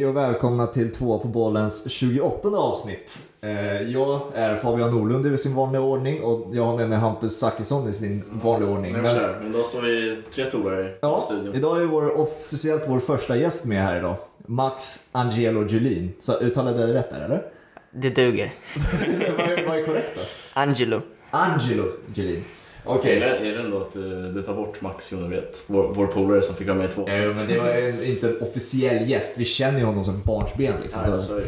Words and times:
Hej 0.00 0.06
och 0.08 0.16
välkomna 0.16 0.66
till 0.66 0.92
två 0.92 1.18
på 1.18 1.28
bollens 1.28 1.90
28 1.90 2.48
avsnitt. 2.48 3.22
Eh, 3.40 3.82
Jag 3.82 4.20
är 4.34 4.56
Fabian 4.56 4.90
Norlund 4.90 5.26
i 5.26 5.38
sin 5.38 5.54
vanliga 5.54 5.82
ordning 5.82 6.22
och 6.22 6.48
jag 6.52 6.64
har 6.64 6.76
med 6.76 6.88
mig 6.88 6.98
Hampus 6.98 7.38
Zachrisson 7.38 7.88
i 7.88 7.92
sin 7.92 8.24
vanliga 8.30 8.70
ordning. 8.70 8.92
Men, 8.92 9.02
Men, 9.02 9.16
men 9.42 9.52
då 9.52 9.62
står 9.62 9.82
vi 9.82 10.22
tre 10.34 10.46
stolar 10.46 10.86
i 10.86 10.90
ja, 11.00 11.20
studion. 11.20 11.54
idag 11.54 11.82
är 11.82 11.86
vår, 11.86 12.20
officiellt 12.20 12.82
vår 12.86 12.98
första 12.98 13.36
gäst 13.36 13.64
med 13.64 13.82
här 13.82 13.98
idag. 13.98 14.16
Max 14.46 15.00
Angelo 15.12 15.66
Julin. 15.66 16.12
Så 16.20 16.38
uttalade 16.38 16.80
jag 16.80 16.88
det 16.88 16.94
rätt 16.94 17.10
där 17.10 17.20
eller? 17.20 17.42
Det 17.90 18.10
duger. 18.10 18.52
vad, 19.38 19.48
är, 19.50 19.66
vad 19.68 19.78
är 19.78 19.84
korrekt 19.84 20.10
då? 20.14 20.20
Angelo. 20.60 21.00
Angelo 21.30 21.84
Julin. 22.14 22.44
Okej. 22.84 23.16
Är, 23.16 23.20
det, 23.20 23.48
är 23.50 23.54
det 23.54 23.60
ändå 23.60 23.78
att 23.78 23.92
du, 23.92 24.32
du 24.32 24.42
tar 24.42 24.54
bort 24.54 24.80
Max 24.80 25.12
Jonevret, 25.12 25.62
vår, 25.66 25.92
vår 25.94 26.06
polare 26.06 26.42
som 26.42 26.54
fick 26.54 26.66
vara 26.66 26.76
med 26.78 26.90
i 26.90 26.92
två 26.92 27.08
Eh, 27.08 27.16
men 27.34 27.46
det 27.46 27.58
var 27.58 27.68
en, 27.68 28.04
inte 28.04 28.28
en 28.28 28.40
officiell 28.42 29.10
gäst. 29.10 29.38
Vi 29.38 29.44
känner 29.44 29.78
ju 29.78 29.84
honom 29.84 30.04
som 30.04 30.22
barnsben 30.22 30.80
liksom. 30.82 31.02
Nej, 31.02 31.10
Det- 31.10 31.44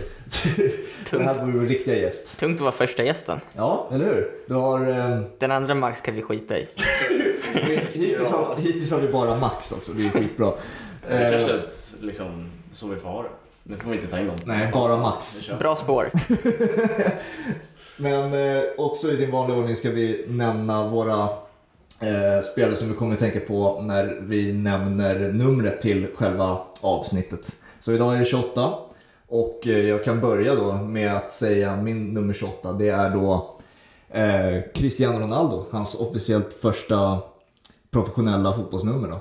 det. 1.11 1.17
det 1.19 1.23
här 1.25 1.35
var 1.35 1.47
ju 1.47 1.53
vår 1.59 1.67
riktiga 1.67 1.97
gäst. 1.97 2.39
Tungt 2.41 2.55
att 2.57 2.61
vara 2.61 2.73
första 2.73 3.03
gästen. 3.05 3.41
Ja, 3.57 3.89
eller 3.93 4.05
hur? 4.05 4.31
Du 4.49 4.55
har... 4.55 4.89
Eh, 4.91 5.21
Den 5.39 5.51
andra 5.51 5.75
Max 5.75 6.01
kan 6.01 6.15
vi 6.15 6.23
skita 6.23 6.59
i. 6.59 6.69
hittills, 7.55 8.31
har, 8.33 8.57
hittills 8.57 8.91
har 8.91 9.01
vi 9.01 9.09
bara 9.09 9.37
Max 9.37 9.73
också, 9.73 9.93
det 9.93 10.07
är 10.07 10.11
skitbra. 10.11 10.53
Det 11.09 11.15
är 11.15 11.33
Eh, 11.33 11.39
kanske 11.39 11.59
ett, 11.59 11.95
liksom, 12.01 12.51
så 12.73 12.87
vi 12.89 12.97
får 12.97 13.09
ha 13.09 13.23
det. 13.23 13.29
Nu 13.65 13.77
får 13.77 13.91
vi 13.91 13.97
inte 13.97 14.07
ta 14.09 14.19
in 14.19 14.27
dem. 14.27 14.37
Nej, 14.45 14.71
bara 14.73 14.97
Max. 14.97 15.51
Bra 15.59 15.77
spår. 15.77 16.11
Men 17.97 18.35
eh, 18.35 18.63
också 18.79 19.09
i 19.13 19.17
sin 19.17 19.31
vanliga 19.31 19.59
ordning 19.59 19.77
ska 19.77 19.91
vi 19.91 20.25
nämna 20.29 20.89
våra 20.89 21.23
eh, 22.01 22.41
spelare 22.53 22.77
som 22.77 22.89
vi 22.89 22.95
kommer 22.95 23.15
att 23.15 23.21
tänka 23.21 23.41
på 23.41 23.81
när 23.83 24.19
vi 24.21 24.53
nämner 24.53 25.33
numret 25.33 25.81
till 25.81 26.07
själva 26.15 26.59
avsnittet. 26.81 27.57
Så 27.81 27.93
idag 27.93 28.15
är 28.15 28.19
det 28.19 28.25
28 28.25 28.75
och 29.29 29.67
eh, 29.67 29.79
jag 29.79 30.05
kan 30.05 30.21
börja 30.21 30.55
då 30.55 30.73
med 30.73 31.17
att 31.17 31.33
säga 31.33 31.77
min 31.77 32.15
nummer 32.15 32.35
28. 32.35 32.73
Det 32.73 32.89
är 32.89 33.11
då 33.11 33.55
eh, 34.09 34.63
Cristiano 34.75 35.19
Ronaldo, 35.19 35.67
hans 35.71 35.95
officiellt 35.95 36.53
första 36.53 37.19
professionella 37.91 38.53
fotbollsnummer. 38.53 39.09
Då. 39.09 39.21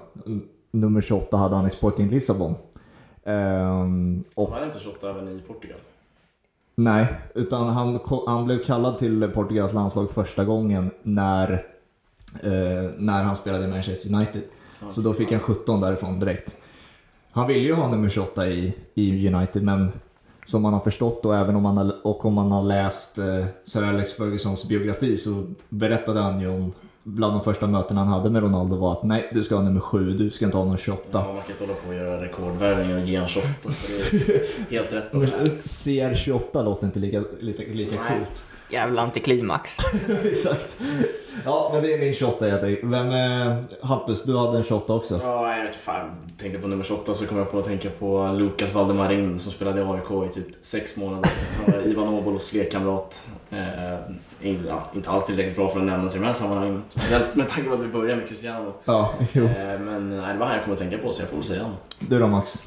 Nummer 0.72 1.02
28 1.02 1.38
hade 1.38 1.56
han 1.56 1.68
i 1.68 1.70
Sporting 1.70 2.10
Lissabon. 2.10 2.56
Eh, 3.24 3.82
och 4.36 4.52
Han 4.52 4.62
är 4.62 4.66
inte 4.66 4.80
28 4.80 5.10
även 5.10 5.28
i 5.28 5.40
Portugal. 5.48 5.78
Nej, 6.76 7.08
utan 7.36 7.70
han, 7.70 8.00
han 8.28 8.46
blev 8.46 8.64
kallad 8.64 8.98
till 8.98 9.28
Portugals 9.28 9.74
landslag 9.74 10.12
första 10.12 10.46
gången 10.46 10.92
när, 11.04 11.52
eh, 12.44 12.92
när 12.98 13.24
han 13.24 13.36
spelade 13.36 13.64
i 13.64 13.68
Manchester 13.68 14.14
United. 14.16 14.42
Så 14.90 15.02
då 15.02 15.14
fick 15.14 15.32
han 15.32 15.40
17 15.40 15.82
därifrån 15.82 16.20
direkt. 16.20 16.58
Han 17.32 17.48
ville 17.48 17.60
ju 17.60 17.74
ha 17.74 17.88
nummer 17.88 18.10
28 18.10 18.48
i, 18.48 18.74
i 18.94 19.28
United, 19.28 19.64
men 19.64 19.92
som 20.46 20.62
man 20.62 20.74
har 20.74 20.80
förstått 20.80 21.26
och 21.26 21.38
även 21.38 21.56
om 21.56 21.64
man 21.64 21.78
har, 21.78 22.08
och 22.08 22.26
om 22.26 22.34
man 22.34 22.52
har 22.52 22.64
läst 22.64 23.18
eh, 23.18 23.46
Sir 23.64 23.84
Alex 23.84 24.14
Fergusons 24.14 24.68
biografi 24.68 25.18
så 25.18 25.44
berättade 25.70 26.20
han 26.20 26.40
ju 26.40 26.48
om 26.48 26.72
bland 27.04 27.34
de 27.34 27.44
första 27.44 27.68
mötena 27.68 28.00
han 28.04 28.08
hade 28.14 28.30
med 28.30 28.42
Ronaldo 28.44 28.76
var 28.76 28.92
att 28.92 29.04
nej, 29.04 29.30
du 29.34 29.44
ska 29.44 29.56
ha 29.56 29.62
nummer 29.64 29.80
7, 29.80 30.12
du 30.14 30.32
ska 30.32 30.46
inte 30.46 30.58
ha 30.58 30.66
någon 30.66 30.78
28. 30.78 31.04
Ja, 31.12 31.20
man 31.34 31.42
kan 31.42 31.52
inte 31.52 31.64
hålla 31.64 31.74
på 31.74 31.88
och 31.90 31.96
göra 31.96 32.24
rekordvärvningar 32.24 33.02
och 33.02 33.08
ge 33.08 33.16
en 33.16 33.28
28. 33.28 33.50
Så 33.70 33.92
det 34.12 34.18
är 34.36 34.70
helt 34.72 34.92
rätt. 34.94 35.16
av 35.16 35.22
det. 35.22 35.28
CR28 35.62 36.64
låter 36.64 36.86
inte 36.88 37.00
lika, 37.00 37.24
lika, 37.40 37.64
lika 37.74 38.02
Nej. 38.02 38.18
coolt. 38.18 38.46
Jävla 38.70 39.02
antiklimax. 39.02 39.78
Exakt. 40.24 40.78
Ja, 41.46 41.70
men 41.74 41.84
det 41.84 41.94
är 41.94 41.98
min 42.00 42.14
28 42.14 42.46
helt 42.46 42.64
enkelt. 42.64 42.84
Vem, 42.94 43.10
eh, 43.12 43.58
Hampus, 43.82 44.24
du 44.24 44.38
hade 44.38 44.58
en 44.58 44.64
28 44.64 44.94
också. 44.94 45.20
Ja, 45.24 45.56
jag 45.58 45.64
vet 45.64 45.76
fan. 45.76 46.12
Tänkte 46.38 46.60
på 46.60 46.68
nummer 46.68 46.84
28 46.84 47.14
så 47.16 47.26
kom 47.28 47.38
jag 47.38 47.52
på 47.52 47.60
att 47.60 47.66
tänka 47.66 47.90
på 47.90 48.30
Lukas 48.34 48.74
Valdemarin 48.74 49.40
som 49.40 49.52
spelade 49.52 49.82
i 49.82 49.84
AIK 49.84 50.30
i 50.30 50.34
typ 50.34 50.48
sex 50.62 50.98
månader. 50.98 51.30
Han 51.66 51.76
var 51.76 51.88
Ivan 51.88 52.08
Obolos 52.08 52.54
lekkamrat. 52.54 53.28
Eh, 53.52 54.48
in- 54.50 54.66
ja, 54.68 54.84
inte 54.96 55.10
alls 55.10 55.26
tillräckligt 55.26 55.56
bra 55.56 55.70
för 55.70 55.80
att 55.80 55.86
nämnas 55.86 56.16
i 56.16 56.20
de 56.20 56.26
här 56.26 56.34
sammanhangen. 56.34 56.84
Speciellt 56.90 57.36
med 57.36 57.50
tanke 57.50 57.70
på 57.70 57.76
att 57.76 57.82
vi 57.82 57.88
börjar 57.88 58.16
med 58.16 58.28
Cristiano. 58.28 58.74
Ja, 58.86 59.14
jo. 59.34 59.44
Eh, 59.46 59.80
men 59.80 60.10
nej, 60.22 60.34
det 60.34 60.40
var 60.40 60.46
han 60.46 60.56
jag 60.56 60.64
kom 60.64 60.74
att 60.74 60.80
tänka 60.80 60.98
på 60.98 61.12
så 61.12 61.22
jag 61.22 61.30
får 61.30 61.38
väl 61.38 61.46
säga 61.46 61.62
honom. 61.64 61.78
Du 62.00 62.20
då 62.20 62.28
Max? 62.28 62.64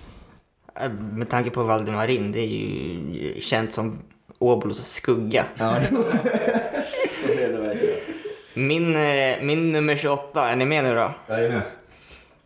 Äh, 0.85 0.93
Med 0.93 1.29
tanke 1.31 1.51
på 1.51 1.63
Valdemarin, 1.63 2.33
det 2.33 2.41
är 2.41 2.47
ju 2.47 3.41
känt 3.41 3.73
som 3.73 3.99
Åbolos 4.39 4.87
skugga. 4.87 5.45
Ja, 5.59 5.77
Så 7.15 7.33
är 7.33 7.53
det 7.53 7.59
verkligen. 7.59 7.97
Min, 8.55 8.97
eh, 8.97 9.43
min 9.43 9.73
nummer 9.73 9.97
28, 9.97 10.49
är 10.49 10.57
ni 10.57 10.65
med 10.65 10.85
nu 10.85 10.95
då? 10.95 11.11
jag 11.27 11.45
är 11.45 11.49
med. 11.49 11.63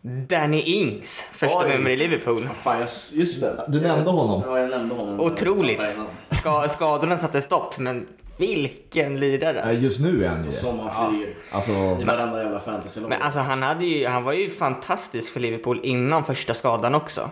Danny 0.01 0.61
Ings, 0.61 1.27
första 1.31 1.57
Oj. 1.57 1.69
nummer 1.69 1.89
i 1.89 1.97
Liverpool. 1.97 2.41
Ja, 2.43 2.49
Fan, 2.63 2.79
jag, 2.79 2.89
just 3.19 3.41
det. 3.41 3.65
Du 3.67 3.81
nämnde 3.81 4.11
honom. 4.11 4.43
Ja, 4.45 4.59
jag 4.59 4.69
nämnde 4.69 4.95
honom. 4.95 5.19
Otroligt. 5.19 5.99
Ska, 6.29 6.67
skadorna 6.69 7.17
satte 7.17 7.41
stopp, 7.41 7.77
men 7.77 8.07
vilken 8.37 9.19
lirare. 9.19 9.61
Ja, 9.65 9.71
Just 9.71 9.99
nu 10.01 10.25
är 10.25 10.29
han 10.29 10.45
ju. 10.45 10.51
Som 10.51 10.79
han 10.79 11.11
flyger. 11.11 11.33
Alltså, 11.51 11.71
I 11.71 12.03
varenda 12.03 12.43
jävla 12.43 12.59
fantasylag. 12.59 13.09
Men 13.09 13.21
alltså 13.21 13.39
han, 13.39 13.63
hade 13.63 13.85
ju, 13.85 14.07
han 14.07 14.23
var 14.23 14.33
ju 14.33 14.49
fantastisk 14.49 15.33
för 15.33 15.39
Liverpool 15.39 15.79
innan 15.83 16.23
första 16.23 16.53
skadan 16.53 16.95
också. 16.95 17.29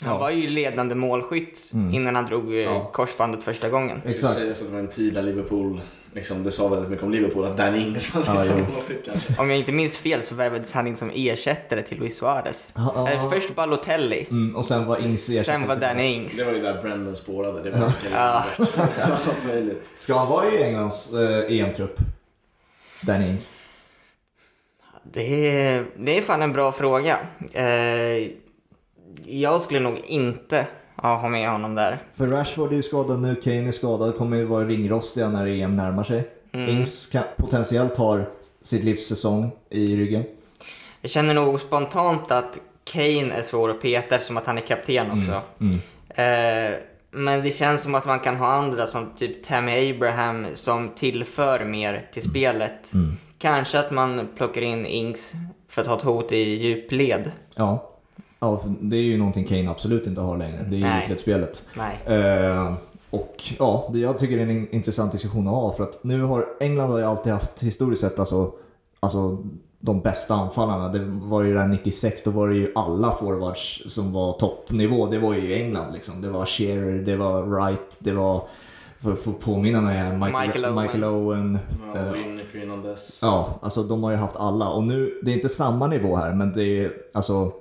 Han 0.00 0.12
Ja. 0.12 0.18
var 0.18 0.30
ju 0.30 0.46
ledande 0.50 0.94
målskytt 0.94 1.70
innan 1.92 2.14
han 2.16 2.26
drog 2.26 2.52
eh, 2.52 2.58
Ja. 2.60 2.90
korsbandet 2.92 3.42
första 3.44 3.68
gången. 3.68 4.00
Det 4.04 4.10
exakt. 4.10 4.34
sägas 4.38 4.52
att 4.60 4.66
det 4.66 4.72
var 4.72 4.78
en 4.80 4.88
tidiga 4.88 5.22
Liverpool. 5.22 5.80
Liksom, 6.12 6.44
det 6.44 6.50
sa 6.50 6.68
väldigt 6.68 6.90
mycket 6.90 7.04
om 7.04 7.12
Liverpool 7.12 7.44
att 7.44 7.56
Danny 7.56 7.78
Ings 7.86 8.14
var 8.14 8.22
Ja, 8.26 8.34
målskytt. 8.56 9.38
Om 9.38 9.48
jag 9.50 9.58
inte 9.58 9.72
minns 9.72 9.98
fel 9.98 10.22
så 10.22 10.34
värvades 10.34 10.72
han 10.74 10.86
in 10.86 10.96
som 10.96 11.10
ersättare 11.14 11.82
till 11.82 11.98
Luis 11.98 12.16
Suarez. 12.16 12.72
Ja. 12.76 13.08
Eller 13.08 13.30
först 13.30 13.54
Balotelli, 13.54 14.26
Mm, 14.30 14.56
och 14.56 14.64
sen 14.64 14.86
var 14.86 14.98
Ings 15.00 15.28
ersättare 15.30 15.44
sen 15.58 15.68
var 15.68 15.76
Danny 15.76 16.06
Ings. 16.14 16.36
Det 16.38 16.44
var 16.44 16.52
ju 16.52 16.62
där 16.62 16.82
Brendan 16.82 17.16
spårade. 17.16 17.62
Det 17.62 17.70
var 17.70 17.92
Ja. 18.14 18.44
Möjligt. 19.46 19.82
Ska 19.98 20.14
han 20.18 20.28
vara 20.28 20.46
i 20.46 20.62
Englands 20.62 21.12
eh, 21.12 21.58
EM-trupp? 21.60 21.98
Danny 23.02 23.28
Ings. 23.30 23.54
Det 25.12 25.50
är, 25.56 25.84
det 25.96 26.18
är 26.18 26.22
fan 26.22 26.42
en 26.42 26.52
bra 26.52 26.72
fråga. 26.72 27.18
Eh, 27.52 28.28
jag 29.28 29.62
skulle 29.62 29.80
nog 29.80 29.98
inte 30.04 30.66
ja, 31.02 31.16
ha 31.16 31.28
med 31.28 31.50
honom 31.50 31.74
där. 31.74 31.98
För 32.14 32.26
Rashford 32.26 32.72
är 32.72 32.76
ju 32.76 32.82
skadad 32.82 33.22
nu, 33.22 33.34
Kane 33.34 33.68
är 33.68 33.72
skadad, 33.72 34.16
kommer 34.16 34.36
ju 34.36 34.44
vara 34.44 34.64
ringrostiga 34.64 35.28
när 35.28 35.46
EM 35.46 35.76
närmar 35.76 36.04
sig. 36.04 36.28
Ings 36.52 37.06
kan, 37.06 37.22
potentiellt 37.36 37.96
har 37.96 38.28
sitt 38.62 38.84
livs 38.84 39.08
säsong 39.08 39.50
i 39.70 39.96
ryggen. 39.96 40.24
Jag 41.00 41.10
känner 41.10 41.34
nog 41.34 41.60
spontant 41.60 42.30
att 42.30 42.58
Kane 42.92 43.32
är 43.32 43.42
svår 43.42 43.70
att 43.70 43.82
peta 43.82 44.14
eftersom 44.14 44.36
att 44.36 44.46
han 44.46 44.58
är 44.58 44.62
kapten 44.62 45.18
också. 45.18 45.40
Mm. 45.60 45.78
Eh, 46.08 46.78
men 47.10 47.42
det 47.42 47.50
känns 47.50 47.82
som 47.82 47.94
att 47.94 48.06
man 48.06 48.20
kan 48.20 48.36
ha 48.36 48.46
andra 48.46 48.86
som 48.86 49.10
typ 49.16 49.44
Tammy 49.44 49.90
Abraham 49.90 50.46
som 50.54 50.90
tillför 50.94 51.64
mer 51.64 52.08
till 52.12 52.22
spelet. 52.22 52.94
Mm. 52.94 53.16
Kanske 53.38 53.78
att 53.78 53.90
man 53.90 54.28
plockar 54.36 54.62
in 54.62 54.86
Ings 54.86 55.32
för 55.68 55.82
att 55.82 55.88
ha 55.88 55.96
ett 55.96 56.02
hot 56.02 56.32
i 56.32 56.36
djupled. 56.36 57.32
Ja. 57.54 57.97
Ja, 58.40 58.60
det 58.80 58.96
är 58.96 59.02
ju 59.02 59.18
någonting 59.18 59.44
Kane 59.44 59.70
absolut 59.70 60.06
inte 60.06 60.20
har 60.20 60.36
längre. 60.36 60.66
Det 60.70 60.76
är 60.76 60.78
ju. 60.78 60.84
Nej. 61.76 61.98
Eh, 62.06 62.72
och 63.10 63.42
ja, 63.58 63.88
det, 63.92 63.98
jag 63.98 64.18
tycker 64.18 64.36
det 64.36 64.42
är 64.42 64.48
en 64.48 64.74
intressant 64.74 65.12
diskussion 65.12 65.48
att 65.48 65.54
ha 65.54 65.72
för 65.72 65.84
att 65.84 66.04
nu 66.04 66.22
har 66.22 66.46
England 66.60 66.90
har 66.90 66.98
ju 66.98 67.04
alltid 67.04 67.32
haft 67.32 67.62
historiskt 67.62 68.00
sett 68.00 68.18
alltså, 68.18 68.52
alltså 69.00 69.38
de 69.80 70.00
bästa 70.00 70.34
anfallarna. 70.34 70.88
Det 70.88 71.04
var 71.04 71.42
ju 71.42 71.54
där 71.54 71.66
96, 71.66 72.22
då 72.22 72.30
var 72.30 72.48
det 72.48 72.54
ju 72.54 72.72
alla 72.74 73.12
forwards 73.12 73.82
som 73.86 74.12
var 74.12 74.32
toppnivå. 74.32 75.06
Det 75.06 75.18
var 75.18 75.34
ju 75.34 75.54
England 75.54 75.92
liksom. 75.92 76.22
Det 76.22 76.30
var 76.30 76.46
Shearer, 76.46 76.98
det 76.98 77.16
var 77.16 77.42
Wright, 77.42 77.96
det 77.98 78.12
var, 78.12 78.42
för 79.00 79.12
att 79.12 79.18
få 79.18 79.32
påminna 79.32 79.80
mig 79.80 79.96
här, 79.96 80.16
Michael, 80.16 80.34
Michael 80.34 80.64
Owen. 80.64 80.84
Michael 80.84 81.04
Owen. 81.04 81.58
Ja, 81.94 82.76
dess. 82.76 83.18
Ja, 83.22 83.58
alltså 83.62 83.82
de 83.82 84.02
har 84.02 84.10
ju 84.10 84.16
haft 84.16 84.36
alla 84.36 84.68
och 84.68 84.82
nu, 84.82 85.20
det 85.22 85.30
är 85.30 85.34
inte 85.34 85.48
samma 85.48 85.86
nivå 85.86 86.16
här 86.16 86.34
men 86.34 86.52
det 86.52 86.64
är 86.64 86.92
alltså 87.12 87.52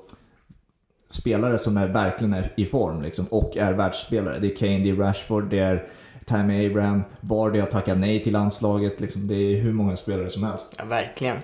spelare 1.07 1.57
som 1.57 1.77
är 1.77 1.88
verkligen 1.88 2.33
är 2.33 2.54
i 2.56 2.65
form 2.65 3.01
liksom 3.01 3.25
och 3.25 3.57
är 3.57 3.74
världsspelare. 3.74 4.39
Det 4.39 4.51
är 4.51 4.56
Kane, 4.56 4.80
det 4.80 4.89
är 4.89 4.95
Rashford, 4.95 5.50
det 5.50 5.59
är 5.59 5.88
Tammy 6.25 6.68
Abraham, 6.68 7.04
Vardy 7.21 7.59
har 7.59 7.68
tackat 7.68 7.98
nej 7.98 8.24
till 8.24 8.33
landslaget. 8.33 9.01
Liksom, 9.01 9.27
det 9.27 9.36
är 9.36 9.62
hur 9.62 9.74
många 9.74 9.95
spelare 9.95 10.30
som 10.30 10.44
helst. 10.44 10.75
Ja, 10.77 10.86
verkligen. 10.86 11.38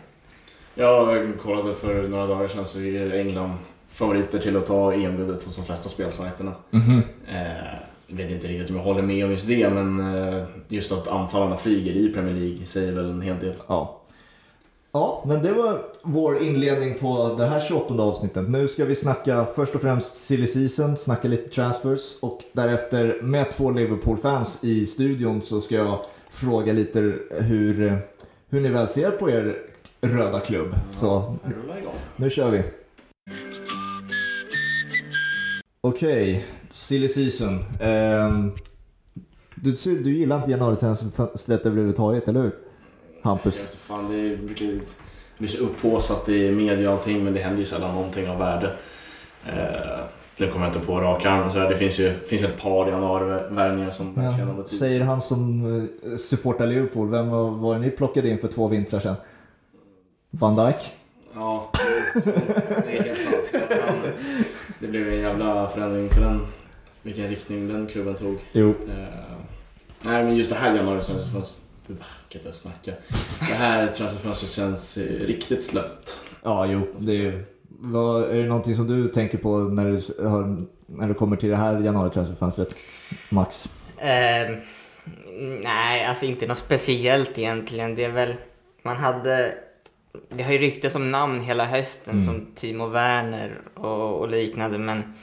Jag 0.75 1.27
kollade 1.39 1.73
för 1.73 2.07
några 2.07 2.27
dagar 2.27 2.47
sedan 2.47 2.65
så 2.65 2.79
är 2.79 3.13
England 3.13 3.51
favoriter 3.89 4.39
till 4.39 4.57
att 4.57 4.67
ta 4.67 4.93
EM-guldet 4.93 5.43
hos 5.43 5.55
de 5.55 5.65
flesta 5.65 5.89
spelsajterna. 5.89 6.51
Eh, 7.27 7.77
vet 8.07 8.31
inte 8.31 8.47
riktigt 8.47 8.69
om 8.69 8.75
jag 8.75 8.83
håller 8.83 9.01
med 9.01 9.25
om 9.25 9.31
just 9.31 9.47
det, 9.47 9.69
men 9.69 10.15
eh, 10.15 10.43
just 10.67 10.91
att 10.91 11.07
anfallarna 11.07 11.57
flyger 11.57 11.93
i 11.93 12.13
Premier 12.13 12.33
League 12.33 12.65
säger 12.65 12.91
väl 12.91 13.09
en 13.09 13.21
hel 13.21 13.39
del. 13.39 13.55
Ja. 13.67 14.01
Ja, 14.95 15.23
men 15.27 15.43
det 15.43 15.53
var 15.53 15.85
vår 16.01 16.43
inledning 16.43 16.93
på 16.99 17.35
det 17.37 17.45
här 17.45 17.59
28 17.59 17.93
avsnittet. 17.93 18.49
Nu 18.49 18.67
ska 18.67 18.85
vi 18.85 18.95
snacka 18.95 19.45
först 19.45 19.75
och 19.75 19.81
främst 19.81 20.15
silly 20.15 20.47
season, 20.47 20.97
snacka 20.97 21.27
lite 21.27 21.49
transfers 21.49 22.17
och 22.21 22.43
därefter 22.51 23.19
med 23.21 23.51
två 23.51 23.71
Liverpool-fans 23.71 24.63
i 24.63 24.85
studion 24.85 25.41
så 25.41 25.61
ska 25.61 25.75
jag 25.75 25.99
fråga 26.29 26.73
lite 26.73 26.99
hur, 27.29 27.99
hur 28.49 28.61
ni 28.61 28.69
väl 28.69 28.87
ser 28.87 29.11
på 29.11 29.29
er 29.29 29.57
röda 30.01 30.39
klubb. 30.39 30.75
Så 30.93 31.35
nu 32.15 32.29
kör 32.29 32.51
vi. 32.51 32.63
Okej, 35.81 36.45
silly 36.69 37.07
season. 37.07 37.59
Ehm, 37.81 38.51
du, 39.55 39.73
du 40.03 40.17
gillar 40.17 40.37
inte 40.37 40.51
januaritransfönstret 40.51 41.65
överhuvudtaget, 41.65 42.27
eller 42.27 42.41
hur? 42.41 42.62
Hampus? 43.23 43.67
fan, 43.75 44.11
det 44.11 44.37
brukar 44.37 44.79
bli 45.37 45.47
så 45.47 45.57
upphaussat 45.57 46.29
i 46.29 46.51
media 46.51 46.89
och 46.91 46.97
allting 46.97 47.23
men 47.23 47.33
det 47.33 47.39
händer 47.39 47.59
ju 47.59 47.65
sällan 47.65 47.95
någonting 47.95 48.29
av 48.29 48.39
värde. 48.39 48.71
Eh, 49.47 50.03
det 50.37 50.47
kommer 50.47 50.65
jag 50.65 50.75
inte 50.75 50.87
på 50.87 51.01
rak 51.01 51.25
arm. 51.25 51.51
Så 51.51 51.59
här, 51.59 51.69
det 51.69 51.77
finns 51.77 51.99
ju 51.99 52.13
finns 52.13 52.43
ett 52.43 52.61
par 52.61 52.87
januarivärvningar 52.87 53.91
som 53.91 54.05
verkligen 54.13 54.39
Ja, 54.39 54.45
betydelse. 54.45 54.75
säger 54.75 55.01
han 55.01 55.21
som 55.21 55.65
eh, 56.05 56.15
supportar 56.15 56.67
Liverpool. 56.67 57.09
Vem 57.09 57.29
var, 57.29 57.73
det 57.73 57.79
ni 57.79 57.89
plockade 57.89 58.29
in 58.29 58.39
för 58.39 58.47
två 58.47 58.67
vintrar 58.67 58.99
sedan? 58.99 59.15
Van 60.29 60.55
Dijk? 60.55 60.91
Ja, 61.35 61.69
det 62.85 62.97
är 62.97 63.03
helt 63.03 63.19
sant. 63.21 63.63
Det 64.79 64.87
blev 64.87 65.07
en 65.13 65.19
jävla 65.19 65.67
förändring 65.69 66.09
för 66.09 66.21
den, 66.21 66.47
vilken 67.01 67.27
riktning 67.29 67.67
den 67.67 67.87
klubben 67.87 68.15
tog. 68.15 68.37
Jo. 68.51 68.69
Eh, 68.69 69.05
nej 70.01 70.23
men 70.23 70.35
just 70.35 70.49
det 70.49 70.55
här 70.55 70.75
januaritransferfönstret, 70.75 71.62
inte 71.89 72.43
ens 72.43 72.59
snacka. 72.59 72.91
Det 73.39 73.53
här 73.55 73.87
transferfönstret 73.87 74.51
känns 74.51 74.97
riktigt 74.97 75.63
slött. 75.65 76.21
Ja, 76.43 76.65
jo. 76.65 76.87
Det 76.97 77.25
är, 77.25 77.45
vad, 77.69 78.23
är 78.23 78.37
det 78.37 78.47
någonting 78.47 78.75
som 78.75 78.87
du 78.87 79.07
tänker 79.09 79.37
på 79.37 79.57
när 79.57 79.85
du, 79.85 80.27
har- 80.29 80.65
när 80.85 81.07
du 81.07 81.13
kommer 81.13 81.35
till 81.37 81.49
det 81.49 81.55
här 81.55 81.79
januaritransferfönstret? 81.79 82.75
Max? 83.29 83.65
Eh, 83.97 84.55
nej, 85.63 86.05
alltså 86.05 86.25
inte 86.25 86.47
något 86.47 86.57
speciellt 86.57 87.37
egentligen. 87.37 87.95
Det 87.95 88.03
är 88.03 88.11
väl, 88.11 88.33
man 88.83 88.97
hade, 88.97 89.55
det 90.29 90.43
har 90.43 90.51
ju 90.51 90.57
ryktats 90.57 90.95
om 90.95 91.11
namn 91.11 91.39
hela 91.39 91.65
hösten 91.65 92.13
Mm. 92.13 92.25
som 92.25 92.45
Timo 92.55 92.87
Werner 92.87 93.59
och, 93.73 94.19
och 94.19 94.27
liknande 94.29 94.77
men 94.77 95.13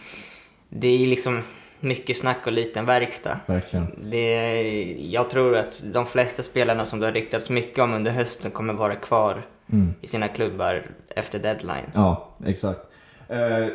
det 0.69 0.89
är 0.89 0.97
ju 0.97 1.07
liksom 1.07 1.43
mycket 1.81 2.17
snack 2.17 2.47
och 2.47 2.53
liten 2.53 2.87
verkstad. 2.87 3.41
Verkligen. 3.47 3.87
Det, 4.11 4.83
jag 5.11 5.31
tror 5.31 5.57
att 5.57 5.83
de 5.93 6.07
flesta 6.07 6.43
spelarna 6.43 6.87
som 6.87 7.01
det 7.01 7.07
har 7.07 7.13
ryktats 7.13 7.51
mycket 7.51 7.79
om 7.85 7.93
under 7.93 8.11
hösten 8.11 8.51
kommer 8.51 8.75
vara 8.75 8.95
kvar 8.97 9.47
Mm. 9.73 9.95
i 10.01 10.07
sina 10.07 10.29
klubbar 10.29 10.87
efter 11.17 11.39
deadline. 11.39 11.91
Ja, 11.95 12.29
exakt. 12.47 12.81
Eh, 13.29 13.67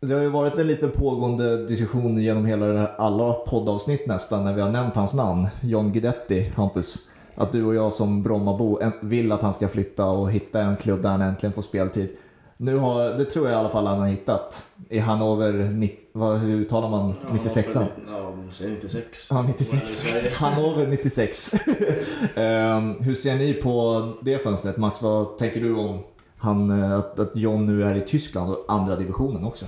det 0.00 0.14
har 0.14 0.22
ju 0.22 0.28
varit 0.28 0.58
en 0.58 0.66
lite 0.66 0.88
pågående 0.88 1.66
diskussion 1.66 2.18
genom 2.18 2.46
hela 2.46 2.66
det 2.66 2.78
här, 2.78 2.94
alla 2.98 3.32
poddavsnitt 3.32 4.06
nästan 4.06 4.44
när 4.44 4.52
vi 4.54 4.60
har 4.60 4.70
nämnt 4.70 4.94
hans 4.94 5.14
namn. 5.14 5.48
John 5.62 5.92
Guidetti, 5.92 6.52
Hampus. 6.56 6.98
Att 7.34 7.52
du 7.52 7.64
och 7.64 7.74
jag 7.74 7.92
som 7.92 8.22
Brommabo 8.22 8.80
vill 9.02 9.32
att 9.32 9.42
han 9.42 9.54
ska 9.54 9.68
flytta 9.68 10.06
och 10.06 10.32
hitta 10.32 10.60
en 10.60 10.76
klubb 10.76 11.02
där 11.02 11.08
han 11.10 11.22
äntligen 11.22 11.52
får 11.52 11.62
speltid. 11.62 12.16
Nu 12.62 12.76
har, 12.76 13.04
det 13.04 13.24
tror 13.24 13.46
jag 13.48 13.52
i 13.56 13.58
alla 13.58 13.68
fall 13.70 13.86
han 13.86 13.98
har 14.00 14.08
hittat. 14.08 14.66
I 14.88 14.98
Hannover, 14.98 15.86
vad, 16.12 16.38
hur 16.38 16.60
uttalar 16.60 16.88
man 16.88 17.14
96 17.32 17.74
Ja, 17.74 17.86
de 18.36 18.50
säger 18.50 18.70
96. 18.74 19.28
Ja, 19.30 19.42
96. 19.42 20.04
Hannover 20.34 20.86
96. 20.86 21.52
Ehm, 22.36 22.94
hur 23.00 23.14
ser 23.14 23.36
ni 23.36 23.52
på 23.54 24.08
det 24.22 24.38
fönstret? 24.42 24.76
Max, 24.76 25.02
vad 25.02 25.38
tänker 25.38 25.60
du 25.60 25.74
om 25.74 25.98
han, 26.38 26.82
eh, 26.82 26.98
att, 26.98 27.18
att 27.18 27.36
John 27.36 27.66
nu 27.66 27.84
är 27.84 27.94
i 27.96 28.00
Tyskland 28.00 28.50
och 28.52 28.64
andra 28.68 28.96
divisionen 28.96 29.44
också? 29.44 29.66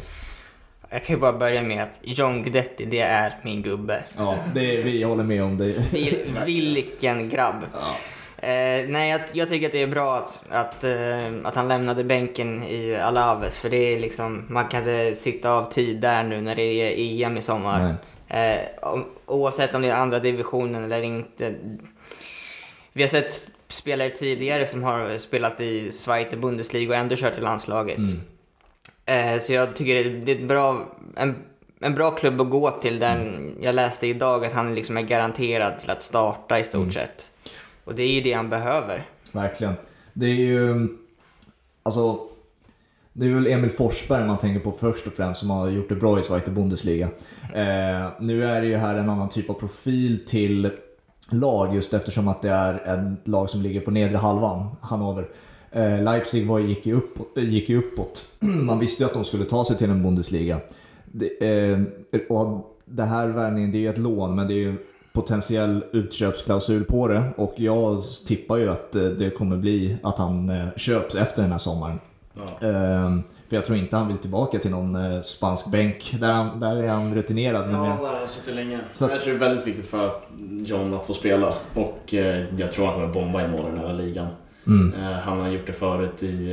Jag 0.90 1.04
kan 1.04 1.16
ju 1.16 1.20
bara 1.20 1.32
börja 1.32 1.62
med 1.62 1.82
att 1.82 1.98
John 2.02 2.42
Guidetti, 2.42 2.84
det 2.84 3.00
är 3.00 3.40
min 3.44 3.62
gubbe. 3.62 4.04
Ja, 4.16 4.36
det 4.54 4.76
är, 4.76 4.82
vi 4.84 5.02
håller 5.02 5.24
med 5.24 5.42
om 5.44 5.56
det. 5.58 5.64
Vil- 5.92 6.44
Vilken 6.46 7.28
grabb! 7.28 7.54
Ja. 7.72 7.94
Eh, 8.42 8.88
nej, 8.88 9.10
jag, 9.10 9.20
jag 9.32 9.48
tycker 9.48 9.66
att 9.66 9.72
det 9.72 9.82
är 9.82 9.86
bra 9.86 10.16
att, 10.16 10.40
att, 10.48 10.84
eh, 10.84 11.32
att 11.44 11.56
han 11.56 11.68
lämnade 11.68 12.04
bänken 12.04 12.62
i 12.62 12.96
Alaves. 12.96 13.56
För 13.56 13.70
det 13.70 13.76
är 13.76 14.00
liksom, 14.00 14.46
man 14.48 14.68
kan 14.68 14.84
sitta 15.16 15.50
av 15.50 15.70
tid 15.70 16.00
där 16.00 16.22
nu 16.22 16.40
när 16.40 16.56
det 16.56 16.62
är 16.62 17.24
EM 17.26 17.36
i 17.36 17.42
sommar. 17.42 17.94
Eh, 18.28 18.58
om, 18.82 19.04
oavsett 19.26 19.74
om 19.74 19.82
det 19.82 19.88
är 19.88 19.94
andra 19.94 20.18
divisionen 20.18 20.84
eller 20.84 21.02
inte. 21.02 21.54
Vi 22.92 23.02
har 23.02 23.08
sett 23.08 23.50
spelare 23.68 24.10
tidigare 24.10 24.66
som 24.66 24.82
har 24.82 25.18
spelat 25.18 25.60
i 25.60 25.92
Zweite 25.92 26.36
Bundesliga 26.36 26.88
och 26.88 26.96
ändå 26.96 27.16
kört 27.16 27.38
i 27.38 27.40
landslaget. 27.40 27.98
Eh, 29.06 29.40
så 29.40 29.52
jag 29.52 29.76
tycker 29.76 30.04
det, 30.04 30.32
är 30.32 30.36
ett 30.36 30.48
bra, 30.48 30.96
en, 31.16 31.36
en 31.80 31.94
bra 31.94 32.10
klubb 32.10 32.40
att 32.40 32.50
gå 32.50 32.70
till. 32.70 32.98
Där 32.98 33.50
Jag 33.60 33.74
läste 33.74 34.06
idag 34.06 34.44
att 34.44 34.52
han 34.52 34.74
liksom 34.74 34.96
är 34.96 35.02
garanterad 35.02 35.78
till 35.78 35.90
att 35.90 36.02
starta 36.02 36.58
i 36.58 36.64
stort 36.64 36.92
sett. 36.92 37.31
Och 37.84 37.94
det 37.94 38.02
är 38.02 38.12
ju 38.12 38.20
det 38.20 38.32
han 38.32 38.50
behöver. 38.50 39.08
Verkligen. 39.32 39.74
Det 40.12 40.26
är 40.26 40.34
ju... 40.34 40.88
Alltså... 41.82 42.18
Det 43.14 43.26
är 43.26 43.34
väl 43.34 43.46
Emil 43.46 43.70
Forsberg 43.70 44.26
man 44.26 44.38
tänker 44.38 44.60
på 44.60 44.72
först 44.72 45.06
och 45.06 45.12
främst 45.12 45.40
som 45.40 45.50
har 45.50 45.70
gjort 45.70 45.88
det 45.88 45.94
bra 45.94 46.20
i 46.20 46.22
Zweite 46.22 46.50
Bundesliga. 46.50 47.06
Eh, 47.54 48.10
nu 48.20 48.44
är 48.44 48.60
det 48.60 48.66
ju 48.66 48.76
här 48.76 48.94
en 48.94 49.10
annan 49.10 49.28
typ 49.28 49.50
av 49.50 49.54
profil 49.54 50.24
till 50.26 50.70
lag 51.30 51.74
just 51.74 51.94
eftersom 51.94 52.28
att 52.28 52.42
det 52.42 52.50
är 52.50 52.74
ett 52.74 53.28
lag 53.28 53.50
som 53.50 53.62
ligger 53.62 53.80
på 53.80 53.90
nedre 53.90 54.16
halvan, 54.16 54.68
Hannover. 54.80 55.28
Eh, 55.70 56.02
Leipzig 56.02 56.46
var, 56.46 56.58
gick, 56.58 56.86
ju 56.86 56.94
upp, 56.94 57.38
gick 57.38 57.68
ju 57.68 57.78
uppåt. 57.78 58.36
Man 58.66 58.78
visste 58.78 59.02
ju 59.02 59.06
att 59.06 59.14
de 59.14 59.24
skulle 59.24 59.44
ta 59.44 59.64
sig 59.64 59.76
till 59.76 59.90
en 59.90 60.02
Bundesliga. 60.02 60.60
Det, 61.04 61.70
eh, 61.70 61.80
och 62.28 62.78
det 62.84 63.04
här 63.04 63.28
värvningen, 63.28 63.72
det 63.72 63.78
är 63.78 63.80
ju 63.80 63.88
ett 63.88 63.98
lån 63.98 64.34
men 64.36 64.48
det 64.48 64.54
är 64.54 64.58
ju 64.58 64.76
potentiell 65.12 65.84
utköpsklausul 65.92 66.84
på 66.84 67.08
det 67.08 67.24
och 67.36 67.54
jag 67.56 68.02
tippar 68.26 68.56
ju 68.56 68.68
att 68.70 68.94
eh, 68.96 69.02
det 69.04 69.30
kommer 69.30 69.56
bli 69.56 69.96
att 70.02 70.18
han 70.18 70.48
eh, 70.48 70.66
köps 70.76 71.14
efter 71.14 71.42
den 71.42 71.50
här 71.50 71.58
sommaren. 71.58 72.00
Ja. 72.34 72.68
Ehm, 72.68 73.22
för 73.48 73.56
jag 73.56 73.64
tror 73.64 73.78
inte 73.78 73.96
han 73.96 74.08
vill 74.08 74.18
tillbaka 74.18 74.58
till 74.58 74.70
någon 74.70 74.94
eh, 74.96 75.20
spansk 75.22 75.70
bänk. 75.72 76.14
Där, 76.20 76.32
han, 76.32 76.60
där 76.60 76.76
är 76.76 76.88
han 76.88 77.14
rutinerad. 77.14 77.62
Ja, 77.64 77.70
där 77.70 77.78
har 77.78 78.18
han 78.18 78.28
suttit 78.28 78.54
länge. 78.54 78.80
Så- 78.92 79.08
Jag 79.10 79.20
tror 79.20 79.32
det 79.32 79.44
är 79.44 79.48
väldigt 79.48 79.66
viktigt 79.66 79.86
för 79.86 80.10
John 80.64 80.94
att 80.94 81.04
få 81.06 81.14
spela 81.14 81.54
och 81.74 82.14
jag 82.56 82.72
tror 82.72 82.84
han 82.86 82.94
kommer 82.94 83.08
bomba 83.08 83.44
i 83.44 83.48
mål 83.48 83.60
i 83.60 83.70
den 83.76 83.86
här 83.86 83.94
ligan. 83.94 84.26
Mm. 84.66 84.92
Han 85.24 85.40
har 85.40 85.48
gjort 85.48 85.66
det 85.66 85.72
förut 85.72 86.22
i 86.22 86.52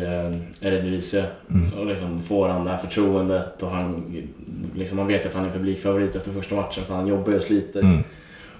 Eredivisie 0.61 1.25
Mm. 1.49 1.73
och 1.79 1.85
liksom 1.85 2.19
får 2.19 2.47
han 2.49 2.63
det 2.63 2.69
här 2.71 2.77
förtroendet 2.77 3.63
och 3.63 3.69
han, 3.69 4.03
liksom, 4.75 4.97
man 4.97 5.07
vet 5.07 5.25
att 5.25 5.33
han 5.33 5.45
är 5.45 5.51
publikfavorit 5.51 6.15
efter 6.15 6.31
första 6.31 6.55
matchen 6.55 6.83
för 6.87 6.93
han 6.93 7.07
jobbar 7.07 7.33
och 7.33 7.41
sliter 7.43 7.79
Mm. 7.81 8.03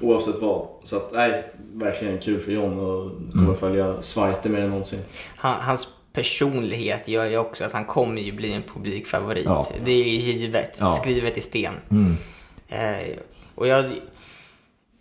Oavsett 0.01 0.41
vad. 0.41 0.67
Så 0.83 0.95
att, 0.97 1.11
nej, 1.13 1.43
verkligen 1.73 2.17
kul 2.19 2.39
för 2.39 2.51
John 2.51 2.79
och 2.79 3.09
kommer 3.31 3.43
Mm. 3.43 3.55
följa 3.55 4.01
Zweite 4.01 4.49
mer 4.49 4.59
än 4.61 4.69
någonsin. 4.69 4.99
Han, 5.37 5.61
hans 5.61 5.87
personlighet 6.13 7.07
gör 7.07 7.25
ju 7.25 7.37
också 7.37 7.63
att 7.63 7.71
han 7.71 7.85
kommer 7.85 8.21
ju 8.21 8.31
bli 8.31 8.53
en 8.53 8.63
publikfavorit. 8.63 9.45
Ja. 9.45 9.67
Det 9.85 9.91
är 9.91 10.03
ju 10.03 10.31
givet, 10.31 10.77
Ja. 10.79 10.91
skrivet 10.93 11.37
i 11.37 11.41
sten. 11.41 11.73
Mm. 11.91 12.15
Eh, 12.67 13.17
och 13.55 13.67
jag, 13.67 13.85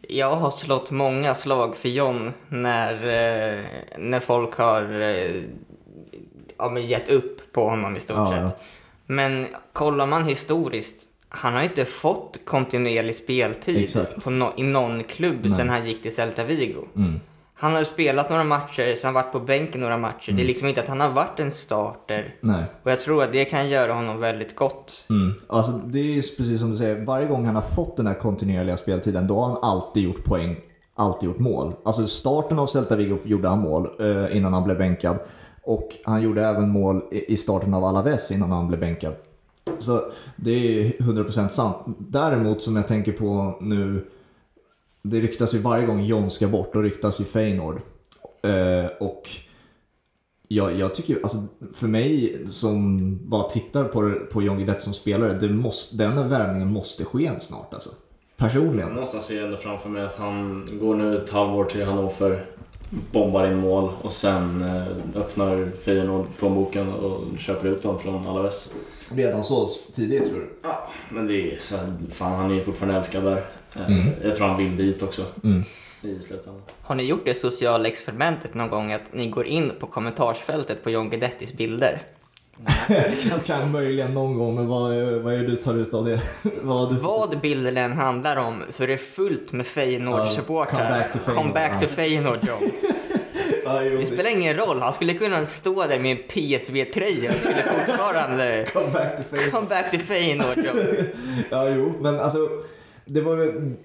jag 0.09 0.35
har 0.37 0.51
slått 0.51 0.91
många 0.91 1.35
slag 1.35 1.77
för 1.77 1.89
John 1.89 2.33
när, 2.49 2.93
eh, 2.93 3.65
när 3.99 4.21
folk 4.21 4.55
har 4.55 5.01
eh, 5.01 5.43
ja, 6.59 6.69
men 6.71 6.87
gett 6.87 7.09
upp 7.09 7.53
på 7.53 7.69
honom 7.69 7.97
i 7.97 8.01
stort 8.01 8.17
Ja, 8.17 8.31
sett. 8.31 8.41
ja. 8.41 8.51
Men 9.07 9.47
kollar 9.73 10.07
man 10.07 10.25
historiskt, 10.25 11.03
han 11.29 11.55
har 11.55 11.63
inte 11.63 11.85
fått 11.85 12.41
kontinuerlig 12.45 13.15
speltid 13.15 13.77
Exakt. 13.77 14.25
på 14.25 14.31
no- 14.31 14.53
i 14.57 14.63
någon 14.63 15.05
klubb 15.05 15.39
Nej. 15.43 15.51
sedan 15.51 15.69
han 15.69 15.87
gick 15.87 16.03
till 16.03 16.15
Celta 16.15 16.45
Vigo. 16.45 16.85
Mm. 16.97 17.21
Han 17.55 17.75
har 17.75 17.85
spelat 17.85 18.31
några 18.31 18.45
matcher, 18.45 18.95
så 18.97 19.07
han 19.07 19.15
har 19.17 19.23
varit 19.23 19.33
på 19.33 19.41
bänken 19.41 19.81
några 19.81 19.99
matcher. 19.99 20.33
Det 20.33 20.43
är 20.43 20.47
liksom 20.47 20.69
inte 20.69 20.81
att 20.81 20.89
han 20.89 21.01
har 21.01 21.11
varit 21.11 21.41
en 21.41 21.51
starter. 21.51 22.35
Nej. 22.41 22.65
Och 22.83 22.91
jag 22.91 23.01
tror 23.01 23.23
att 23.23 23.33
det 23.33 23.45
kan 23.45 23.69
göra 23.69 23.93
honom 23.93 24.21
väldigt 24.21 24.57
gott. 24.57 25.07
Mm. 25.11 25.33
Alltså, 25.47 25.73
det 25.73 25.99
är 25.99 26.37
precis 26.37 26.61
som 26.61 26.71
du 26.71 26.77
säger, 26.77 27.05
varje 27.05 27.27
gång 27.27 27.45
han 27.45 27.55
har 27.55 27.63
fått 27.63 27.97
den 27.97 28.07
här 28.07 28.15
kontinuerliga 28.15 28.77
speltiden, 28.77 29.27
då 29.27 29.41
har 29.41 29.49
han 29.49 29.59
alltid 29.63 30.03
gjort 30.03 30.25
poäng, 30.25 30.57
alltid 30.95 31.29
gjort 31.29 31.39
mål. 31.39 31.73
Alltså 31.85 32.07
starten 32.07 32.59
av 32.59 32.67
Celta 32.67 32.97
Vigo 32.97 33.19
gjorde 33.25 33.49
han 33.49 33.59
mål 33.59 33.89
eh, 34.01 34.37
innan 34.37 34.53
han 34.53 34.65
blev 34.65 34.79
bänkad. 34.79 35.19
Och 35.63 35.89
han 36.05 36.23
gjorde 36.23 36.47
även 36.47 36.69
mål 36.69 37.03
i 37.11 37.33
i 37.33 37.37
starten 37.37 37.75
av 37.75 37.85
Alaves 37.85 38.31
innan 38.31 38.53
han 38.53 38.69
blev 38.69 38.81
bänkad. 38.81 39.15
Så 39.79 40.03
det 40.37 40.51
är 40.51 40.85
100% 40.85 41.49
sant. 41.49 41.77
Däremot 41.99 42.63
som 42.63 42.77
jag 42.77 42.89
tänker 42.89 43.13
på 43.13 43.59
nu, 43.61 44.07
det 45.03 45.21
ryktas 45.21 45.55
ju 45.55 45.59
varje 45.59 45.87
gång 45.87 46.05
John 46.05 46.31
ska 46.31 46.49
bort, 46.49 46.73
då 46.73 46.83
ryktas 46.83 47.21
ju 47.21 47.25
Feyenoord. 47.25 47.81
Eh, 48.43 48.87
och 49.01 49.31
jag, 50.49 50.79
jag 50.79 50.95
tycker 50.95 51.15
ju, 51.15 51.23
alltså 51.23 51.45
för 51.75 51.87
mig 51.87 52.43
som 52.47 53.19
bara 53.29 53.49
tittar 53.49 53.85
på, 53.85 54.15
på 54.33 54.43
John 54.43 54.57
Guidetti 54.57 54.81
som 54.81 54.93
spelare, 54.93 55.39
det 55.39 55.49
måste, 55.49 55.97
den 55.97 56.29
värvningen 56.29 56.73
måste 56.73 57.05
ske 57.05 57.31
snart 57.41 57.75
alltså. 57.75 57.91
Personligen. 58.37 58.89
Någonstans 58.89 59.25
ser 59.25 59.37
jag 59.37 59.45
ändå 59.45 59.57
framför 59.57 59.89
mig 59.89 60.03
att 60.03 60.17
han 60.17 60.69
går 60.81 60.95
nu 60.95 61.17
ett 61.17 61.31
halvår 61.31 61.65
till 61.65 61.85
Hannover, 61.85 62.47
bombar 62.91 63.47
in 63.47 63.57
mål 63.57 63.91
och 64.03 64.13
sen 64.13 64.63
eh, 64.63 65.21
öppnar 65.21 65.71
Feyenoord 65.85 66.27
plånboken 66.39 66.93
och 66.93 67.39
köper 67.39 67.69
ut 67.69 67.83
dem 67.83 67.99
från 67.99 68.27
Alaves. 68.27 68.73
Redan 69.11 69.45
så 69.45 69.67
tidigt 69.95 70.29
tror 70.29 70.39
du? 70.39 70.51
Ja, 70.63 70.89
men 71.11 71.27
det 71.27 71.53
är 71.53 71.57
så 71.61 71.77
här, 71.77 71.95
fan 72.11 72.33
han 72.33 72.51
är 72.51 72.55
ju 72.55 72.63
fortfarande 72.63 72.99
älskad 72.99 73.25
där. 73.25 73.37
Eh, 73.77 73.87
Mm. 73.87 74.07
Jag 74.25 74.37
tror 74.37 74.47
han 74.47 74.59
vill 74.59 74.77
dit 74.77 75.03
också 75.03 75.23
Mm. 75.45 75.63
i 76.03 76.21
slutändan. 76.21 76.63
Har 76.83 76.95
ni 76.95 77.03
gjort 77.03 77.25
det 77.25 77.35
sociala 77.35 77.89
experimentet 77.89 78.55
någon 78.55 78.71
gång 78.71 78.93
att 78.93 79.13
ni 79.13 79.29
går 79.31 79.47
in 79.47 79.73
på 79.81 79.87
kommentarsfältet 79.87 80.85
på 80.85 80.91
John 80.91 81.11
Guidettis 81.11 81.53
bilder 81.53 82.03
kan 83.45 83.73
möjligen 83.73 84.15
någon 84.15 84.39
gång, 84.39 84.55
men 84.55 84.67
vad, 84.67 84.91
vad 85.23 85.35
är 85.35 85.39
det 85.39 85.47
du 85.47 85.57
tar 85.57 85.75
ut 85.75 85.95
av 85.95 86.05
det? 86.05 86.21
vad, 86.63 86.91
du... 86.91 86.97
vad 86.97 87.41
bilden 87.41 87.77
än 87.77 87.93
handlar 87.93 88.37
om 88.37 88.63
så 88.71 88.83
är 88.83 88.87
det 88.87 88.97
fullt 88.97 89.53
med 89.53 89.67
Feyenoord-supportrar. 89.67 90.67
come 90.71 90.89
back 90.89 91.13
to 91.13 91.19
Feyenoord. 91.19 91.43
Come 91.43 91.55
back 91.55 91.81
to 91.81 91.87
Feyenoord, 91.87 92.39
John. 92.43 92.71
Jo, 93.65 93.97
Det 93.99 94.05
spelar 94.05 94.31
ingen 94.31 94.57
roll, 94.57 94.81
han 94.81 94.93
skulle 94.93 95.15
kunna 95.15 95.47
stå 95.47 95.87
där 95.87 95.99
med 95.99 96.13
en 96.13 96.23
PSV-tröja 96.29 97.31
och 97.31 97.37
skulle 97.37 97.63
fortfarande 97.63 98.67
Come 98.73 98.91
back 98.91 99.17
to 99.17 99.23
Feyenoord. 99.31 99.53
come 99.55 99.67
back 99.69 99.91
to 99.91 99.99
Feyenoord. 99.99 100.59
Ja, 101.51 101.69
jo, 101.69 101.93
men 102.01 102.21
alltså 102.21 102.49
det 103.05 103.21
var 103.21 103.37
ju... 103.37 103.77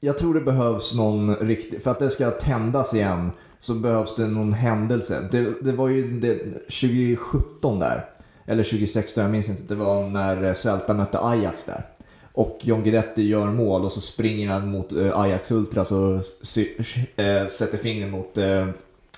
Jag 0.00 0.18
tror 0.18 0.34
det 0.34 0.40
behövs 0.40 0.94
någon 0.94 1.36
riktig... 1.36 1.82
För 1.82 1.90
att 1.90 1.98
det 1.98 2.10
ska 2.10 2.30
tändas 2.30 2.94
igen 2.94 3.30
så 3.60 3.74
behövs 3.74 4.16
det 4.16 4.26
någon 4.26 4.52
händelse. 4.52 5.28
Det, 5.30 5.64
det 5.64 5.72
var 5.72 5.88
ju 5.88 6.10
det, 6.20 6.38
2017 6.60 7.78
där, 7.78 8.04
eller 8.46 8.62
2016, 8.62 9.22
jag 9.22 9.30
minns 9.30 9.48
inte. 9.48 9.62
Det 9.62 9.74
var 9.74 10.08
när 10.08 10.44
eh, 10.44 10.52
Celta 10.52 10.94
mötte 10.94 11.18
Ajax 11.18 11.64
där. 11.64 11.84
Och 12.32 12.58
John 12.62 12.82
Guidetti 12.82 13.22
gör 13.22 13.46
mål 13.46 13.84
och 13.84 13.92
så 13.92 14.00
springer 14.00 14.50
han 14.50 14.70
mot 14.70 14.92
eh, 14.92 15.20
Ajax 15.20 15.50
Ultras 15.50 15.92
och 15.92 16.14
eh, 16.14 17.46
sätter 17.46 17.78
fingret 17.78 18.10
mot, 18.10 18.38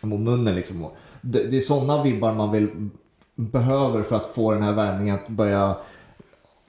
mot 0.03 0.21
munnen. 0.21 0.55
Liksom. 0.55 0.87
Det, 1.21 1.45
det 1.45 1.57
är 1.57 1.61
sådana 1.61 2.03
vibbar 2.03 2.35
man 2.35 2.53
vill, 2.53 2.91
behöver 3.35 4.03
för 4.03 4.17
att 4.17 4.27
få 4.27 4.53
den 4.53 4.63
här 4.63 4.73
värvningen 4.73 5.15
att 5.15 5.29
börja 5.29 5.77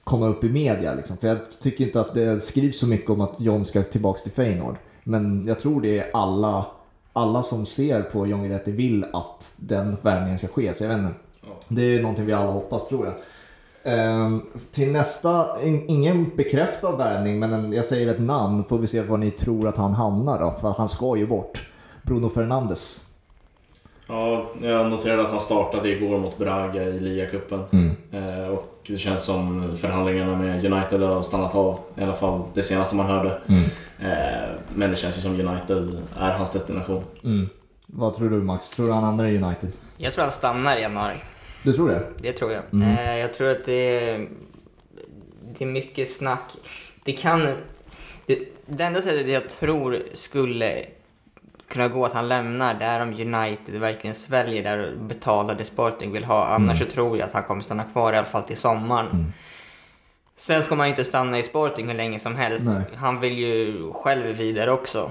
komma 0.04 0.26
upp 0.26 0.44
i 0.44 0.48
media. 0.48 0.94
Liksom. 0.94 1.16
För 1.16 1.28
jag 1.28 1.38
tycker 1.60 1.84
inte 1.84 2.00
att 2.00 2.14
det 2.14 2.40
skrivs 2.40 2.78
så 2.78 2.86
mycket 2.86 3.10
om 3.10 3.20
att 3.20 3.34
John 3.38 3.64
ska 3.64 3.82
tillbaka 3.82 4.18
till 4.18 4.32
Feyenoord. 4.32 4.76
Men 5.04 5.46
jag 5.46 5.58
tror 5.60 5.80
det 5.80 5.98
är 5.98 6.10
alla, 6.14 6.66
alla 7.16 7.42
som 7.42 7.66
ser 7.66 8.02
på 8.02 8.26
John 8.26 8.40
Guidetti 8.40 8.70
vill 8.70 9.06
att 9.12 9.52
den 9.56 9.96
värvningen 10.02 10.38
ska 10.38 10.46
ske. 10.46 10.74
Så 10.74 10.84
jag 10.84 10.88
vet 10.88 10.98
inte. 10.98 11.14
Det 11.68 11.82
är 11.82 12.02
någonting 12.02 12.26
vi 12.26 12.32
alla 12.32 12.50
hoppas 12.50 12.88
tror 12.88 13.06
jag. 13.06 13.14
Ehm, 13.86 14.42
till 14.72 14.92
nästa, 14.92 15.62
in, 15.62 15.84
ingen 15.88 16.36
bekräftad 16.36 16.96
värvning 16.96 17.38
men 17.38 17.52
en, 17.52 17.72
jag 17.72 17.84
säger 17.84 18.14
ett 18.14 18.20
namn. 18.20 18.64
Får 18.64 18.78
vi 18.78 18.86
se 18.86 19.02
var 19.02 19.16
ni 19.16 19.30
tror 19.30 19.68
att 19.68 19.76
han 19.76 19.92
hamnar 19.92 20.40
då. 20.40 20.50
För 20.50 20.74
han 20.78 20.88
ska 20.88 21.16
ju 21.16 21.26
bort. 21.26 21.68
Bruno 22.02 22.28
Fernandes. 22.28 23.10
Ja, 24.06 24.46
jag 24.62 24.90
noterade 24.90 25.22
att 25.22 25.30
han 25.30 25.40
startade 25.40 25.88
igår 25.88 26.18
mot 26.18 26.38
Braga 26.38 26.82
i 26.82 27.00
ligacupen. 27.00 27.62
Mm. 27.72 27.96
Eh, 28.12 28.48
och 28.48 28.78
det 28.86 28.96
känns 28.96 29.24
som 29.24 29.76
förhandlingarna 29.76 30.36
med 30.36 30.64
United 30.64 31.00
har 31.00 31.22
stannat 31.22 31.54
av. 31.54 31.78
I 31.98 32.02
alla 32.02 32.12
fall 32.12 32.42
det 32.54 32.62
senaste 32.62 32.96
man 32.96 33.06
hörde. 33.06 33.40
Mm. 33.48 33.64
Men 34.74 34.90
det 34.90 34.96
känns 34.96 35.16
ju 35.16 35.20
som 35.20 35.40
United 35.40 36.02
är 36.16 36.32
hans 36.32 36.50
destination. 36.52 37.04
Mm. 37.24 37.48
Vad 37.86 38.14
tror 38.14 38.30
du 38.30 38.36
Max? 38.36 38.70
Tror 38.70 38.86
du 38.86 38.92
han 38.92 39.04
hamnar 39.04 39.24
i 39.24 39.42
United? 39.42 39.72
Jag 39.96 40.12
tror 40.12 40.22
han 40.22 40.32
stannar 40.32 40.76
i 40.76 40.80
januari. 40.80 41.16
Du 41.62 41.72
tror 41.72 41.88
det? 41.88 42.06
Det 42.18 42.32
tror 42.32 42.52
jag. 42.52 42.62
Mm. 42.72 42.98
Eh, 42.98 43.16
jag 43.16 43.34
tror 43.34 43.48
att 43.48 43.64
det 43.64 43.98
är, 43.98 44.28
det 45.58 45.64
är 45.64 45.68
mycket 45.68 46.10
snack. 46.12 46.50
Det 47.04 47.12
kan... 47.12 47.40
Det, 48.26 48.38
det 48.66 48.84
enda 48.84 49.02
sättet 49.02 49.28
jag 49.28 49.48
tror 49.48 50.02
skulle 50.12 50.86
kunna 51.68 51.88
gå 51.88 52.06
att 52.06 52.12
han 52.12 52.28
lämnar, 52.28 52.74
det 52.74 52.84
är 52.84 53.00
om 53.00 53.08
United 53.08 53.80
verkligen 53.80 54.14
sväljer 54.14 54.62
där 54.62 54.78
och 54.78 54.98
betalar 54.98 55.54
det 55.54 55.64
Sporting 55.64 56.12
vill 56.12 56.24
ha. 56.24 56.46
Annars 56.46 56.78
så 56.78 56.84
tror 56.84 57.18
jag 57.18 57.26
att 57.26 57.32
han 57.32 57.42
kommer 57.42 57.62
stanna 57.62 57.84
kvar 57.84 58.12
i 58.12 58.16
alla 58.16 58.26
fall 58.26 58.42
till 58.42 58.56
sommaren. 58.56 59.32
Sen 60.36 60.62
ska 60.62 60.74
man 60.74 60.86
inte 60.86 61.04
stanna 61.04 61.38
i 61.38 61.42
Sporting 61.42 61.88
hur 61.88 61.94
länge 61.94 62.18
som 62.18 62.36
helst. 62.36 62.64
Nej. 62.64 62.82
Han 62.94 63.20
vill 63.20 63.38
ju 63.38 63.90
själv 63.92 64.36
vidare 64.36 64.72
också. 64.72 65.10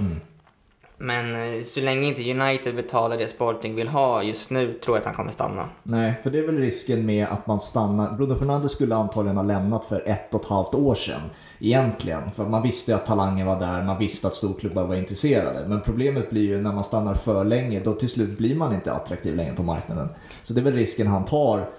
Men 0.97 1.35
eh, 1.35 1.63
så 1.63 1.79
länge 1.79 2.07
inte 2.07 2.31
United 2.31 2.75
betalar 2.75 3.17
det 3.17 3.27
Sporting 3.27 3.75
vill 3.75 3.87
ha 3.87 4.23
just 4.23 4.49
nu 4.49 4.73
tror 4.73 4.97
jag 4.97 4.99
att 4.99 5.05
han 5.05 5.15
kommer 5.15 5.31
stanna. 5.31 5.69
Nej, 5.83 6.13
för 6.23 6.29
det 6.29 6.39
är 6.39 6.45
väl 6.45 6.57
risken 6.57 7.05
med 7.05 7.27
att 7.27 7.47
man 7.47 7.59
stannar. 7.59 8.11
Bruno 8.11 8.35
Fernandes 8.35 8.71
skulle 8.71 8.95
antagligen 8.95 9.37
ha 9.37 9.43
lämnat 9.43 9.85
för 9.85 10.03
ett 10.05 10.33
och 10.33 10.41
ett 10.41 10.47
halvt 10.47 10.73
år 10.73 10.95
sedan. 10.95 11.21
Egentligen. 11.59 12.31
För 12.35 12.45
man 12.45 12.61
visste 12.61 12.95
att 12.95 13.05
talangen 13.05 13.47
var 13.47 13.59
där, 13.59 13.81
man 13.81 13.99
visste 13.99 14.27
att 14.27 14.35
storklubbar 14.35 14.83
var 14.83 14.95
intresserade. 14.95 15.67
Men 15.67 15.81
problemet 15.81 16.29
blir 16.29 16.41
ju 16.41 16.61
när 16.61 16.71
man 16.71 16.83
stannar 16.83 17.13
för 17.13 17.43
länge, 17.43 17.79
då 17.79 17.93
till 17.93 18.09
slut 18.09 18.37
blir 18.37 18.55
man 18.55 18.73
inte 18.73 18.93
attraktiv 18.93 19.35
längre 19.35 19.55
på 19.55 19.63
marknaden. 19.63 20.09
Så 20.43 20.53
det 20.53 20.61
är 20.61 20.63
väl 20.65 20.73
risken 20.73 21.07
han 21.07 21.25
tar. 21.25 21.69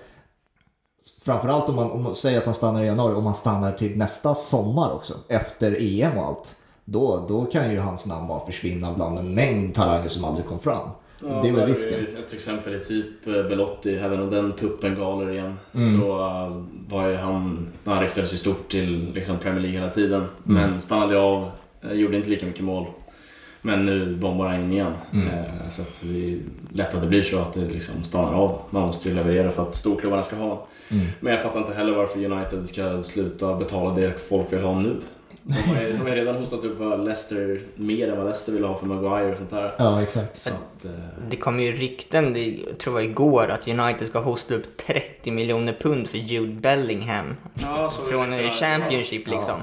Framförallt 1.25 1.69
om 1.69 1.77
man, 1.77 1.91
om 1.91 2.03
man 2.03 2.17
säger 2.17 2.39
att 2.39 2.45
han 2.45 2.55
stannar 2.55 2.83
i 2.83 2.87
januari, 2.87 3.15
om 3.15 3.27
han 3.27 3.35
stannar 3.35 3.73
till 3.73 3.97
nästa 3.97 4.35
sommar 4.35 4.93
också. 4.93 5.15
Efter 5.29 5.77
EM 5.81 6.19
och 6.19 6.25
allt. 6.25 6.57
Då, 6.85 7.27
då 7.29 7.45
kan 7.45 7.73
ju 7.73 7.79
hans 7.79 8.07
namn 8.07 8.29
bara 8.29 8.47
försvinna 8.47 8.93
bland 8.93 9.19
en 9.19 9.35
mängd 9.35 9.75
talanger 9.75 10.09
som 10.09 10.25
aldrig 10.25 10.47
kom 10.47 10.61
fram. 10.61 10.89
det 11.21 11.27
är 11.27 11.43
väl 11.43 11.55
där 11.55 11.67
risken. 11.67 12.07
Ett 12.25 12.33
exempel 12.33 12.75
är 12.75 12.79
typ 12.79 13.27
eh, 13.27 13.33
Belotti, 13.33 13.97
även 13.97 14.23
om 14.23 14.31
den 14.31 14.53
tuppen 14.53 14.95
galer 14.95 15.31
igen. 15.31 15.59
Mm. 15.75 16.01
Så 16.01 16.21
eh, 16.21 16.63
var 16.89 17.09
ju 17.09 17.17
han, 17.17 17.69
han 17.85 18.03
ryktades 18.03 18.33
ju 18.33 18.37
stort 18.37 18.71
till 18.71 19.13
liksom 19.15 19.39
Premier 19.39 19.61
League 19.61 19.79
hela 19.79 19.93
tiden. 19.93 20.21
Mm. 20.21 20.31
Men 20.45 20.81
stannade 20.81 21.19
av, 21.19 21.51
eh, 21.83 21.93
gjorde 21.93 22.17
inte 22.17 22.29
lika 22.29 22.47
mycket 22.47 22.65
mål. 22.65 22.87
Men 23.63 23.87
nu 23.87 24.17
bombar 24.17 24.47
han 24.47 24.61
in 24.61 24.73
igen. 24.73 24.93
Mm. 25.13 25.29
Så 25.71 25.83
att 25.83 26.03
det 26.03 26.33
är 26.33 26.39
lätt 26.73 26.95
att 26.95 27.01
det 27.01 27.09
blir 27.09 27.23
så 27.23 27.39
att 27.39 27.55
det 27.55 27.61
liksom 27.61 28.03
stannar 28.03 28.33
av. 28.33 28.59
Man 28.71 28.83
måste 28.83 29.09
ju 29.09 29.15
leverera 29.15 29.51
för 29.51 29.63
att 29.63 29.75
storklubbarna 29.75 30.23
ska 30.23 30.37
ha. 30.37 30.67
Mm. 30.91 31.07
Men 31.21 31.33
jag 31.33 31.43
fattar 31.43 31.59
inte 31.61 31.75
heller 31.75 31.93
varför 31.93 32.25
United 32.25 32.69
ska 32.69 33.03
sluta 33.03 33.55
betala 33.57 33.95
det 33.95 34.21
folk 34.29 34.53
vill 34.53 34.61
ha 34.61 34.81
nu. 34.81 34.97
De 35.47 35.53
har 36.01 36.09
ju- 36.09 36.15
redan 36.15 36.35
hostat 36.37 36.65
upp 36.65 36.79
vad 36.79 37.05
Leicester, 37.05 37.61
mer 37.77 38.09
än 38.09 38.17
vad 38.17 38.27
Leicester 38.27 38.53
vill 38.53 38.65
ha 38.65 38.79
för 38.79 38.87
Maguire 38.87 39.33
och 39.33 39.39
sånt 39.39 39.51
där. 39.51 39.75
Ja, 39.79 40.03
exakt. 40.03 40.37
Så 40.37 40.51
att, 40.51 40.85
eh, 40.85 40.91
Det 41.31 41.37
kom 41.37 41.61
ju 41.61 41.73
rykten, 41.73 42.33
det, 42.33 42.45
jag 42.69 42.79
tror 42.79 42.93
det 42.95 43.01
var 43.01 43.11
igår, 43.11 43.49
att 43.51 43.69
United 43.69 44.09
ska 44.09 44.19
hosta 44.19 44.55
upp 44.55 44.77
30 44.87 45.31
miljoner 45.31 45.77
pund 45.81 46.09
för 46.09 46.19
Jude 46.19 46.61
Bellingham. 46.61 47.37
Ja, 47.55 47.91
så 47.91 48.03
Från 48.03 48.33
jag. 48.33 48.53
Championship 48.53 49.23
Ja. 49.27 49.33
liksom. 49.37 49.55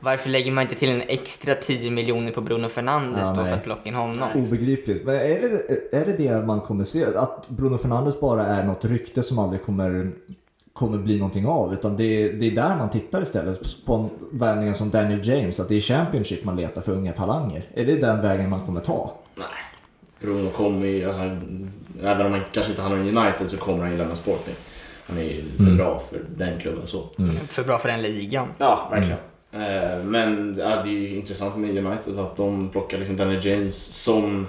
Varför 0.00 0.30
lägger 0.30 0.52
man 0.52 0.62
inte 0.62 0.74
till 0.74 0.88
en 0.90 1.02
extra 1.06 1.54
10 1.54 1.90
miljoner 1.90 2.32
på 2.32 2.40
Bruno 2.40 2.68
Fernandes 2.68 3.20
Ja, 3.24 3.34
då 3.34 3.40
nej. 3.40 3.50
för 3.50 3.56
att 3.56 3.64
plocka 3.64 3.88
in 3.88 3.94
honom? 3.94 4.28
Obegripligt. 4.34 5.04
Men 5.06 5.14
är 5.14 5.20
det, 5.40 5.96
är 5.96 6.06
det 6.06 6.12
det 6.18 6.46
man 6.46 6.60
kommer 6.60 6.84
se? 6.84 7.04
Att 7.16 7.48
Bruno 7.48 7.78
Fernandes 7.78 8.20
bara 8.20 8.46
är 8.46 8.64
något 8.64 8.84
rykte 8.84 9.22
som 9.22 9.38
aldrig 9.38 9.62
kommer, 9.62 10.10
kommer 10.76 10.98
bli 10.98 11.16
någonting 11.18 11.46
av? 11.46 11.72
Utan 11.72 11.96
det 11.96 12.04
är, 12.04 12.32
det 12.32 12.46
är 12.46 12.50
där 12.50 12.76
man 12.76 12.90
tittar 12.90 13.22
istället. 13.22 13.60
På 13.86 13.94
en 13.94 14.10
värvningar 14.38 14.72
som 14.72 14.90
Daniel 14.90 15.28
James. 15.28 15.60
Att 15.60 15.68
det 15.68 15.76
är 15.76 15.80
Championship 15.80 16.44
man 16.44 16.56
letar 16.56 16.82
för 16.82 16.92
unga 16.92 17.12
talanger. 17.12 17.64
Är 17.74 17.84
det 17.86 17.96
den 17.96 18.22
vägen 18.22 18.50
man 18.50 18.66
kommer 18.66 18.80
ta? 18.80 19.12
Nej. 19.34 19.46
Bruno 20.20 20.50
kommer 20.50 20.86
ju, 20.86 21.04
alltså, 21.04 21.22
även 22.02 22.26
om 22.26 22.32
han 22.32 22.40
kanske 22.52 22.72
inte 22.72 22.82
hamnar 22.82 22.98
i 22.98 23.08
United 23.16 23.50
så 23.50 23.56
kommer 23.56 23.78
han 23.82 23.90
ju 23.92 23.98
lämna 23.98 24.14
Sporting. 24.16 24.54
Han 25.08 25.18
är 25.18 25.22
ju 25.22 25.44
för 25.56 25.62
Mm. 25.64 25.76
bra 25.76 26.02
för 26.10 26.20
den 26.36 26.60
klubben 26.60 26.86
så. 26.86 27.04
För 27.48 27.64
bra 27.64 27.78
för 27.78 27.88
den 27.88 28.02
ligan. 28.02 28.48
Ja, 28.58 28.88
verkligen. 28.90 29.18
Eh, 29.52 30.04
Men 30.04 30.56
ja, 30.58 30.82
det 30.84 30.88
är 30.88 30.92
ju 31.00 31.16
intressant 31.16 31.56
med 31.56 31.70
United 31.86 32.18
att 32.18 32.36
de 32.36 32.68
plockar 32.68 32.98
liksom 32.98 33.16
Daniel 33.16 33.46
James 33.46 33.76
som... 33.76 34.46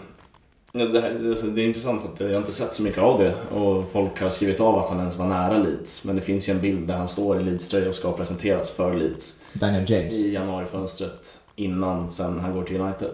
Det, 0.85 1.01
här, 1.01 1.29
alltså, 1.29 1.45
det 1.45 1.61
är 1.61 1.65
intressant 1.65 2.01
för 2.01 2.13
att 2.13 2.19
jag 2.19 2.27
har 2.27 2.37
inte 2.37 2.53
sett 2.53 2.75
så 2.75 2.83
mycket 2.83 2.99
av 3.03 3.19
det 3.19 3.33
och 3.55 3.91
folk 3.91 4.21
har 4.21 4.29
skrivit 4.29 4.59
av 4.59 4.77
att 4.77 4.89
han 4.89 4.99
ens 4.99 5.15
var 5.15 5.25
nära 5.25 5.57
Leeds. 5.57 6.05
Men 6.05 6.15
det 6.15 6.21
finns 6.21 6.49
ju 6.49 6.53
en 6.53 6.61
bild 6.61 6.87
där 6.87 6.97
han 6.97 7.07
står 7.07 7.39
i 7.39 7.43
Leeds-tröja 7.43 7.89
och 7.89 7.95
ska 7.95 8.11
presenteras 8.11 8.71
för 8.71 8.93
Leeds 8.93 9.39
Daniel 9.53 9.91
James? 9.91 10.15
i 10.15 10.33
januarifönstret 10.33 11.39
innan 11.55 12.11
sen 12.11 12.39
han 12.39 12.53
går 12.53 12.63
till 12.63 12.81
United. 12.81 13.09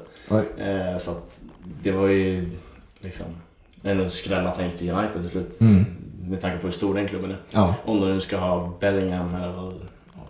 Eh, 0.58 0.98
så 0.98 1.12
att 1.12 1.40
det 1.82 1.92
var 1.92 2.08
ju 2.08 2.46
liksom 3.00 3.26
en 3.84 4.10
skräll 4.10 4.48
att 4.48 4.58
han 4.58 4.66
gick 4.66 4.76
till 4.76 4.90
United 4.92 5.22
till 5.22 5.30
slut. 5.30 5.62
Mm. 5.62 5.86
Med 6.30 6.42
tanke 6.42 6.58
på 6.58 6.68
hur 6.68 6.72
stor 6.74 6.94
den 6.94 7.08
klubben 7.08 7.32
är. 7.32 7.38
Ja. 7.52 7.76
Om 7.86 8.02
de 8.02 8.14
nu 8.14 8.22
ska 8.22 8.38
ha 8.38 8.74
Bellingham 8.80 9.36
eller 9.36 9.74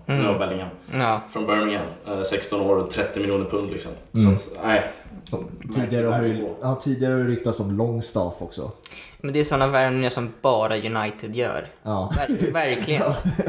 Mm. 0.08 0.26
ja, 0.26 0.38
Bellingham. 0.40 0.70
Ja. 0.94 1.22
Från 1.32 1.46
Birmingham. 1.48 1.86
Eh, 2.08 2.22
16 2.22 2.62
år 2.62 2.78
och 2.78 2.92
30 2.92 3.20
miljoner 3.20 3.46
pund 3.46 3.72
liksom. 3.72 3.92
Mm. 4.14 4.26
Så 4.26 4.36
att, 4.52 4.64
nej. 4.66 4.84
Tidigare 5.74 6.08
har, 6.08 6.22
det, 6.22 6.48
ja, 6.62 6.76
tidigare 6.76 7.14
har 7.14 7.20
det 7.20 7.26
ryktats 7.28 7.60
om 7.60 7.78
Longstaff 7.78 8.34
också. 8.40 8.72
Men 9.18 9.34
det 9.34 9.40
är 9.40 9.44
sådana 9.44 9.68
värvningar 9.68 10.10
som 10.10 10.30
bara 10.42 10.78
United 10.78 11.36
gör. 11.36 11.68
Ja. 11.84 12.14
Ver- 12.18 12.52
verkligen. 12.54 13.04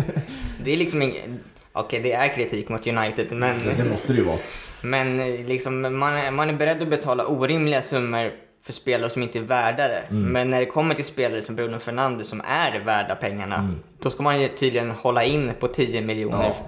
Det 0.65 0.73
är 0.73 0.77
liksom 0.77 1.03
ingen... 1.03 1.39
Okej, 1.73 2.01
det 2.01 2.13
är 2.13 2.35
kritik 2.35 2.69
mot 2.69 2.87
United, 2.87 3.27
men... 3.33 3.57
Det 3.77 3.85
måste 3.91 4.13
det 4.13 4.17
ju 4.19 4.25
vara. 4.25 4.39
Men 4.83 5.21
eh, 5.21 5.47
liksom, 5.47 5.99
man, 5.99 6.13
är, 6.13 6.31
man 6.31 6.51
är 6.51 6.55
beredd 6.55 6.83
att 6.83 6.89
betala 6.91 7.27
orimliga 7.27 7.83
summor 7.83 8.33
för 8.63 8.73
spelare 8.73 9.11
som 9.11 9.23
inte 9.23 9.39
är 9.39 9.43
värda 9.43 9.89
det. 9.89 10.05
Mm. 10.11 10.23
Men 10.33 10.51
när 10.51 10.61
det 10.61 10.67
kommer 10.67 10.95
till 10.95 11.05
spelare 11.05 11.43
som 11.43 11.57
Bruno 11.57 11.79
Fernandes 11.79 12.29
som 12.29 12.43
är 12.47 12.81
värda 12.81 13.15
pengarna, 13.15 13.55
Mm. 13.57 13.75
då 13.99 14.11
ska 14.11 14.23
man 14.23 14.41
ju 14.41 14.49
tydligen 14.49 14.91
hålla 14.91 15.25
in 15.25 15.53
på 15.61 15.69
10 15.69 16.01
miljoner. 16.01 16.45
Ja. 16.59 16.67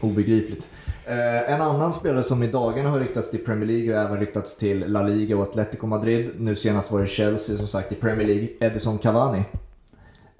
Obegripligt. 0.00 0.70
Eh, 1.08 1.52
en 1.52 1.62
annan 1.62 1.92
spelare 1.92 2.22
som 2.22 2.42
i 2.42 2.46
dagarna 2.46 2.90
har 2.90 3.00
ryktats 3.00 3.30
till 3.30 3.44
Premier 3.44 3.66
League 3.66 3.94
och 3.94 4.00
även 4.00 4.20
ryktats 4.20 4.56
till 4.56 4.92
La 4.92 5.02
Liga 5.02 5.36
och 5.36 5.42
Atletico 5.42 5.86
Madrid. 5.86 6.30
Nu 6.36 6.54
senast 6.54 6.92
var 6.92 7.00
det 7.00 7.06
Chelsea 7.06 7.56
som 7.56 7.66
sagt 7.66 7.92
i 7.92 7.94
Premier 7.94 8.26
League. 8.26 8.48
Edison 8.60 8.98
Cavani. 8.98 9.44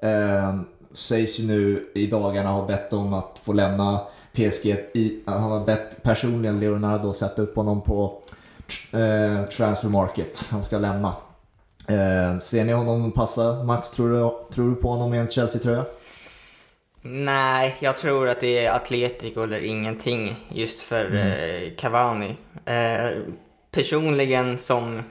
Eh, 0.03 0.61
sägs 0.93 1.41
ju 1.41 1.47
nu 1.47 1.91
i 1.95 2.07
dagarna 2.07 2.51
ha 2.51 2.67
bett 2.67 2.93
om 2.93 3.15
att 3.15 3.39
få 3.43 3.53
lämna 3.53 4.01
PSG. 4.33 4.67
I, 4.95 5.23
han 5.27 5.43
har 5.43 5.65
bett 5.65 6.03
personligen 6.03 6.61
Leonardo 6.61 7.09
att 7.09 7.17
sätta 7.17 7.43
upp 7.43 7.57
honom 7.57 7.81
på 7.81 8.23
eh, 8.93 9.49
transfer 9.49 9.89
market. 9.89 10.49
Han 10.51 10.63
ska 10.63 10.79
lämna. 10.79 11.13
Eh, 11.89 12.39
ser 12.39 12.65
ni 12.65 12.73
honom 12.73 13.13
passa? 13.13 13.65
Max, 13.65 13.91
tror 13.91 14.11
du, 14.11 14.55
tror 14.55 14.69
du 14.69 14.75
på 14.75 14.89
honom 14.89 15.15
i 15.15 15.19
en 15.19 15.29
Chelsea-tröja? 15.29 15.85
Nej, 17.11 17.77
jag 17.81 17.97
tror 17.99 18.29
att 18.29 18.41
det 18.41 18.65
är 18.67 18.73
Atletico 18.73 19.43
eller 19.43 19.61
ingenting 19.65 20.35
just 20.49 20.81
för 20.81 21.05
Mm. 21.05 21.29
eh, 21.65 21.71
Cavani. 21.77 22.37
Eh, 22.65 23.19
personligen 23.71 24.59
som, 24.59 25.03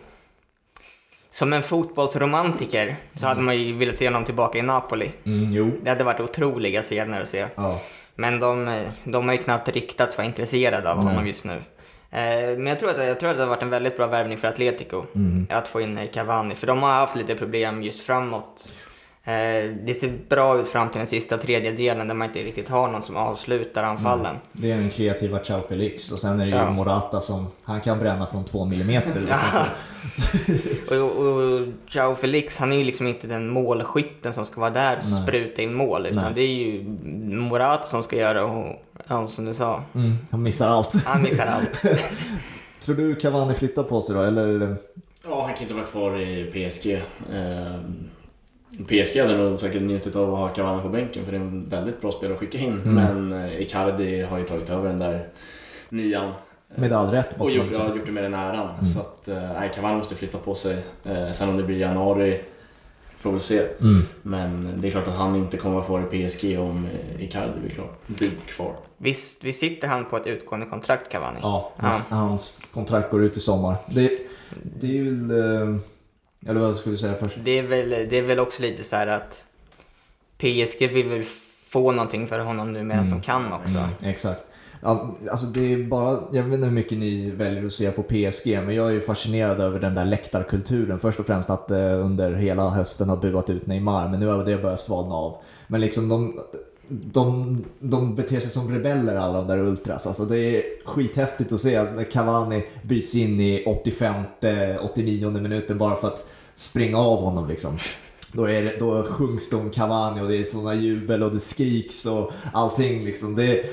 som 1.29 1.53
en 1.53 1.63
fotbollsromantiker 1.63 2.95
så 3.15 3.25
hade 3.25 3.41
man 3.41 3.57
ju 3.57 3.73
velat 3.77 3.95
se 3.95 4.07
honom 4.07 4.25
tillbaka 4.25 4.57
i 4.57 4.61
Napoli. 4.61 5.11
Mm. 5.25 5.71
Det 5.83 5.89
hade 5.89 6.03
varit 6.03 6.19
otroliga 6.19 6.81
scener 6.81 7.21
att 7.21 7.29
se. 7.29 7.45
Ja. 7.55 7.81
Men 8.15 8.39
de, 8.39 8.67
eh, 8.67 8.89
de 9.03 9.27
har 9.27 9.35
ju 9.35 9.43
knappt 9.43 9.69
ryktats 9.69 10.17
vara 10.17 10.27
intresserade 10.27 10.91
av 10.91 11.03
honom 11.03 11.27
just 11.27 11.45
nu. 11.45 11.61
Eh, 12.11 12.57
Men 12.57 12.67
jag 12.67 12.79
tror, 12.79 12.89
att, 12.89 12.97
jag 13.07 13.19
tror 13.19 13.29
att 13.29 13.37
det 13.37 13.43
har 13.43 13.49
varit 13.49 13.61
en 13.63 13.69
väldigt 13.69 13.97
bra 13.97 14.07
värvning 14.07 14.37
för 14.37 14.47
Atletico 14.47 15.05
att 15.49 15.67
få 15.67 15.81
in 15.81 15.97
eh, 15.97 16.07
Cavani. 16.11 16.55
För 16.55 16.67
de 16.67 16.83
har 16.83 16.89
haft 16.93 17.15
lite 17.15 17.35
problem 17.35 17.83
just 17.83 17.99
framåt. 18.03 18.69
Eh, 19.27 19.71
Det 19.85 19.99
ser 19.99 20.13
bra 20.29 20.59
ut 20.59 20.67
fram 20.67 20.89
till 20.89 20.97
den 20.97 21.07
sista 21.07 21.37
tredjedelen 21.37 22.07
där 22.07 22.15
man 22.15 22.27
inte 22.27 22.39
riktigt 22.43 22.69
har 22.69 22.87
någon 22.87 23.03
som 23.03 23.15
avslutar 23.15 23.83
anfallen. 23.83 24.35
Det 24.51 24.71
är 24.71 24.77
den 24.77 24.89
kreativa 24.89 25.43
Chao 25.43 25.61
Felix 25.69 26.11
och 26.11 26.19
sen 26.19 26.39
är 26.41 26.45
det 26.45 26.51
ju 26.51 26.55
Ja. 26.57 26.71
Morata 26.71 27.21
som, 27.21 27.47
han 27.63 27.81
kan 27.81 27.99
bränna 27.99 28.25
från 28.25 28.45
två 28.45 28.65
millimeter. 28.65 29.21
Liksom. 29.21 29.59
Och, 31.01 31.25
och 31.27 31.67
Joao 31.87 32.15
Felix, 32.15 32.57
han 32.57 32.73
är 32.73 32.77
ju 32.77 32.83
liksom 32.83 33.07
inte 33.07 33.27
den 33.27 33.49
målskytten 33.49 34.33
som 34.33 34.45
ska 34.45 34.61
vara 34.61 34.69
där 34.69 34.97
och 34.97 35.03
Nej. 35.11 35.23
spruta 35.23 35.61
in 35.61 35.73
mål. 35.73 36.05
Utan 36.05 36.23
Nej. 36.23 36.31
det 36.35 36.41
är 36.41 36.47
ju 36.47 36.83
Morata 37.35 37.83
som 37.83 38.03
ska 38.03 38.15
göra 38.15 38.45
och, 38.45 38.75
ja, 39.07 39.27
som 39.27 39.45
du 39.45 39.53
sa, 39.53 39.83
Mm, 39.95 40.15
han 40.31 40.43
missar 40.43 40.67
allt. 40.69 41.05
han 41.05 41.23
missar 41.23 41.45
allt. 41.45 41.81
Tror 42.79 42.95
du 42.95 43.15
Cavani 43.15 43.53
flyttar 43.53 43.83
på 43.83 44.01
sig 44.01 44.15
då, 44.15 44.21
eller? 44.21 44.75
Ja, 45.29 45.43
han 45.45 45.53
kan 45.53 45.61
inte 45.63 45.73
vara 45.73 45.85
kvar 45.85 46.19
i 46.21 46.45
PSG. 46.69 46.93
Eh, 46.93 47.01
PSG 48.87 49.19
hade 49.21 49.37
nog 49.37 49.59
säkert 49.59 49.81
njutit 49.81 50.15
av 50.15 50.33
att 50.33 50.39
ha 50.39 50.47
Cavani 50.47 50.81
på 50.81 50.89
bänken 50.89 51.25
för 51.25 51.31
det 51.31 51.37
är 51.37 51.41
en 51.41 51.69
väldigt 51.69 52.01
bra 52.01 52.11
spelare 52.11 52.33
att 52.33 52.39
skicka 52.39 52.57
in. 52.57 52.81
Mm. 52.85 52.93
Men 52.93 53.43
eh, 53.45 53.61
Icardi 53.61 54.21
har 54.21 54.37
ju 54.37 54.45
tagit 54.45 54.69
över 54.69 54.89
den 54.89 54.99
där 54.99 55.27
nian. 55.89 56.33
Med 56.75 56.93
all 56.93 57.11
rätt 57.11 57.29
Och 57.33 57.39
måste 57.39 57.57
man 57.57 57.65
gjort, 57.65 57.75
säga. 57.75 57.87
ja, 57.89 57.95
gjort 57.95 58.05
det 58.05 58.11
med 58.11 58.23
den 58.23 58.33
äran. 58.33 58.69
Mm. 58.73 58.85
Så 58.85 58.99
att, 58.99 59.27
eh, 59.27 59.53
nej, 59.59 59.71
Cavani 59.75 59.97
måste 59.97 60.15
flytta 60.15 60.37
på 60.37 60.55
sig. 60.55 60.77
Eh, 61.05 61.31
sen 61.31 61.49
om 61.49 61.57
det 61.57 61.63
blir 61.63 61.77
januari 61.77 62.41
får 63.15 63.31
vi 63.31 63.39
se. 63.39 63.59
Mm. 63.81 64.03
Men 64.21 64.73
det 64.81 64.87
är 64.87 64.91
klart 64.91 65.07
att 65.07 65.15
han 65.15 65.35
inte 65.35 65.57
kommer 65.57 65.75
vara 65.75 65.85
kvar 65.85 66.13
i 66.13 66.29
PSG 66.29 66.59
om 66.59 66.85
eh, 67.15 67.23
Icardi 67.23 67.59
blir 67.59 67.69
klar. 67.69 67.89
Blir 68.07 68.31
kvar. 68.47 68.73
Visst, 68.97 69.43
visst 69.43 69.59
sitter 69.59 69.87
han 69.87 70.05
på 70.05 70.17
ett 70.17 70.27
utgående 70.27 70.65
kontrakt, 70.67 71.11
Cavani? 71.11 71.39
Ja, 71.41 71.71
hans, 71.77 72.05
hans 72.09 72.69
kontrakt 72.73 73.11
går 73.11 73.23
ut 73.23 73.37
i 73.37 73.39
sommar. 73.39 73.75
Det, 73.89 74.11
det 74.79 74.87
är 74.87 74.91
ju... 74.91 75.39
eh, 75.39 75.75
Eller 76.45 76.59
vad 76.59 76.75
skulle 76.75 76.93
du 76.93 76.97
säga 76.97 77.15
först? 77.15 77.37
Det, 77.43 77.59
är 77.59 77.63
väl, 77.63 77.89
det 77.89 78.17
är 78.17 78.21
väl 78.21 78.39
också 78.39 78.61
lite 78.61 78.83
så 78.83 78.95
här 78.95 79.07
att 79.07 79.45
PSG 80.37 80.87
vill 80.87 81.09
väl 81.09 81.23
få 81.69 81.91
någonting 81.91 82.27
för 82.27 82.39
honom 82.39 82.73
nu 82.73 82.83
medan 82.83 83.09
de 83.09 83.21
kan 83.21 83.53
också. 83.53 83.77
Mm, 83.77 83.89
exakt. 84.03 84.43
Ja, 84.81 85.15
alltså 85.31 85.47
det 85.47 85.73
är 85.73 85.83
bara, 85.83 86.19
jag 86.31 86.43
vet 86.43 86.53
inte 86.53 86.65
hur 86.65 86.73
mycket 86.73 86.97
ni 86.97 87.29
väljer 87.31 87.65
att 87.65 87.73
se 87.73 87.91
på 87.91 88.03
PSG, 88.03 88.47
men 88.47 88.75
jag 88.75 88.87
är 88.87 88.91
ju 88.91 89.01
fascinerad 89.01 89.61
över 89.61 89.79
den 89.79 89.95
där 89.95 90.05
läktarkulturen. 90.05 90.99
Först 90.99 91.19
och 91.19 91.25
främst 91.25 91.49
att 91.49 91.71
eh, 91.71 92.05
under 92.05 92.33
hela 92.33 92.69
hösten 92.69 93.09
har 93.09 93.17
buat 93.17 93.49
ut 93.49 93.67
Neymar, 93.67 94.09
men 94.09 94.19
nu 94.19 94.27
har 94.27 94.45
det 94.45 94.57
börjat 94.57 94.79
svalna 94.79 95.15
av. 95.15 95.37
Men 95.67 95.81
liksom 95.81 96.09
de, 96.09 96.39
de, 96.87 97.63
de 97.79 98.15
beter 98.15 98.39
sig 98.39 98.51
som 98.51 98.73
rebeller 98.73 99.15
alla 99.15 99.37
de 99.37 99.47
där 99.47 99.57
ultras. 99.57 100.07
Alltså 100.07 100.25
det 100.25 100.39
är 100.39 100.63
skithäftigt 100.85 101.53
att 101.53 101.59
se 101.59 101.83
när 101.83 102.11
Cavani 102.11 102.65
byts 102.83 103.15
in 103.15 103.41
i 103.41 103.63
85-89 103.65 105.41
minuten 105.41 105.77
bara 105.77 105.95
för 105.95 106.07
att 106.07 106.27
springa 106.55 106.97
av 106.97 107.21
honom 107.21 107.47
liksom. 107.47 107.77
Då, 108.31 108.49
är 108.49 108.61
det, 108.61 108.75
då 108.79 109.03
sjungs 109.03 109.49
det 109.49 109.55
om 109.55 109.69
Cavani 109.69 110.21
och 110.21 110.27
det 110.27 110.37
är 110.37 110.43
sådana 110.43 110.75
jubel 110.75 111.23
och 111.23 111.33
det 111.33 111.39
skriks 111.39 112.05
och 112.05 112.31
allting 112.53 113.05
liksom. 113.05 113.35
Det, 113.35 113.65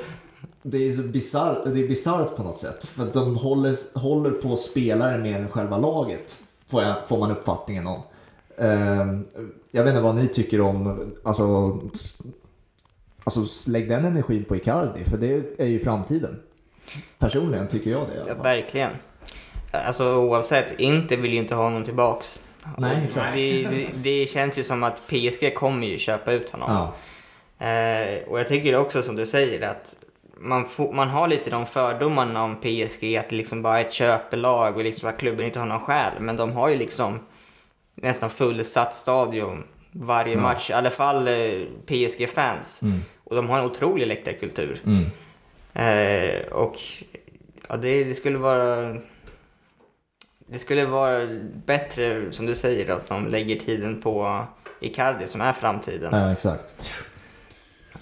det 0.63 0.89
är 0.89 0.93
så 0.93 1.03
det 1.03 1.81
är 1.81 1.89
bisarrt 1.89 2.37
på 2.37 2.43
något 2.43 2.59
sätt. 2.59 2.85
För 2.85 3.03
att 3.03 3.13
de 3.13 3.37
håller, 3.37 3.99
håller 3.99 4.31
på 4.31 4.57
spelare 4.57 5.19
mer 5.19 5.41
än 5.41 5.49
själva 5.49 5.79
laget. 5.79 6.41
Får, 6.67 6.83
jag, 6.83 7.09
får 7.09 7.19
man 7.19 7.31
uppfattningen 7.31 7.87
om. 7.87 8.03
Uh, 8.63 9.21
jag 9.71 9.85
vet 9.85 9.91
inte 9.91 10.01
vad 10.01 10.15
ni 10.15 10.29
tycker 10.29 10.61
om, 10.61 11.13
alltså, 11.23 11.79
alltså 13.25 13.71
lägg 13.71 13.89
den 13.89 14.05
energin 14.05 14.45
på 14.45 14.57
Icardi, 14.57 15.05
för 15.05 15.17
det 15.17 15.61
är 15.61 15.67
ju 15.67 15.81
framtiden. 15.81 16.41
Personligen 17.19 17.69
tycker 17.69 17.91
jag 17.91 18.07
det 18.09 18.13
i 18.15 18.17
Ja, 18.17 18.23
alla 18.25 18.35
fall. 18.35 18.43
verkligen. 18.43 18.91
Alltså 19.71 20.17
oavsett, 20.17 20.81
inte 20.81 21.17
vill 21.17 21.33
ju 21.33 21.39
inte 21.39 21.55
ha 21.55 21.65
honom 21.65 21.85
tillbaks. 21.85 22.41
Nej, 22.79 23.03
exakt. 23.07 23.35
Det, 23.35 23.63
det, 23.63 23.87
det 24.03 24.27
känns 24.27 24.59
ju 24.59 24.63
som 24.63 24.83
att 24.83 25.07
PSG 25.07 25.55
kommer 25.55 25.87
ju 25.87 25.99
köpa 25.99 26.33
ut 26.33 26.51
honom. 26.51 26.71
Ja, 26.71 26.95
Eh, 27.59 28.29
och 28.29 28.39
jag 28.39 28.49
tycker 28.49 28.77
också 28.77 29.03
som 29.03 29.17
du 29.17 29.27
säger 29.27 29.69
att 29.71 29.97
man, 30.37 30.69
får, 30.69 30.93
man 30.93 31.09
har 31.09 31.29
lite 31.29 31.51
de 31.51 31.67
fördomarna 31.67 32.45
om 32.45 32.57
PSG 32.57 33.17
att 33.17 33.29
det 33.29 33.37
liksom 33.37 33.63
bara 33.63 33.81
är 33.81 33.85
ett 33.85 33.93
köpelag 33.93 34.77
och 34.77 34.85
liksom 34.85 35.09
att 35.09 35.19
klubben 35.19 35.47
inte 35.47 35.59
har 35.59 35.67
någon 35.67 35.81
själ. 35.81 36.13
Men 36.21 36.37
de 36.37 36.53
har 36.53 36.69
ju 36.69 36.77
liksom 36.77 37.19
nästan 37.95 38.31
fullsatt 38.31 38.95
stadion 38.95 39.65
varje 39.93 40.35
Ja. 40.35 40.41
match. 40.41 40.71
I 40.71 40.73
alla 40.73 40.91
fall 40.91 41.29
eh, 41.29 41.61
PSG-fans. 41.87 42.83
Mm. 42.83 43.01
Och 43.25 43.37
de 43.37 43.49
har 43.49 43.59
en 43.59 43.65
otrolig 43.65 44.07
läktarkultur. 44.07 44.81
mm. 44.87 45.05
Eh, 45.77 46.47
och 46.53 46.77
ja, 47.69 47.77
det, 47.77 48.05
det 48.05 48.15
skulle 48.15 48.39
vara... 48.39 48.97
Det 50.47 50.59
skulle 50.59 50.87
vara 50.87 51.27
bättre, 51.67 52.33
som 52.33 52.47
du 52.47 52.55
säger, 52.55 52.91
att 52.91 53.09
de 53.09 53.27
lägger 53.27 53.57
tiden 53.57 54.01
på 54.01 54.45
Icardi 54.81 55.27
som 55.27 55.41
är 55.41 55.53
framtiden. 55.53 56.09
ja 56.13 56.33
exakt. 56.33 56.75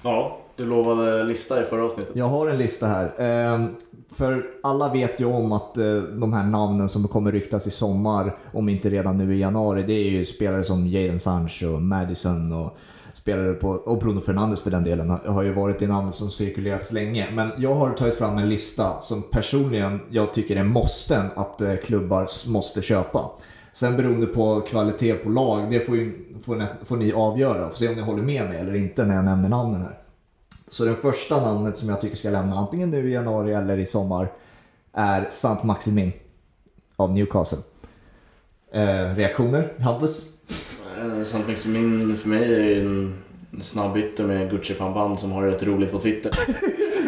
Ja, 0.02 0.38
du 0.56 0.64
lovade 0.64 1.24
lista 1.24 1.62
i 1.62 1.64
förra 1.64 1.84
avsnittet. 1.84 2.16
Jag 2.16 2.28
har 2.28 2.48
en 2.48 2.58
lista 2.58 2.86
här. 2.86 3.12
Ehm, 3.18 3.74
för 4.14 4.46
alla 4.62 4.92
vet 4.92 5.20
ju 5.20 5.24
om 5.24 5.52
att 5.52 5.76
eh, 5.76 5.96
de 5.96 6.32
här 6.32 6.44
namnen 6.44 6.88
som 6.88 7.08
kommer 7.08 7.32
ryktas 7.32 7.66
i 7.66 7.70
sommar, 7.70 8.36
om 8.52 8.68
inte 8.68 8.88
redan 8.88 9.18
nu 9.18 9.34
i 9.34 9.38
januari, 9.38 9.82
det 9.82 9.92
är 9.92 10.10
ju 10.10 10.24
spelare 10.24 10.64
som 10.64 10.86
Jadon 10.86 11.18
Sancho, 11.18 11.66
Madison 11.66 12.52
och 12.52 12.78
spelare 13.12 13.54
på, 13.54 13.68
och 13.68 13.98
Bruno 13.98 14.20
Fernandes 14.20 14.62
för 14.62 14.70
den 14.70 14.84
delen, 14.84 15.10
har, 15.10 15.42
ju 15.42 15.52
varit 15.52 15.82
i 15.82 15.86
namn 15.86 16.12
som 16.12 16.30
cirkulerats 16.30 16.92
länge. 16.92 17.30
Men 17.32 17.50
jag 17.58 17.74
har 17.74 17.90
tagit 17.90 18.14
fram 18.14 18.38
en 18.38 18.48
lista 18.48 19.00
som 19.00 19.22
personligen 19.22 20.00
jag 20.10 20.34
tycker 20.34 20.56
är 20.56 20.64
måsten 20.64 21.26
att 21.36 21.60
eh, 21.60 21.74
klubbar 21.74 22.50
måste 22.50 22.82
köpa. 22.82 23.30
Sen 23.72 23.96
beroende 23.96 24.26
på 24.26 24.60
kvalitet 24.60 25.14
på 25.14 25.28
lag, 25.28 25.70
det 25.70 25.80
får, 25.80 25.96
ju, 25.96 26.24
får, 26.44 26.56
näst, 26.56 26.74
får 26.84 26.96
ni 26.96 27.12
avgöra 27.12 27.66
och 27.66 27.76
se 27.76 27.88
om 27.88 27.94
ni 27.94 28.02
håller 28.02 28.22
med 28.22 28.44
mig 28.44 28.58
eller 28.58 28.74
inte 28.74 29.04
när 29.04 29.14
jag 29.14 29.24
nämner 29.24 29.48
namnen 29.48 29.80
här. 29.80 29.98
Så 30.68 30.84
det 30.84 30.94
första 30.94 31.40
namnet 31.40 31.76
som 31.76 31.88
jag 31.88 32.00
tycker 32.00 32.16
ska 32.16 32.30
lämna 32.30 32.56
antingen 32.56 32.90
nu 32.90 33.08
i 33.08 33.12
januari 33.12 33.52
eller 33.52 33.78
i 33.78 33.86
sommar 33.86 34.32
är 34.92 35.26
Sant 35.30 35.62
Maximin 35.62 36.12
av 36.96 37.12
Newcastle. 37.12 37.58
Eh, 38.72 39.14
reaktioner? 39.14 39.72
Hampus? 39.78 40.24
Eh, 40.98 41.22
Sant 41.24 41.48
Maximin 41.48 42.16
för 42.16 42.28
mig 42.28 42.54
är 42.54 42.80
en 42.80 43.14
snabb 43.60 43.96
ytter 43.96 44.24
med 44.26 44.50
Gucci 44.50 44.74
pannband 44.74 45.20
som 45.20 45.32
har 45.32 45.42
rätt 45.42 45.62
roligt 45.62 45.92
på 45.92 45.98
Twitter. 45.98 46.32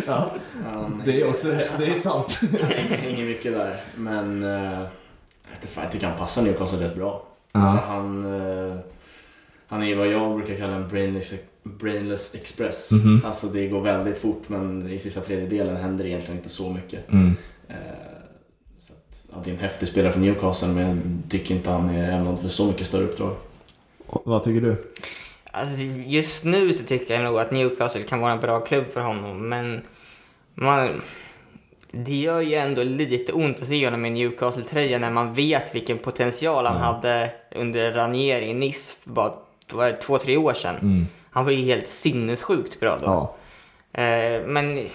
Ja, 0.06 0.30
Han- 0.64 1.02
det 1.04 1.20
är 1.20 1.28
också 1.28 1.48
det 1.78 1.86
är 1.86 1.94
sant. 1.94 2.40
Inget 3.08 3.26
mycket 3.26 3.52
där, 3.52 3.76
men 3.96 4.42
eh, 4.42 4.48
jag 4.50 4.80
vet 5.50 5.62
inte 5.62 5.66
fan, 5.68 5.84
jag 5.84 5.92
tycker 5.92 6.06
han 6.06 6.18
passar 6.18 6.42
Newcastle 6.42 6.84
rätt 6.84 6.96
bra. 6.96 7.26
Ja. 7.52 7.60
Alltså, 7.60 7.86
han, 7.86 8.24
eh, 8.70 8.76
han 9.66 9.82
är 9.82 9.96
vad 9.96 10.06
jag 10.08 10.36
brukar 10.36 10.54
kalla 10.56 10.74
en 10.74 10.88
brainless, 10.88 11.32
brainless 11.62 12.34
express. 12.34 12.90
Mhm. 12.92 13.22
Alltså 13.24 13.46
det 13.46 13.68
går 13.68 13.80
väldigt 13.80 14.18
fort 14.18 14.42
men 14.48 14.88
i 14.88 14.98
sista 14.98 15.20
tredjedelen 15.20 15.76
händer 15.76 16.04
det 16.04 16.10
egentligen 16.10 16.38
inte 16.38 16.48
så 16.48 16.70
mycket. 16.70 17.12
Mm. 17.12 17.34
Så 18.78 18.92
att, 18.92 19.24
ja, 19.32 19.36
det 19.44 19.50
är 19.50 19.54
en 19.54 19.60
häftig 19.60 19.88
spelare 19.88 20.12
för 20.12 20.20
Newcastle 20.20 20.68
men 20.68 20.84
jag 20.86 21.30
tycker 21.30 21.54
inte 21.54 21.70
han 21.70 21.88
är 21.90 22.10
ämnad 22.12 22.38
för 22.38 22.48
så 22.48 22.66
mycket 22.66 22.86
större 22.86 23.04
uppdrag. 23.04 23.36
Vad 24.24 24.42
tycker 24.42 24.60
du? 24.60 24.76
Alltså, 25.50 25.82
just 26.06 26.44
nu 26.44 26.72
så 26.72 26.84
tycker 26.84 27.14
jag 27.14 27.24
nog 27.24 27.38
att 27.38 27.50
Newcastle 27.50 28.02
kan 28.02 28.20
vara 28.20 28.32
en 28.32 28.40
bra 28.40 28.60
klubb 28.60 28.84
för 28.92 29.00
honom, 29.00 29.48
men 29.48 29.82
man, 30.54 31.02
det 31.90 32.16
gör 32.16 32.40
ju 32.40 32.54
ändå 32.54 32.82
lite 32.82 33.32
ont 33.32 33.60
att 33.60 33.68
se 33.68 33.84
honom 33.84 34.04
i 34.04 34.10
Newcastle-tröja 34.10 34.98
när 34.98 35.10
man 35.10 35.34
vet 35.34 35.74
vilken 35.74 35.98
potential 35.98 36.66
han 36.66 36.76
hade 36.76 37.30
under 37.54 37.92
Ranieri 37.92 38.46
i 38.46 38.54
Nice 38.54 38.92
för 39.02 39.10
bara 39.10 39.34
var 39.72 39.86
det, 39.86 39.96
två, 39.96 40.18
tre 40.18 40.36
år 40.36 40.52
sedan. 40.52 40.76
Mm. 40.82 41.06
Han 41.30 41.44
var 41.44 41.52
ju 41.52 41.64
helt 41.64 41.88
sinnessjukt 41.88 42.80
bra 42.80 42.98
då. 43.00 43.04
Ja. 43.04 43.36
Eh, 44.02 44.42
men 44.46 44.88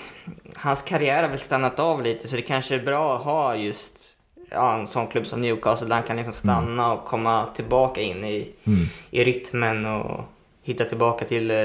hans 0.56 0.82
karriär 0.82 1.24
har 1.24 1.30
väl 1.30 1.40
stannat 1.40 1.80
av 1.80 2.04
lite 2.04 2.28
så 2.28 2.36
det 2.36 2.42
kanske 2.42 2.76
är 2.76 2.80
bra 2.80 3.16
att 3.16 3.24
ha 3.24 3.56
just 3.56 4.16
ja, 4.52 4.80
en 4.80 4.88
sån 4.88 5.08
klubb 5.08 5.26
som 5.26 5.42
Newcastle 5.42 5.88
där 5.88 5.96
han 5.96 6.04
kan 6.04 6.18
liksom 6.18 6.34
stanna 6.34 6.94
och 6.94 7.06
komma 7.06 7.46
tillbaka 7.56 8.02
in 8.02 8.24
i, 8.26 8.52
Mm. 8.64 8.86
i 9.12 9.24
rytmen 9.24 9.86
och 9.86 10.24
hitta 10.62 10.86
tillbaka 10.86 11.26
till 11.26 11.52
eh, 11.52 11.58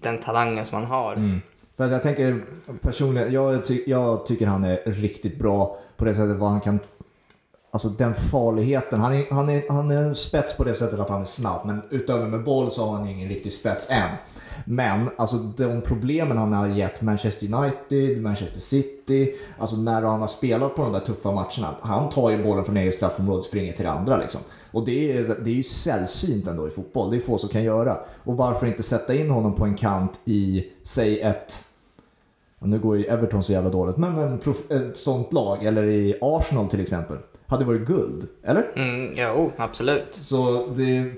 den 0.00 0.18
talangen 0.18 0.66
som 0.66 0.74
han 0.78 0.90
har. 0.90 1.12
Mm. 1.12 1.40
För 1.76 1.84
att 1.84 1.92
jag 1.92 2.02
tänker 2.02 2.44
personligen, 2.80 3.32
jag, 3.32 3.64
ty 3.64 3.82
jag 3.86 4.26
tycker 4.26 4.46
han 4.46 4.64
är 4.64 4.80
riktigt 4.86 5.38
bra 5.38 5.78
på 5.96 6.04
det 6.04 6.14
sättet 6.14 6.36
vad 6.36 6.50
han 6.50 6.60
kan 6.60 6.78
Alltså 7.74 7.88
den 7.88 8.14
farligheten. 8.14 9.00
Han 9.00 9.12
är, 9.12 9.26
han, 9.30 9.48
är, 9.48 9.64
han 9.68 9.90
är 9.90 10.02
en 10.02 10.14
spets 10.14 10.56
på 10.56 10.64
det 10.64 10.74
sättet 10.74 11.00
att 11.00 11.10
han 11.10 11.20
är 11.20 11.24
snabb, 11.24 11.66
men 11.66 11.82
utöver 11.90 12.26
med 12.26 12.44
boll 12.44 12.70
så 12.70 12.86
har 12.86 12.96
han 12.96 13.08
ingen 13.08 13.28
riktig 13.28 13.52
spets 13.52 13.90
än. 13.90 14.10
Men 14.64 15.10
alltså 15.16 15.36
de 15.36 15.80
problemen 15.80 16.38
han 16.38 16.52
har 16.52 16.68
gett 16.68 17.02
Manchester 17.02 17.54
United, 17.54 18.22
Manchester 18.22 18.60
City, 18.60 19.34
alltså 19.58 19.76
när 19.76 20.02
han 20.02 20.20
har 20.20 20.26
spelat 20.26 20.76
på 20.76 20.82
de 20.82 20.92
där 20.92 21.00
tuffa 21.00 21.30
matcherna. 21.30 21.76
Han 21.80 22.08
tar 22.08 22.30
ju 22.30 22.42
bollen 22.42 22.64
från 22.64 22.76
eget 22.76 22.94
straffområde 22.94 23.38
och 23.38 23.44
springer 23.44 23.72
till 23.72 23.84
det 23.84 23.90
andra 23.90 24.16
liksom. 24.16 24.40
Och 24.72 24.84
det 24.84 25.12
är, 25.12 25.36
det 25.44 25.50
är 25.50 25.54
ju 25.54 25.62
sällsynt 25.62 26.46
ändå 26.46 26.68
i 26.68 26.70
fotboll. 26.70 27.10
Det 27.10 27.16
är 27.16 27.20
få 27.20 27.38
som 27.38 27.48
kan 27.48 27.62
göra. 27.62 27.98
Och 28.24 28.36
varför 28.36 28.66
inte 28.66 28.82
sätta 28.82 29.14
in 29.14 29.30
honom 29.30 29.54
på 29.54 29.64
en 29.64 29.74
kant 29.74 30.20
i, 30.24 30.64
säg 30.82 31.20
ett 31.20 31.64
nu 32.64 32.78
går 32.78 32.96
ju 32.96 33.04
Everton 33.04 33.42
så 33.42 33.52
jävla 33.52 33.70
dåligt, 33.70 33.96
men 33.96 34.18
en 34.18 34.38
prof, 34.38 34.70
ett 34.70 34.96
sånt 34.96 35.32
lag, 35.32 35.64
eller 35.64 35.84
i 35.84 36.18
Arsenal 36.20 36.68
till 36.68 36.80
exempel, 36.80 37.16
hade 37.52 37.64
varit 37.64 37.86
guld. 37.86 38.28
Eller? 38.42 38.72
Mm, 38.76 39.12
jo, 39.16 39.52
absolut. 39.56 40.08
Så 40.10 40.66
det 40.76 40.96
är 40.96 41.14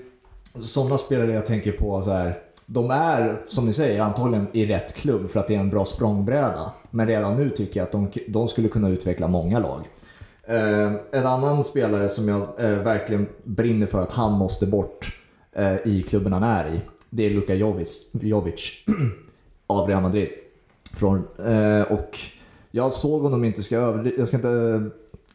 sådana 0.53 0.97
spelare 0.97 1.31
jag 1.31 1.45
tänker 1.45 1.71
på 1.71 2.01
så 2.01 2.11
här. 2.11 2.39
De 2.65 2.91
är, 2.91 3.41
som 3.45 3.65
ni 3.65 3.73
säger, 3.73 4.01
antagligen 4.01 4.47
i 4.53 4.65
rätt 4.65 4.95
klubb 4.95 5.29
för 5.29 5.39
att 5.39 5.47
det 5.47 5.55
är 5.55 5.59
en 5.59 5.69
bra 5.69 5.85
språngbräda. 5.85 6.71
Men 6.91 7.07
redan 7.07 7.37
nu 7.37 7.49
tycker 7.49 7.79
jag 7.79 7.85
att 7.85 7.91
de, 7.91 8.09
de 8.27 8.47
skulle 8.47 8.67
kunna 8.67 8.89
utveckla 8.89 9.27
många 9.27 9.59
lag. 9.59 9.87
Eh, 10.47 10.93
en 11.11 11.25
annan 11.25 11.63
spelare 11.63 12.09
som 12.09 12.29
jag 12.29 12.41
eh, 12.57 12.69
verkligen 12.69 13.27
brinner 13.43 13.85
för 13.85 14.01
att 14.01 14.11
han 14.11 14.33
måste 14.33 14.67
bort 14.67 15.19
eh, 15.53 15.75
i 15.85 16.05
klubben 16.07 16.33
han 16.33 16.43
är 16.43 16.67
i, 16.67 16.81
det 17.09 17.25
är 17.25 17.29
Luka 17.29 17.55
Jovic, 17.55 18.09
Jovic 18.11 18.71
av 19.67 19.87
Real 19.87 20.01
Madrid. 20.01 20.29
Från, 20.93 21.27
eh, 21.45 21.81
och 21.81 22.17
jag 22.71 22.93
såg 22.93 23.21
honom 23.21 23.43
inte, 23.43 23.63
ska 23.63 23.75
jag, 23.75 24.11
jag, 24.17 24.27
ska 24.27 24.37
inte, 24.37 24.83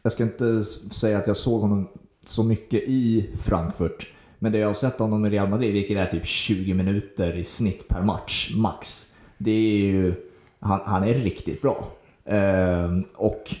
jag 0.03 0.11
ska 0.11 0.23
inte 0.23 0.63
säga 0.63 1.17
att 1.17 1.27
jag 1.27 1.37
såg 1.37 1.61
honom 1.61 1.87
så 2.25 2.43
mycket 2.43 2.83
i 2.83 3.29
Frankfurt. 3.41 4.09
Men 4.39 4.51
det 4.51 4.57
jag 4.57 4.67
har 4.67 4.73
sett 4.73 4.99
honom 4.99 5.25
i 5.25 5.29
Real 5.29 5.49
Madrid, 5.49 5.73
vilket 5.73 5.97
är 5.97 6.05
typ 6.05 6.25
20 6.25 6.73
minuter 6.73 7.37
i 7.37 7.43
snitt 7.43 7.87
per 7.87 8.01
match, 8.01 8.53
max. 8.55 9.15
Det 9.37 9.51
är 9.51 9.77
ju, 9.77 10.13
han, 10.59 10.79
han 10.85 11.03
är 11.03 11.13
riktigt 11.13 11.61
bra. 11.61 11.87
Eh, 12.25 12.99
och 13.15 13.55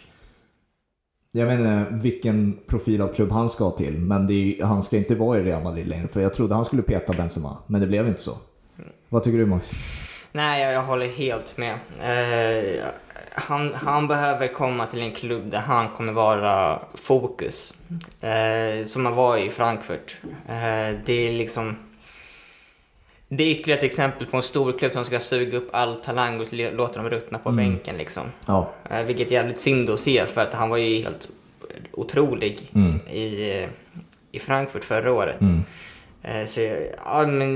jag 1.31 1.45
vet 1.45 1.59
inte 1.59 1.87
vilken 1.91 2.59
profil 2.67 3.01
av 3.01 3.13
klubb 3.13 3.31
han 3.31 3.49
ska 3.49 3.71
till, 3.71 3.97
men 3.97 4.29
är, 4.29 4.63
han 4.63 4.83
ska 4.83 4.97
inte 4.97 5.15
vara 5.15 5.39
i 5.39 5.43
Real 5.43 5.63
Madrid 5.63 5.87
längre. 5.87 6.07
För 6.07 6.21
jag 6.21 6.33
trodde 6.33 6.55
han 6.55 6.65
skulle 6.65 6.81
peta 6.81 7.13
Benzema, 7.13 7.57
men 7.67 7.81
det 7.81 7.87
blev 7.87 8.07
inte 8.07 8.21
så. 8.21 8.37
Vad 9.09 9.23
tycker 9.23 9.37
du 9.37 9.45
Max? 9.45 9.71
Nej, 10.31 10.63
jag, 10.63 10.73
jag 10.73 10.83
håller 10.83 11.07
helt 11.07 11.57
med. 11.57 11.73
Eh, 12.01 12.85
han, 13.33 13.73
han 13.73 14.07
behöver 14.07 14.47
komma 14.47 14.85
till 14.85 15.01
en 15.01 15.11
klubb 15.11 15.51
där 15.51 15.59
han 15.59 15.89
kommer 15.89 16.13
vara 16.13 16.79
fokus. 16.93 17.73
Eh, 18.21 18.85
som 18.85 19.05
han 19.05 19.15
var 19.15 19.37
i 19.37 19.49
Frankfurt. 19.49 20.15
Eh, 20.49 20.97
det 21.05 21.13
är 21.27 21.31
liksom... 21.31 21.75
Det 23.33 23.43
är 23.43 23.47
ytterligare 23.51 23.79
ett 23.79 23.85
exempel 23.85 24.27
på 24.27 24.37
en 24.37 24.43
stor 24.43 24.77
klubb 24.79 24.91
som 24.93 25.05
ska 25.05 25.19
suga 25.19 25.57
upp 25.57 25.69
all 25.73 25.95
talang 25.95 26.39
och 26.39 26.47
låta 26.53 26.99
dem 27.01 27.09
ruttna 27.09 27.37
på 27.37 27.49
Mm. 27.49 27.65
bänken. 27.69 27.97
Liksom. 27.97 28.23
Ja. 28.45 28.71
Eh, 28.91 29.03
vilket 29.03 29.27
är 29.27 29.31
jävligt 29.31 29.59
synd 29.59 29.89
att 29.89 29.99
se 29.99 30.25
för 30.25 30.41
att 30.41 30.53
han 30.53 30.69
var 30.69 30.77
ju 30.77 31.01
helt 31.03 31.27
otrolig 31.91 32.71
Mm. 32.75 32.95
i, 32.99 33.67
i 34.31 34.39
Frankfurt 34.39 34.83
förra 34.83 35.13
året. 35.13 35.41
Mm. 35.41 35.63
Eh, 36.23 36.45
så 36.45 36.59
ja, 37.05 37.27
men 37.27 37.55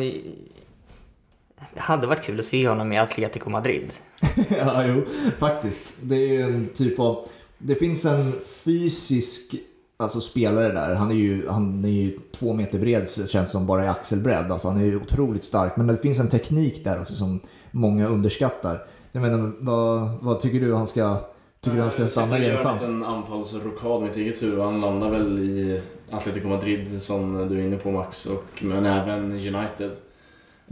det 1.74 1.80
hade 1.80 2.08
varit 2.08 2.24
kul 2.24 2.40
att 2.40 2.46
se 2.46 2.68
honom 2.68 2.94
i 2.94 2.98
Atletico 2.98 3.50
Madrid. 3.50 3.92
ja, 4.49 4.86
jo, 4.88 5.04
faktiskt. 5.38 5.95
Det 6.01 6.38
är 6.38 6.43
en 6.43 6.69
typ 6.73 6.99
av... 6.99 7.28
Det 7.58 7.75
finns 7.75 8.06
en 8.06 8.34
fysisk 8.63 9.56
alltså, 9.97 10.21
spelare 10.21 10.73
där. 10.73 10.95
Han 10.95 11.12
är, 11.12 11.15
ju, 11.15 11.47
han 11.49 11.86
är 11.86 11.89
ju 11.89 12.19
två 12.32 12.54
meter 12.54 12.80
bred, 12.80 13.10
känns 13.30 13.51
som 13.51 13.65
bara 13.65 13.86
i 13.86 13.88
axelbredd. 13.88 14.51
Alltså, 14.51 14.67
han 14.67 14.82
är 14.82 14.86
ju 14.86 14.95
otroligt 14.95 15.43
stark. 15.43 15.78
Men 15.78 15.88
det 15.88 15.97
finns 15.97 16.19
en 16.19 16.30
teknik 16.30 16.84
där 16.84 17.01
också 17.01 17.15
som 17.15 17.39
många 17.71 18.08
underskattar. 18.08 18.86
Jag 19.12 19.21
menar, 19.21 19.54
vad, 19.60 20.10
vad 20.21 20.39
tycker 20.39 20.60
du 20.60 20.75
han 20.75 20.88
ska... 20.88 21.17
Tycker 21.62 21.75
du 21.75 21.82
han 21.82 21.91
ska 21.91 22.08
stanna 22.08 22.39
i 22.39 22.49
en 22.49 22.63
chans? 22.63 22.88
en 22.88 23.04
anfallsrokad 23.04 24.01
med 24.01 24.12
ett 24.12 24.17
eget 24.17 24.43
huvud. 24.43 24.60
Han 24.60 24.82
landar 24.82 25.10
väl 25.10 25.39
i 25.39 25.82
Atletico 26.12 26.47
Madrid 26.47 27.01
som 27.01 27.47
du 27.49 27.60
är 27.60 27.63
inne 27.63 27.78
på 27.78 27.91
Max, 27.91 28.25
och, 28.25 28.63
men 28.63 28.86
även 28.86 29.32
United. 29.32 29.91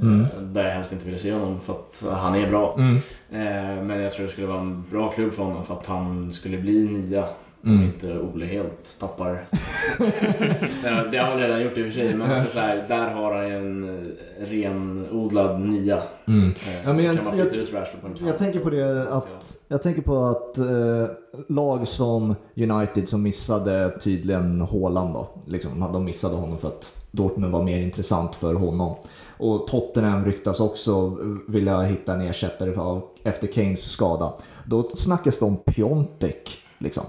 Mm. 0.01 0.21
Eh, 0.21 0.41
Där 0.41 0.63
jag 0.65 0.71
helst 0.71 0.91
inte 0.91 1.05
vill 1.09 1.19
se 1.19 1.33
honom 1.33 1.59
för 1.59 1.73
att 1.73 2.05
han 2.21 2.35
är 2.35 2.49
bra. 2.49 2.75
Mm. 2.77 2.95
Eh, 3.31 3.83
Men 3.83 3.99
jag 4.01 4.13
tror 4.13 4.25
det 4.25 4.31
skulle 4.31 4.47
vara 4.47 4.59
en 4.59 4.83
bra 4.91 5.09
klubb 5.09 5.33
för 5.33 5.43
honom 5.43 5.65
för 5.65 5.73
att 5.73 5.85
han 5.85 6.33
skulle 6.33 6.57
bli 6.57 6.83
nia. 6.87 7.25
Om 7.65 7.71
Mm. 7.71 7.83
inte 7.85 8.19
Ole 8.19 8.45
helt 8.45 8.99
tappar. 8.99 9.31
Det 11.11 11.17
har 11.17 11.29
han 11.31 11.39
redan 11.39 11.61
gjort 11.63 11.77
i 11.77 11.81
och 11.81 11.85
för 11.85 11.99
sig 11.99 12.15
men 12.15 12.31
alltså 12.31 12.49
så 12.51 12.59
här, 12.59 12.85
där 12.87 13.09
har 13.09 13.33
han 13.35 13.51
en 13.51 13.97
eh, 13.99 14.45
renodlad 14.45 15.61
nia. 15.61 16.01
Mm. 16.27 16.49
Eh, 16.49 16.55
Ja, 16.85 16.93
men 16.93 17.05
jag- 17.05 17.15
jag-. 17.15 18.27
Jag 18.27 18.37
tänker 18.37 18.59
på 18.59 18.69
det 18.69 19.07
att, 19.09 19.57
jag 19.67 19.81
tänker 19.81 20.01
på 20.01 20.23
att 20.25 20.57
eh, 20.57 21.07
lag 21.49 21.87
som 21.87 22.35
United 22.55 23.07
som 23.07 23.23
missade 23.23 23.97
tydligen 23.99 24.61
Haaland 24.61 25.13
då. 25.13 25.27
Liksom, 25.47 25.79
de 25.93 26.05
missade 26.05 26.35
honom 26.35 26.57
för 26.57 26.67
att 26.67 27.07
Dortmund 27.11 27.53
var 27.53 27.63
mer 27.63 27.79
intressant 27.79 28.35
för 28.35 28.53
honom. 28.53 28.95
Och 29.37 29.67
Tottenham 29.67 30.25
ryktas 30.25 30.59
också 30.59 31.17
vilja 31.47 31.81
hitta 31.81 32.13
en 32.13 32.21
ersättare 32.21 32.73
för, 32.73 33.01
efter 33.23 33.47
Kanes 33.47 33.91
skada. 33.91 34.33
Då 34.65 34.89
snackas 34.93 35.39
det 35.39 35.45
om 35.45 35.57
Piontek. 35.57 36.57
Liksom. 36.77 37.03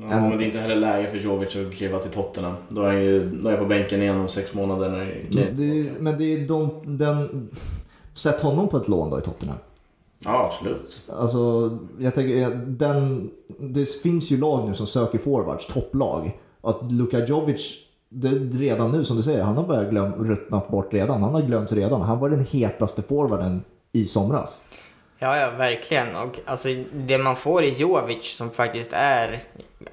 Ja, 0.00 0.20
men 0.20 0.38
det 0.38 0.44
är 0.44 0.46
inte 0.46 0.58
heller 0.58 0.76
läge 0.76 1.08
för 1.08 1.18
Jovic 1.18 1.56
att 1.56 1.74
kliva 1.74 1.98
till 1.98 2.10
Tottenham. 2.10 2.54
Då 2.68 2.82
är 2.82 2.92
ju, 2.92 3.30
då 3.30 3.48
är 3.48 3.52
jag 3.52 3.60
på 3.60 3.66
bänken 3.66 4.02
igen 4.02 4.20
om 4.20 4.28
sex 4.28 4.54
månader. 4.54 4.88
När 4.88 5.24
Men 5.30 5.56
det, 5.56 6.00
men 6.00 6.18
det 6.18 6.24
är 6.24 6.48
de, 6.48 6.70
den... 6.84 7.48
Sätt 8.14 8.40
honom 8.40 8.68
på 8.68 8.76
ett 8.76 8.88
lån 8.88 9.10
då 9.10 9.18
i 9.18 9.22
Tottenham. 9.22 9.58
Ja, 10.24 10.50
absolut. 10.52 11.06
Alltså, 11.08 11.78
jag 11.98 12.14
tänker, 12.14 12.50
den, 12.66 13.30
det 13.58 13.88
finns 13.88 14.30
ju 14.30 14.36
lag 14.36 14.68
nu 14.68 14.74
som 14.74 14.86
söker 14.86 15.18
forwards, 15.18 15.66
topplag. 15.66 16.38
Att 16.60 16.92
Luka 16.92 17.24
Jovic, 17.24 17.74
det, 18.08 18.28
redan 18.30 18.92
nu 18.92 19.04
som 19.04 19.16
du 19.16 19.22
säger, 19.22 19.42
han 19.42 19.56
har 19.56 19.64
börjat 19.64 19.90
glöm, 19.90 20.12
ruttnat 20.12 20.68
bort 20.68 20.94
redan. 20.94 21.22
Han 21.22 21.34
har 21.34 21.42
glömt 21.42 21.72
redan. 21.72 22.00
Han 22.00 22.18
var 22.18 22.30
den 22.30 22.46
hetaste 22.50 23.02
forwarden 23.02 23.64
i 23.92 24.04
somras. 24.04 24.62
Ja, 25.18 25.36
ja, 25.36 25.50
verkligen. 25.50 26.16
Och 26.16 26.38
alltså, 26.44 26.68
det 26.92 27.18
man 27.18 27.36
får 27.36 27.64
i 27.64 27.72
Jovic 27.72 28.24
som 28.36 28.50
faktiskt 28.50 28.92
är 28.92 29.44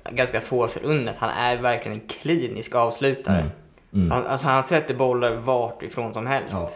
ganska 0.09 0.41
få 0.41 0.67
förunnat, 0.67 1.15
han 1.17 1.29
är 1.29 1.57
verkligen 1.57 2.01
en 2.01 2.07
klinisk 2.07 2.75
avslutare. 2.75 3.39
Mm. 3.39 3.51
Mm. 3.93 4.11
Han, 4.11 4.25
alltså, 4.25 4.47
han 4.47 4.63
sätter 4.63 4.93
bollar 4.93 5.35
vart 5.35 5.83
ifrån 5.83 6.13
som 6.13 6.27
helst. 6.27 6.51
Ja. 6.51 6.71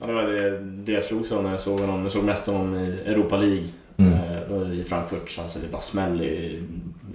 Ja, 0.00 0.06
det 0.06 0.12
var 0.12 0.22
det, 0.22 0.58
det 0.58 0.92
jag 0.92 1.04
slogs 1.04 1.32
av 1.32 1.42
när 1.42 1.50
jag 1.50 1.60
såg 1.60 1.80
honom. 1.80 2.02
Jag 2.02 2.12
såg 2.12 2.24
mest 2.24 2.46
honom 2.46 2.74
i 2.74 3.00
Europa 3.06 3.36
League. 3.36 3.68
Mm. 3.96 4.12
Eh, 4.12 4.80
I 4.80 4.84
Frankfurt. 4.84 5.30
Så 5.30 5.42
alltså, 5.42 5.58
det 5.58 5.68
bara 5.68 5.80
smäll 5.80 6.22
i, 6.22 6.62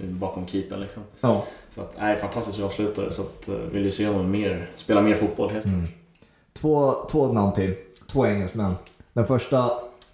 bakom 0.00 0.46
keepern 0.46 0.80
liksom. 0.80 1.02
Ja. 1.20 1.44
Så 1.70 1.80
att, 1.80 1.94
nej, 1.98 2.16
fantastisk 2.16 2.60
avslutare. 2.60 3.12
Så 3.12 3.22
att, 3.22 3.48
eh, 3.48 3.54
vill 3.54 3.84
ju 3.84 3.90
se 3.90 4.06
honom 4.06 4.30
mer, 4.30 4.70
spela 4.74 5.00
mer 5.00 5.14
fotboll 5.14 5.50
helt 5.50 5.64
Mm. 5.64 5.86
Två, 6.52 6.94
två 7.10 7.32
namn 7.32 7.52
till. 7.52 7.74
Två 8.06 8.26
engelsmän. 8.26 8.74
Den 9.12 9.26
första 9.26 9.70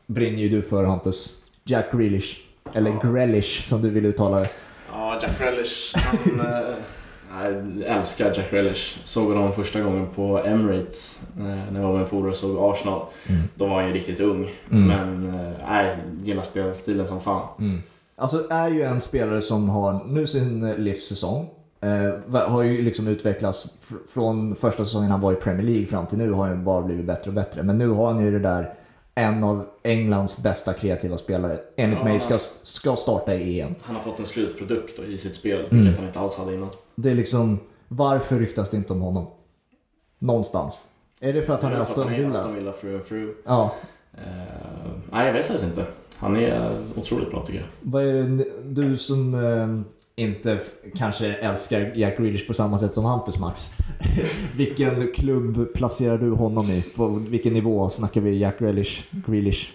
brinner 0.06 0.38
ju 0.38 0.48
du 0.48 0.62
för 0.62 0.84
Hampus. 0.84 1.42
Jack 1.64 1.92
Grealish. 1.92 2.36
Eller 2.72 2.90
Ja. 3.02 3.10
Grealish 3.10 3.62
som 3.62 3.82
du 3.82 3.90
vill 3.90 4.06
uttala 4.06 4.38
det. 4.40 4.48
Ja, 4.92 5.18
Jack 5.22 5.38
Grealish. 5.40 5.92
Han, 5.96 6.40
eh, 6.46 6.74
jag 7.86 7.96
älskar 7.98 8.26
Jack 8.36 8.50
Grealish. 8.50 8.98
Såg 9.04 9.28
honom 9.28 9.52
första 9.52 9.80
gången 9.80 10.06
på 10.14 10.38
Emirates 10.44 11.22
eh, 11.38 11.42
när 11.72 11.80
jag 11.80 11.88
var 11.88 11.98
med 11.98 12.10
polare 12.10 12.30
och 12.30 12.36
såg 12.36 12.56
Arsenal. 12.72 13.00
Mm. 13.28 13.42
Då 13.54 13.66
var 13.66 13.74
han 13.76 13.86
ju 13.88 13.92
riktigt 13.94 14.20
ung. 14.20 14.50
Mm. 14.70 14.86
Men 14.88 15.34
eh, 15.40 15.52
nej, 15.68 15.96
gillar 16.22 16.42
spelstilen 16.42 17.06
som 17.06 17.20
fan. 17.20 17.48
Mm. 17.58 17.82
Alltså 18.16 18.46
är 18.50 18.68
ju 18.68 18.82
en 18.82 19.00
spelare 19.00 19.40
som 19.42 19.68
har 19.68 20.00
nu 20.06 20.26
sin 20.26 20.70
livssäsong. 20.72 21.48
Eh, 21.80 22.40
har 22.48 22.62
ju 22.62 22.82
liksom 22.82 23.08
utvecklats 23.08 23.66
fr- 23.88 24.12
från 24.14 24.54
första 24.56 24.84
säsongen 24.84 25.10
han 25.10 25.20
var 25.20 25.32
i 25.32 25.36
Premier 25.36 25.66
League 25.66 25.86
fram 25.86 26.06
till 26.06 26.18
nu 26.18 26.32
har 26.32 26.46
han 26.48 26.64
bara 26.64 26.82
blivit 26.82 27.06
bättre 27.06 27.30
och 27.30 27.34
bättre. 27.34 27.62
Men 27.62 27.78
nu 27.78 27.88
har 27.88 28.12
han 28.12 28.24
ju 28.24 28.30
det 28.30 28.38
där 28.38 28.74
en 29.14 29.44
av 29.44 29.66
Englands 29.82 30.38
bästa 30.42 30.72
kreativa 30.72 31.16
spelare. 31.18 31.58
Enligt 31.76 31.98
Ja. 31.98 32.04
mig 32.04 32.20
ska, 32.20 32.38
ska 32.62 32.96
starta 32.96 33.34
i 33.34 33.60
EM. 33.60 33.74
Han 33.82 33.96
har 33.96 34.02
fått 34.02 34.18
en 34.18 34.26
slutprodukt 34.26 34.98
i 34.98 35.18
sitt 35.18 35.34
spel, 35.34 35.60
Mm. 35.70 35.82
vilket 35.82 35.96
han 35.98 36.06
inte 36.06 36.18
alls 36.20 36.36
hade 36.36 36.54
innan. 36.54 36.68
Det 36.94 37.10
är 37.10 37.14
liksom, 37.14 37.58
varför 37.88 38.38
ryktas 38.38 38.70
det 38.70 38.76
inte 38.76 38.92
om 38.92 39.00
honom? 39.00 39.26
Någonstans. 40.18 40.84
Är 41.20 41.32
det 41.32 41.42
för 41.42 41.54
att 41.54 41.62
han 41.62 41.72
är 41.72 41.80
Aston 41.80 42.12
Villa? 42.12 42.30
Aston 42.30 42.54
Villa 42.54 42.72
through 42.72 42.94
and 42.96 43.06
through. 43.06 43.30
Ja. 43.46 43.74
Eh, 44.14 44.22
nej, 45.12 45.26
jag 45.26 45.32
vet 45.32 45.44
faktiskt 45.46 45.64
inte. 45.68 45.84
Han 46.16 46.36
är 46.36 46.70
otroligt 46.96 47.30
bra 47.30 47.44
tycker 47.46 47.58
jag. 47.58 47.68
Vad 47.80 48.04
är 48.04 48.12
det, 48.12 48.44
du 48.64 48.96
som 48.96 49.34
inte 50.16 50.60
kanske 50.98 51.26
älskar 51.26 51.92
Jack 51.94 52.18
Grealish 52.18 52.46
på 52.46 52.54
samma 52.54 52.78
sätt 52.78 52.94
som 52.94 53.04
Hampus 53.04 53.38
Max. 53.38 53.70
vilken 54.56 55.12
klubb 55.12 55.74
placerar 55.74 56.18
du 56.18 56.30
honom 56.30 56.70
i? 56.70 56.82
På 56.82 57.08
vilken 57.08 57.52
nivå 57.52 57.88
snackar 57.88 58.20
vi 58.20 58.38
Jack 58.38 58.58
Grealish? 58.58 59.04
Grealish? 59.10 59.72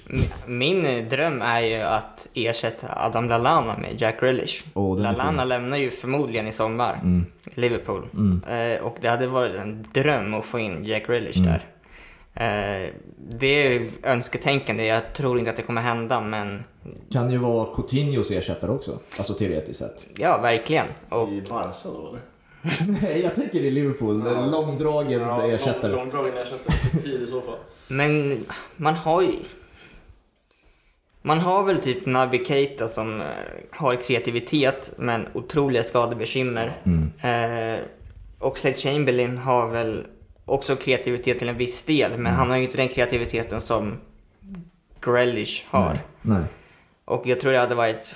Min 0.47 1.09
dröm 1.09 1.41
är 1.41 1.61
ju 1.61 1.75
att 1.75 2.29
ersätta 2.33 2.87
Adam 2.95 3.29
Lallana 3.29 3.77
med 3.77 4.01
Jack 4.01 4.19
Grealish. 4.19 4.63
Oh, 4.73 4.99
Lallana 4.99 5.45
lämnar 5.45 5.77
ju 5.77 5.91
förmodligen 5.91 6.47
i 6.47 6.51
sommar, 6.51 6.99
mm. 7.03 7.25
Liverpool. 7.55 8.07
Mm. 8.13 8.43
Eh, 8.43 8.85
och 8.85 8.97
det 9.01 9.07
hade 9.07 9.27
varit 9.27 9.55
en 9.55 9.85
dröm 9.93 10.33
att 10.33 10.45
få 10.45 10.59
in 10.59 10.85
Jack 10.85 11.07
Grealish 11.07 11.37
mm. 11.37 11.49
där. 11.49 11.65
Eh, 12.39 12.93
det 13.29 13.47
är 13.47 13.87
önsketänkande, 14.03 14.85
jag 14.85 15.13
tror 15.13 15.39
inte 15.39 15.51
att 15.51 15.57
det 15.57 15.63
kommer 15.63 15.81
hända 15.81 16.21
men... 16.21 16.63
Kan 17.11 17.31
ju 17.31 17.37
vara 17.37 17.73
Coutinhos 17.75 18.31
ersättare 18.31 18.71
också, 18.71 18.99
alltså 19.17 19.33
teoretiskt 19.33 19.79
sett. 19.79 20.05
Ja, 20.17 20.37
verkligen. 20.37 20.85
Och... 21.09 21.29
I 21.29 21.41
Barca 21.49 21.89
då 21.89 22.07
eller? 22.09 22.21
Nej, 23.01 23.21
jag 23.21 23.35
tänker 23.35 23.59
i 23.59 23.71
Liverpool. 23.71 24.23
Ja. 24.25 24.45
Långdragen 24.45 25.21
ja, 25.21 25.47
ersättare. 25.47 25.91
Lång, 25.91 25.99
långdragen 25.99 26.33
ersättare 26.33 27.01
tid 27.03 27.21
i 27.21 27.27
så 27.27 27.41
fall. 27.41 27.57
Men 27.87 28.45
man 28.75 28.95
har 28.95 29.21
ju... 29.21 29.33
Man 31.21 31.39
har 31.39 31.63
väl 31.63 31.77
typ 31.77 32.05
Naby 32.05 32.45
Keita 32.45 32.87
som 32.87 33.21
eh, 33.21 33.27
har 33.71 33.95
kreativitet 33.95 34.91
men 34.97 35.27
otroliga 35.33 35.83
skadebekymmer. 35.83 36.81
Mm. 36.83 37.11
Eh, 37.21 37.79
Oxlade 38.39 38.77
Chamberlain 38.77 39.37
har 39.37 39.69
väl 39.69 40.05
också 40.47 40.75
kreativitet 40.75 41.39
till 41.39 41.49
en 41.49 41.57
viss 41.57 41.83
del, 41.83 42.11
men 42.11 42.19
mm. 42.19 42.33
han 42.33 42.49
har 42.49 42.57
ju 42.57 42.63
inte 42.63 42.77
den 42.77 42.87
kreativiteten 42.87 43.61
som 43.61 43.93
Grealish 45.01 45.65
har. 45.67 45.93
Nej. 45.93 46.01
Nej. 46.21 46.43
Och 47.05 47.27
jag 47.27 47.41
tror 47.41 47.51
det 47.51 47.57
hade 47.57 47.75
varit 47.75 48.15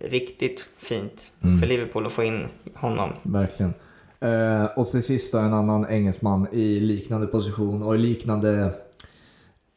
riktigt 0.00 0.68
fint 0.78 1.32
mm. 1.42 1.60
för 1.60 1.66
Liverpool 1.66 2.06
att 2.06 2.12
få 2.12 2.24
in 2.24 2.48
honom. 2.74 3.10
Verkligen. 3.22 3.74
Eh, 4.20 4.64
och 4.64 4.86
till 4.86 5.02
sist 5.02 5.34
en 5.34 5.54
annan 5.54 5.86
engelsman 5.90 6.46
i 6.52 6.80
liknande 6.80 7.26
position 7.26 7.82
och 7.82 7.94
i 7.94 7.98
liknande, 7.98 8.72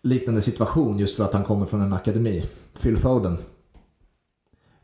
liknande 0.04 0.42
situation 0.42 1.00
just 1.00 1.18
för 1.18 1.24
att 1.24 1.34
han 1.34 1.44
kommer 1.44 1.66
från 1.66 1.82
en 1.82 1.94
akademi. 1.94 2.46
Phil 2.82 2.98
Foden 2.98 3.38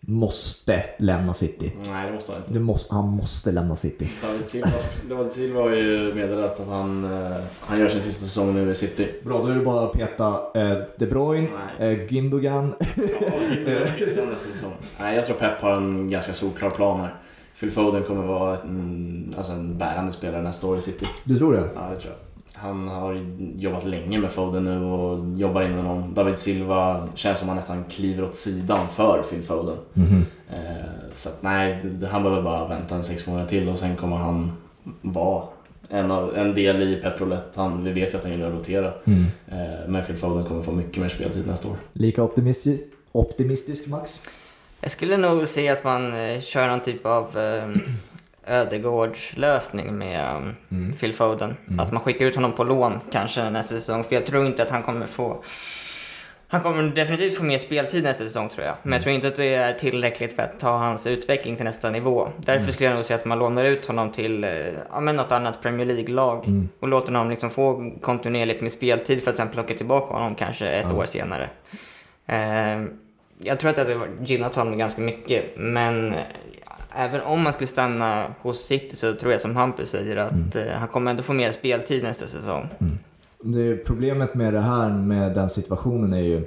måste 0.07 0.83
lämna 0.99 1.33
City. 1.33 1.71
Nej, 1.85 2.07
det 2.07 2.13
måste 2.13 2.31
han 2.31 2.41
inte. 2.41 2.53
Det 2.53 2.59
måste, 2.59 2.95
han 2.95 3.09
måste 3.09 3.51
lämna 3.51 3.75
City. 3.75 4.09
David 4.21 4.47
Silva, 4.47 4.69
David 5.09 5.31
Silva 5.31 5.61
har 5.61 5.69
ju 5.69 6.13
meddelat 6.13 6.59
att 6.59 6.67
han, 6.67 7.05
uh, 7.05 7.37
han 7.59 7.79
gör 7.79 7.89
sin 7.89 8.01
sista 8.01 8.25
säsong 8.25 8.53
nu 8.53 8.71
i 8.71 8.75
City. 8.75 9.07
Bra, 9.23 9.41
då 9.43 9.47
är 9.47 9.55
det 9.55 9.65
bara 9.65 9.85
att 9.85 9.93
peta 9.93 10.29
uh, 10.29 10.83
De 10.97 11.05
Bruyne, 11.05 11.47
uh, 11.81 12.07
Gündogan. 12.07 12.73
ja, 12.79 13.33
Gündogan 13.97 14.29
nästa 14.29 14.51
säsong. 14.51 14.73
Nej, 14.99 15.15
jag 15.15 15.25
tror 15.25 15.35
Pep 15.35 15.61
har 15.61 15.71
en 15.71 16.09
ganska 16.09 16.33
solklar 16.33 16.69
plan 16.69 16.99
här. 16.99 17.15
Phil 17.59 17.71
Foden 17.71 18.03
kommer 18.03 18.23
vara 18.23 18.57
en, 18.57 19.33
alltså 19.37 19.51
en 19.51 19.77
bärande 19.77 20.11
spelare 20.11 20.41
nästa 20.41 20.67
år 20.67 20.77
i 20.77 20.81
City. 20.81 21.07
Du 21.23 21.37
tror 21.37 21.53
det? 21.53 21.69
Ja, 21.75 21.89
det 21.95 22.01
tror 22.01 22.13
jag. 22.13 22.34
Han 22.65 22.87
har 22.87 23.25
jobbat 23.55 23.85
länge 23.85 24.19
med 24.19 24.31
Foden 24.31 24.63
nu 24.63 24.85
och 24.85 25.39
jobbar 25.39 25.61
in 25.61 25.73
honom. 25.73 26.13
David 26.13 26.37
Silva 26.37 27.07
känns 27.15 27.39
som 27.39 27.47
han 27.47 27.57
nästan 27.57 27.83
kliver 27.89 28.23
åt 28.23 28.35
sidan 28.35 28.89
för 28.89 29.23
Phil 29.29 29.43
Foden. 29.43 29.77
Mm 29.95 30.09
-hmm. 30.09 30.25
Så 31.13 31.29
att, 31.29 31.43
nej, 31.43 31.81
han 32.11 32.23
behöver 32.23 32.41
bara 32.41 32.67
vänta 32.67 32.95
en 32.95 33.03
sex 33.03 33.27
månader 33.27 33.47
till 33.47 33.69
och 33.69 33.79
sen 33.79 33.95
kommer 33.95 34.15
han 34.15 34.51
vara 35.01 35.43
en, 35.89 36.11
av, 36.11 36.37
en 36.37 36.55
del 36.55 36.81
i 36.81 36.95
Pep 36.95 37.13
Han, 37.55 37.83
vi 37.83 37.91
vet 37.91 38.13
ju 38.13 38.17
att 38.17 38.23
han 38.23 38.31
gillar 38.31 38.47
att 38.47 38.53
rotera. 38.53 38.93
Mm. 39.05 39.25
Eh, 39.47 39.87
men 39.87 40.03
Phil 40.03 40.15
Foden 40.15 40.43
kommer 40.43 40.61
få 40.61 40.71
mycket 40.71 41.01
mer 41.01 41.09
speltid 41.09 41.47
nästa 41.47 41.67
år. 41.67 41.75
Lika 41.93 42.23
optimistisk, 42.23 42.81
optimistisk 43.11 43.87
Max? 43.87 44.21
Jag 44.81 44.91
skulle 44.91 45.17
nog 45.17 45.47
säga 45.47 45.73
att 45.73 45.83
man 45.83 46.13
eh, 46.13 46.41
kör 46.41 46.67
någon 46.67 46.81
typ 46.81 47.05
av 47.05 47.37
Ödegårds 48.47 49.37
lösning 49.37 49.97
med 49.97 50.35
um, 50.35 50.55
mm. 50.71 50.93
Phil 50.93 51.13
Foden. 51.13 51.57
Mm. 51.67 51.79
Att 51.79 51.91
man 51.91 52.03
skickar 52.03 52.25
ut 52.25 52.35
honom 52.35 52.51
på 52.51 52.63
lån 52.63 52.99
kanske 53.11 53.49
nästa 53.49 53.75
säsong. 53.75 54.03
För 54.03 54.15
jag 54.15 54.25
tror 54.25 54.45
inte 54.45 54.63
att 54.63 54.71
han 54.71 54.83
kommer 54.83 55.05
få... 55.05 55.43
Han 56.47 56.61
kommer 56.61 56.83
definitivt 56.83 57.37
få 57.37 57.43
mer 57.43 57.57
speltid 57.57 58.03
nästa 58.03 58.23
säsong 58.23 58.49
tror 58.49 58.65
jag. 58.65 58.75
Men 58.83 58.91
jag 58.91 58.97
mm. 58.97 59.03
tror 59.03 59.15
inte 59.15 59.27
att 59.27 59.35
det 59.35 59.53
är 59.53 59.73
tillräckligt 59.73 60.35
för 60.35 60.43
att 60.43 60.59
ta 60.59 60.77
hans 60.77 61.07
utveckling 61.07 61.55
till 61.55 61.65
nästa 61.65 61.89
nivå. 61.89 62.29
Därför 62.37 62.59
mm. 62.59 62.71
skulle 62.71 62.89
jag 62.89 62.95
nog 62.95 63.05
säga 63.05 63.19
att 63.19 63.25
man 63.25 63.39
lånar 63.39 63.65
ut 63.65 63.85
honom 63.85 64.11
till 64.11 64.43
eh, 64.43 64.49
ja, 64.91 64.99
men 64.99 65.15
något 65.15 65.31
annat 65.31 65.61
Premier 65.61 65.85
League-lag. 65.85 66.47
Mm. 66.47 66.69
Och 66.79 66.87
låter 66.87 67.07
honom 67.07 67.29
liksom 67.29 67.49
få 67.49 67.91
kontinuerligt 68.01 68.61
med 68.61 68.71
speltid 68.71 69.23
för 69.23 69.31
att 69.31 69.37
sen 69.37 69.49
plocka 69.49 69.73
tillbaka 69.73 70.13
honom 70.13 70.35
kanske 70.35 70.67
ett 70.67 70.93
år 70.93 71.05
senare. 71.05 71.49
Eh, 72.25 72.85
jag 73.39 73.59
tror 73.59 73.69
att 73.69 73.75
det 73.75 73.81
hade 73.81 74.07
gynnat 74.23 74.55
honom 74.55 74.77
ganska 74.77 75.01
mycket. 75.01 75.57
Men 75.57 76.15
även 76.95 77.21
om 77.21 77.41
man 77.41 77.53
skulle 77.53 77.67
stanna 77.67 78.25
hos 78.41 78.65
City 78.65 78.95
så 78.95 79.13
tror 79.13 79.31
jag 79.31 79.41
som 79.41 79.55
Hampus 79.55 79.89
säger 79.89 80.15
att 80.15 80.55
mm. 80.55 80.67
Eh, 80.67 80.73
han 80.73 80.87
kommer 80.87 81.11
ändå 81.11 81.23
få 81.23 81.33
mer 81.33 81.51
speltid 81.51 82.03
nästa 82.03 82.27
säsong. 82.27 82.67
Mm. 82.79 82.97
Det, 83.39 83.75
problemet 83.75 84.35
med 84.35 84.53
det 84.53 84.59
här, 84.59 84.89
med 84.89 85.33
den 85.33 85.49
situationen 85.49 86.13
är 86.13 86.21
ju 86.21 86.45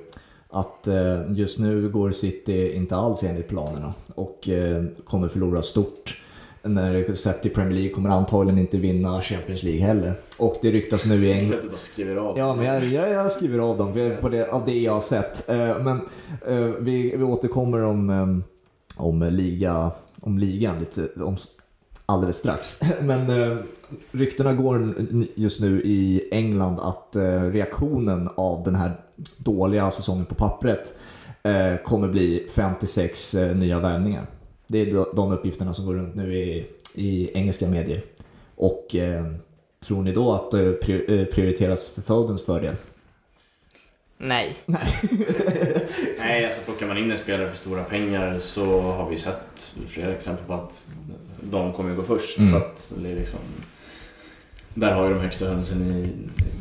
att 0.51 0.89
eh, 0.89 1.33
just 1.33 1.59
nu 1.59 1.89
går 1.89 2.11
City 2.11 2.73
inte 2.73 2.97
alls 2.97 3.23
enligt 3.23 3.49
planerna 3.49 3.95
och 4.15 4.49
eh, 4.49 4.85
kommer 5.05 5.29
förlora 5.29 5.63
stort. 5.63 6.23
När 6.63 6.93
det 6.93 7.15
sett 7.15 7.47
i 7.47 7.49
Premier 7.49 7.75
League 7.75 7.93
kommer 7.93 8.11
antagligen 8.11 8.59
inte 8.59 8.79
vinna 8.79 9.21
Champions 9.21 9.63
League 9.63 9.81
heller. 9.81 10.15
Och 10.37 10.57
det 10.63 10.71
ryktas 10.71 11.05
nu 11.05 11.27
i 11.27 11.33
England... 11.33 11.63
Du 11.63 11.69
bara 11.69 11.79
skriver 11.79 12.17
av 12.17 12.39
Ja, 12.39 12.55
men 12.55 12.65
jag, 12.65 12.85
jag, 12.85 13.11
jag 13.11 13.33
skriver 13.33 13.59
av 13.59 13.77
dem 13.79 14.17
på 14.21 14.29
det, 14.29 14.49
av 14.49 14.65
det 14.65 14.79
jag 14.79 14.93
har 14.93 15.01
sett. 15.01 15.49
Men 15.85 16.01
vi, 16.79 17.17
vi 17.17 17.23
återkommer 17.23 17.85
om, 17.85 18.43
om 18.97 19.23
liga 19.23 19.93
om 20.21 20.39
ligan 20.39 20.79
lite 20.79 21.09
om, 21.23 21.37
alldeles 22.07 22.37
strax. 22.37 22.81
Men 23.03 23.43
eh, 23.43 23.59
ryktena 24.13 24.53
går 24.53 24.95
just 25.35 25.61
nu 25.61 25.83
i 25.83 26.29
England 26.33 26.79
att 26.81 27.17
eh, 27.17 27.43
reaktionen 27.43 28.29
av 28.37 28.63
den 28.65 28.75
här 28.75 29.01
dåliga 29.37 29.91
säsongen 29.91 30.25
på 30.25 30.35
pappret 30.35 30.95
eh, 31.43 31.77
kommer 31.85 32.09
bli 32.09 32.47
56 32.51 33.35
eh, 33.35 33.57
nya 33.57 33.81
värvningar. 33.81 34.27
Det 34.67 34.79
är 34.79 35.17
de 35.17 35.33
uppgifterna 35.33 35.75
som 35.75 35.87
går 35.87 35.95
runt 35.95 36.15
nu 36.15 36.39
i, 36.39 36.67
i 36.95 37.31
engelska 37.35 37.69
medier. 37.69 38.03
Och 38.57 38.95
eh, 38.95 39.27
tror 39.81 40.03
ni 40.03 40.13
då 40.13 40.33
att 40.33 40.55
eh, 40.55 40.61
det 40.61 41.21
eh, 41.21 41.25
prioriteras 41.25 41.89
för 41.89 42.03
Fodens 42.03 42.43
fördel? 42.43 42.77
Nej. 44.19 44.57
Nej. 44.67 44.95
Nej, 46.19 46.45
alltså 46.45 46.61
plockar 46.61 46.87
man 46.87 46.99
in 46.99 47.11
en 47.11 47.19
spelare 47.19 47.49
för 47.49 47.57
stora 47.57 47.85
pengar 47.85 48.39
så 48.39 48.81
har 48.81 49.11
vi 49.11 49.19
sett 49.19 49.75
flera 49.87 50.15
exempel 50.15 50.47
på 50.47 50.55
att 50.55 50.87
de 51.41 51.73
kommer 51.73 51.91
att 51.91 51.97
gå 51.97 52.03
först. 52.03 52.39
Mm. 52.39 52.53
För 52.53 52.59
att 52.59 52.93
det 53.03 53.11
är 53.11 53.17
liksom, 53.17 53.41
där 54.75 54.93
har 54.93 55.09
ju 55.09 55.15
de 55.15 55.21
högsta 55.21 55.47
hönsen 55.47 55.83
i 55.93 56.13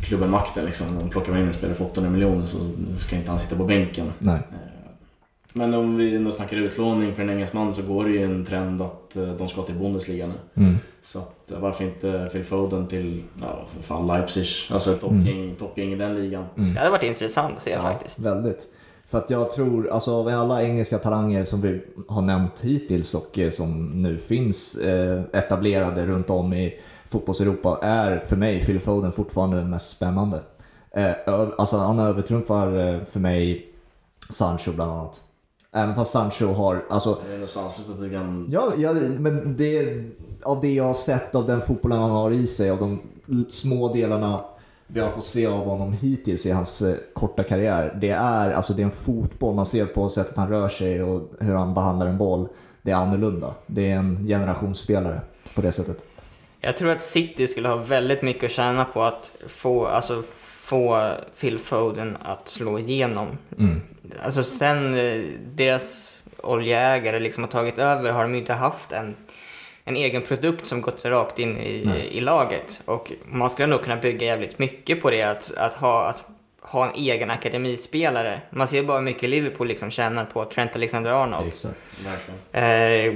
klubben 0.05 0.31
makten. 0.31 0.65
Liksom. 0.65 0.97
Om 0.97 1.09
plockar 1.09 1.31
man 1.31 1.41
in 1.41 1.47
en 1.47 1.53
spelare 1.53 1.75
för 1.75 1.85
800 1.85 2.11
miljoner 2.11 2.45
så 2.45 2.57
ska 2.99 3.15
inte 3.15 3.31
han 3.31 3.39
sitta 3.39 3.55
på 3.55 3.63
bänken. 3.63 4.13
Nej. 4.19 4.39
Men 5.57 5.73
om 5.73 5.97
vi 5.97 6.15
ändå 6.15 6.31
snackar 6.31 6.57
utlåning 6.57 7.13
för 7.13 7.21
en 7.23 7.29
engelsman 7.29 7.73
så 7.73 7.81
går 7.81 8.05
det 8.05 8.11
ju 8.11 8.23
en 8.23 8.45
trend 8.45 8.81
att 8.81 9.15
eh, 9.15 9.27
de 9.27 9.47
ska 9.47 9.61
till 9.61 9.75
Bundesliga 9.75 10.27
nu. 10.27 10.63
Mm. 10.63 10.77
Så 11.01 11.19
att, 11.19 11.51
eh, 11.51 11.59
varför 11.59 11.83
inte 11.83 12.29
Phil 12.31 12.43
Foden 12.43 12.87
till, 12.87 13.23
ja 13.41 13.65
för 13.69 13.83
fan 13.83 14.07
Leipzig, 14.07 14.45
alltså 14.71 14.93
toppgäng, 14.93 15.43
mm. 15.43 15.55
toppgäng 15.55 15.93
i 15.93 15.95
den 15.95 16.15
ligan. 16.15 16.45
Mm. 16.57 16.73
Det 16.73 16.79
hade 16.79 16.91
varit 16.91 17.03
intressant 17.03 17.57
att 17.57 17.63
se 17.63 17.71
ja, 17.71 17.81
faktiskt. 17.81 18.19
Väldigt. 18.19 18.67
För 19.07 19.17
att 19.17 19.29
jag 19.29 19.51
tror, 19.51 19.89
alltså 19.89 20.15
av 20.15 20.27
alla 20.27 20.63
engelska 20.63 20.97
talanger 20.97 21.45
som 21.45 21.61
vi 21.61 21.81
har 22.07 22.21
nämnt 22.21 22.61
hittills 22.61 23.15
och 23.15 23.39
eh, 23.39 23.49
som 23.49 24.01
nu 24.01 24.17
finns 24.17 24.77
etablerade 25.33 26.05
runt 26.05 26.29
om 26.29 26.53
i 26.53 26.79
fotbolls-Europa 27.09 27.79
är 27.81 28.19
för 28.19 28.35
mig 28.35 28.65
Phil 28.65 28.79
Foden 28.79 29.11
fortfarande 29.11 29.57
den 29.57 29.69
mest 29.69 29.89
spännande. 29.89 30.41
Alltså 31.57 31.77
han 31.77 31.99
övertrumfar 31.99 33.05
för 33.05 33.19
mig 33.19 33.73
Sancho 34.29 34.71
bland 34.71 34.91
annat. 34.91 35.21
Även 35.71 35.95
fast 35.95 36.11
Sancho 36.11 36.53
har... 36.53 36.85
Alltså, 36.89 37.17
det 37.27 37.35
är 37.35 37.39
nog 37.39 37.49
sanslöst 37.49 37.89
att 37.89 37.99
du 37.99 38.09
kan... 38.09 38.47
Ja, 38.49 38.73
ja, 38.77 38.93
men 39.19 39.57
det, 39.57 40.03
av 40.43 40.61
det 40.61 40.73
jag 40.73 40.83
har 40.83 40.93
sett 40.93 41.35
av 41.35 41.45
den 41.45 41.61
fotbollen 41.61 41.99
han 41.99 42.11
har 42.11 42.31
i 42.31 42.47
sig, 42.47 42.69
av 42.69 42.79
de 42.79 42.99
små 43.49 43.93
delarna 43.93 44.39
vi 44.87 44.99
har 44.99 45.09
fått 45.09 45.25
se 45.25 45.45
av 45.45 45.65
honom 45.65 45.93
hittills 45.93 46.45
i 46.45 46.51
hans 46.51 46.81
eh, 46.81 46.95
korta 47.13 47.43
karriär. 47.43 47.97
Det 48.01 48.09
är, 48.09 48.51
alltså, 48.51 48.73
det 48.73 48.81
är 48.81 48.85
en 48.85 48.91
fotboll, 48.91 49.55
man 49.55 49.65
ser 49.65 49.85
på 49.85 50.09
sättet 50.09 50.37
han 50.37 50.49
rör 50.49 50.69
sig 50.69 51.03
och 51.03 51.31
hur 51.39 51.53
han 51.53 51.73
behandlar 51.73 52.07
en 52.07 52.17
boll. 52.17 52.47
Det 52.81 52.91
är 52.91 52.95
annorlunda. 52.95 53.53
Det 53.65 53.91
är 53.91 53.95
en 53.95 54.27
generationsspelare 54.27 55.21
på 55.55 55.61
det 55.61 55.71
sättet. 55.71 56.05
Jag 56.61 56.77
tror 56.77 56.89
att 56.89 57.03
City 57.03 57.47
skulle 57.47 57.67
ha 57.67 57.75
väldigt 57.75 58.21
mycket 58.21 58.43
att 58.43 58.51
tjäna 58.51 58.85
på 58.85 59.01
att 59.01 59.31
få, 59.47 59.85
alltså, 59.85 60.23
få 60.67 61.11
Phil 61.39 61.59
Foden 61.59 62.17
att 62.21 62.49
slå 62.49 62.79
igenom. 62.79 63.37
Mm. 63.59 63.81
Alltså 64.23 64.43
sen 64.43 64.93
eh, 64.93 65.21
deras 65.51 66.13
oljeägare 66.37 67.19
liksom 67.19 67.43
har 67.43 67.51
tagit 67.51 67.79
över 67.79 68.11
har 68.11 68.23
de 68.23 68.35
inte 68.35 68.53
haft 68.53 68.91
en, 68.91 69.15
en 69.83 69.95
egen 69.95 70.21
produkt 70.21 70.67
som 70.67 70.81
gått 70.81 71.05
rakt 71.05 71.39
in 71.39 71.57
i, 71.57 72.09
i 72.11 72.19
laget. 72.19 72.81
Och 72.85 73.11
man 73.25 73.49
skulle 73.49 73.67
nog 73.67 73.83
kunna 73.83 73.95
bygga 73.95 74.27
jävligt 74.27 74.59
mycket 74.59 75.01
på 75.01 75.09
det, 75.09 75.23
att, 75.23 75.53
att, 75.57 75.73
ha, 75.73 76.05
att 76.05 76.23
ha 76.61 76.89
en 76.89 76.95
egen 76.95 77.31
akademispelare. 77.31 78.41
Man 78.49 78.67
ser 78.67 78.83
bara 78.83 78.97
hur 78.97 79.05
mycket 79.05 79.29
Liverpool 79.29 79.67
liksom 79.67 79.91
tjänar 79.91 80.25
på 80.25 80.45
Trent 80.45 80.75
Alexander-Arnold. 80.75 81.47
Exakt. 81.47 81.77
Eh, 82.51 83.15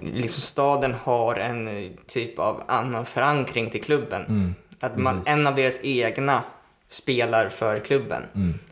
liksom 0.00 0.40
staden 0.40 0.94
har 1.02 1.34
en 1.34 1.68
eh, 1.68 1.90
typ 2.06 2.38
av 2.38 2.62
annan 2.68 3.06
förankring 3.06 3.70
till 3.70 3.82
klubben. 3.82 4.54
att 4.80 4.98
man, 4.98 5.22
en 5.26 5.46
av 5.46 5.54
deras 5.54 5.80
egna 5.82 6.42
spelar 6.96 7.48
för 7.48 7.78
klubben. 7.78 8.22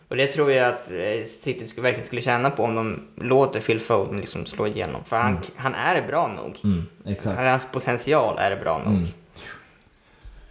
Och 0.08 0.16
det 0.16 0.26
tror 0.26 0.52
jag 0.52 0.68
att 0.68 0.90
eh, 0.90 1.24
City 1.26 1.68
skulle, 1.68 1.82
verkligen 1.82 2.06
skulle 2.06 2.22
tjäna 2.22 2.50
på 2.50 2.62
om 2.62 2.74
de 2.74 3.00
låter 3.16 3.60
Phil 3.60 3.80
Foden 3.80 4.20
liksom 4.20 4.46
slå 4.46 4.66
igenom. 4.66 5.04
För 5.04 5.16
han, 5.16 5.38
han 5.56 5.74
är 5.74 6.06
bra 6.06 6.28
nog. 6.28 6.60
Mm, 6.64 6.82
exakt. 7.04 7.38
Hans 7.40 7.66
potential 7.72 8.38
är 8.38 8.60
bra 8.60 8.82
nog. 8.86 8.98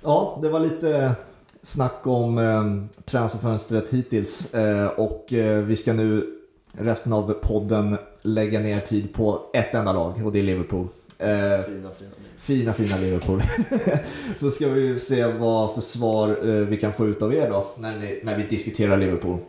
Ja, 0.01 0.39
det 0.41 0.49
var 0.49 0.59
lite 0.59 1.15
snack 1.62 2.07
om 2.07 2.38
eh, 2.38 3.03
transferfönstret 3.05 3.89
hittills 3.89 4.53
eh, 4.53 4.88
och 4.88 5.33
eh, 5.33 5.57
vi 5.57 5.75
ska 5.75 5.93
nu 5.93 6.39
resten 6.77 7.13
av 7.13 7.33
podden 7.33 7.97
lägga 8.21 8.59
ner 8.59 8.79
tid 8.79 9.13
på 9.13 9.41
ett 9.53 9.75
enda 9.75 9.93
lag 9.93 10.25
och 10.25 10.31
det 10.31 10.39
är 10.39 10.43
Liverpool. 10.43 10.88
Eh, 11.17 11.27
Fina, 11.27 11.65
fina 11.65 12.12
fina, 12.43 12.73
fina 12.73 12.97
Liverpool. 12.97 13.41
Så 14.36 14.51
ska 14.51 14.67
vi 14.67 14.99
se 14.99 15.25
vad 15.25 15.73
för 15.73 15.82
svar 15.82 16.29
eh, 16.29 16.67
vi 16.67 16.77
kan 16.77 16.93
få 16.93 17.08
ut 17.08 17.21
av 17.21 17.34
er 17.34 17.49
då 17.49 17.67
när, 17.77 17.99
ni, 17.99 18.19
när 18.23 18.38
vi 18.38 18.43
diskuterar 18.43 18.97
Liverpool. 18.97 19.39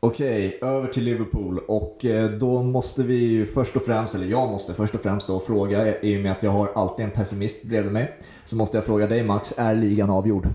Okej, 0.00 0.58
över 0.62 0.88
till 0.88 1.04
Liverpool 1.04 1.58
och 1.58 2.04
eh, 2.04 2.30
då 2.30 2.62
måste 2.62 3.02
vi 3.02 3.14
ju 3.14 3.46
först 3.46 3.76
och 3.76 3.82
främst, 3.82 4.14
eller 4.14 4.26
jag 4.26 4.50
måste 4.50 4.74
först 4.74 4.94
och 4.94 5.00
främst 5.00 5.26
då 5.26 5.40
fråga, 5.40 6.00
i 6.00 6.16
och 6.16 6.20
med 6.20 6.32
att 6.32 6.42
jag 6.42 6.50
har 6.50 6.72
alltid 6.74 7.04
en 7.04 7.10
pessimist 7.10 7.64
bredvid 7.64 7.92
mig, 7.92 8.16
så 8.44 8.56
måste 8.56 8.76
jag 8.76 8.84
fråga 8.84 9.06
dig 9.06 9.22
Max, 9.22 9.54
är 9.56 9.74
ligan 9.74 10.10
avgjord? 10.10 10.46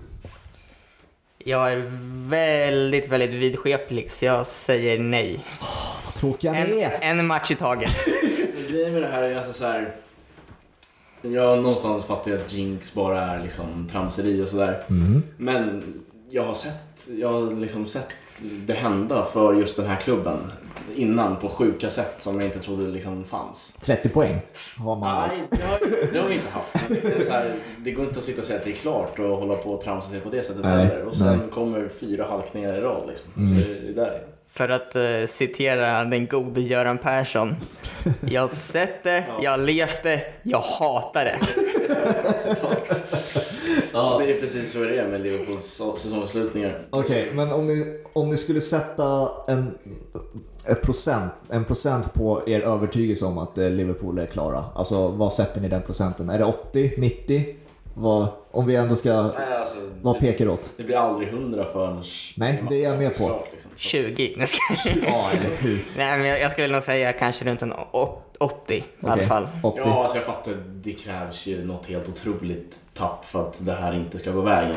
Jag 1.38 1.72
är 1.72 1.82
väldigt, 2.28 3.08
väldigt 3.08 3.30
vidskeplig 3.30 4.10
så 4.10 4.24
jag 4.24 4.46
säger 4.46 4.98
nej. 4.98 5.44
Tråkiga 6.20 6.54
En, 6.54 6.70
ni 6.70 6.80
är! 6.80 6.98
en 7.00 7.26
match 7.26 7.50
i 7.50 7.54
taget. 7.54 7.90
Grejen 8.70 8.92
med 8.92 9.02
det 9.02 9.08
här 9.08 9.22
är 9.22 9.36
alltså 9.36 9.52
så 9.52 9.64
här. 9.64 9.94
Jag 11.22 11.62
någonstans 11.62 12.04
fattar 12.04 12.30
jag 12.30 12.40
att 12.40 12.52
Jinx 12.52 12.94
bara 12.94 13.20
är 13.20 13.42
liksom 13.42 13.88
tramseri 13.92 14.42
och 14.42 14.48
sådär. 14.48 14.84
Mm. 14.90 15.22
Men 15.36 15.82
jag 16.30 16.42
har 16.42 16.54
sett, 16.54 17.08
jag 17.18 17.28
har 17.28 17.60
liksom 17.60 17.86
sett 17.86 18.14
det 18.66 18.72
hända 18.72 19.24
för 19.32 19.54
just 19.54 19.76
den 19.76 19.86
här 19.86 19.96
klubben 19.96 20.38
innan 20.94 21.36
på 21.36 21.48
sjuka 21.48 21.90
sätt 21.90 22.14
som 22.18 22.40
jag 22.40 22.44
inte 22.44 22.58
trodde 22.58 22.90
liksom 22.90 23.24
fanns. 23.24 23.76
30 23.80 24.08
poäng 24.08 24.40
har 24.78 24.96
man. 24.96 25.28
Nej, 25.28 25.48
det 25.50 25.62
har, 25.62 26.12
det 26.12 26.18
har 26.18 26.28
vi 26.28 26.34
inte 26.34 26.50
haft. 26.50 26.88
Det, 26.88 27.30
här, 27.30 27.52
det 27.78 27.90
går 27.90 28.04
inte 28.04 28.18
att 28.18 28.24
sitta 28.24 28.40
och 28.40 28.46
säga 28.46 28.58
att 28.58 28.64
det 28.64 28.70
är 28.70 28.74
klart 28.74 29.18
och 29.18 29.36
hålla 29.36 29.54
på 29.54 29.70
och 29.70 29.84
tramsa 29.84 30.08
sig 30.08 30.20
på 30.20 30.30
det 30.30 30.42
sättet 30.42 30.62
Nej, 30.64 30.86
heller. 30.86 31.02
Och 31.02 31.16
sen 31.16 31.38
nej. 31.38 31.48
kommer 31.52 31.88
fyra 32.00 32.24
halkningar 32.24 32.74
i 32.78 32.80
rad 32.80 33.02
liksom. 33.08 33.32
Så 33.34 33.68
det, 33.68 33.86
det 33.86 33.92
där 33.92 34.10
är. 34.10 34.39
För 34.52 34.68
att 34.68 34.96
eh, 34.96 35.02
citera 35.28 36.04
den 36.04 36.26
gode 36.26 36.60
Göran 36.60 36.98
Persson. 36.98 37.56
Jag 38.30 38.40
har 38.40 38.48
sett 38.48 39.04
det, 39.04 39.24
jag 39.42 39.50
har 39.50 39.58
levt 39.58 40.02
det, 40.02 40.22
jag 40.42 40.58
hatar 40.58 41.24
det. 41.24 41.38
Ja, 43.92 44.18
det 44.18 44.32
är 44.32 44.40
precis 44.40 44.72
så 44.72 44.78
det 44.78 45.00
är 45.00 45.08
med 45.08 45.20
Liverpools 45.20 45.66
säsongsavslutningar. 45.66 46.86
Okej, 46.90 47.30
men 47.34 47.52
om 47.52 47.66
ni, 47.66 48.00
om 48.12 48.30
ni 48.30 48.36
skulle 48.36 48.60
sätta 48.60 49.28
en, 49.48 49.78
ett 50.64 50.82
procent, 50.82 51.32
en 51.48 51.64
procent 51.64 52.14
på 52.14 52.42
er 52.46 52.60
övertygelse 52.60 53.24
om 53.24 53.38
att 53.38 53.58
eh, 53.58 53.70
Liverpool 53.70 54.18
är 54.18 54.26
klara. 54.26 54.64
Alltså 54.74 55.08
vad 55.08 55.32
sätter 55.32 55.60
ni 55.60 55.68
den 55.68 55.82
procenten? 55.82 56.30
Är 56.30 56.38
det 56.38 56.44
80? 56.44 56.94
90? 56.98 57.56
Vad, 57.94 58.28
om 58.50 58.66
vi 58.66 58.76
ändå 58.76 58.96
ska... 58.96 59.22
Nej, 59.22 59.56
alltså, 59.58 59.76
Vad 60.02 60.16
det, 60.16 60.20
pekar 60.20 60.44
det 60.44 60.50
åt? 60.50 60.72
det 60.76 60.82
blir 60.84 60.96
aldrig 60.96 61.28
hundra 61.32 61.64
förrän... 61.64 62.02
Nej, 62.36 62.64
det 62.68 62.84
är 62.84 62.88
jag 62.90 62.98
med 62.98 63.18
på. 63.18 63.26
Klart, 63.26 63.48
liksom. 63.52 63.70
20. 63.76 64.34
Nej, 64.36 64.46
jag 64.68 64.78
skojar. 64.78 65.06
Ja, 65.08 65.30
eller 65.30 65.56
hur? 65.56 65.84
Nej, 65.96 66.18
men 66.18 66.26
jag 66.28 66.40
jag 66.40 66.50
skulle 66.50 66.68
nog 66.68 66.82
säga 66.82 67.12
kanske 67.12 67.44
runt 67.44 67.62
en 67.62 67.72
å- 67.72 68.22
80 68.38 68.74
i 68.74 68.84
alla 69.02 69.22
fall. 69.22 69.48
80. 69.62 69.80
Ja, 69.84 70.02
alltså 70.02 70.16
jag 70.18 70.24
fattar. 70.26 70.54
Det 70.74 70.92
krävs 70.92 71.46
ju 71.46 71.64
något 71.64 71.86
helt 71.86 72.08
otroligt 72.08 72.80
tapp 72.94 73.24
för 73.24 73.48
att 73.48 73.66
det 73.66 73.72
här 73.72 73.92
inte 73.94 74.18
ska 74.18 74.30
gå 74.30 74.40
vägen. 74.40 74.76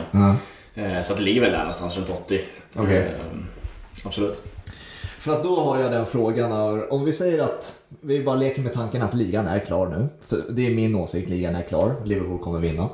Eh, 0.76 1.02
Så 1.02 1.12
att 1.13 1.17
det 1.17 1.23
ligger 1.23 1.41
väl 1.41 1.52
där 1.52 1.58
någonstans 1.60 1.97
runt 1.97 2.10
80. 2.10 2.41
Okej. 2.76 2.97
Eh, 2.97 3.38
Absolut. 4.06 4.43
För 5.24 5.32
att 5.32 5.44
då 5.44 5.56
har 5.56 5.80
jag 5.80 5.92
den 5.92 6.06
frågan. 6.06 6.82
Om 6.90 7.06
vi 7.06 7.14
säger 7.14 7.40
att 7.40 7.84
vi 8.02 8.24
bara 8.24 8.36
leker 8.36 8.62
med 8.62 8.74
tanken 8.74 9.02
att 9.02 9.14
ligan 9.14 9.48
är 9.48 9.60
klar 9.60 9.88
nu. 9.88 10.08
För 10.28 10.44
det 10.50 10.68
är 10.68 10.76
min 10.76 10.96
åsikt, 10.96 11.30
ligan 11.30 11.56
är 11.56 11.62
klar. 11.62 11.96
Liverpool 12.06 12.40
kommer 12.40 12.60
vinna. 12.60 12.90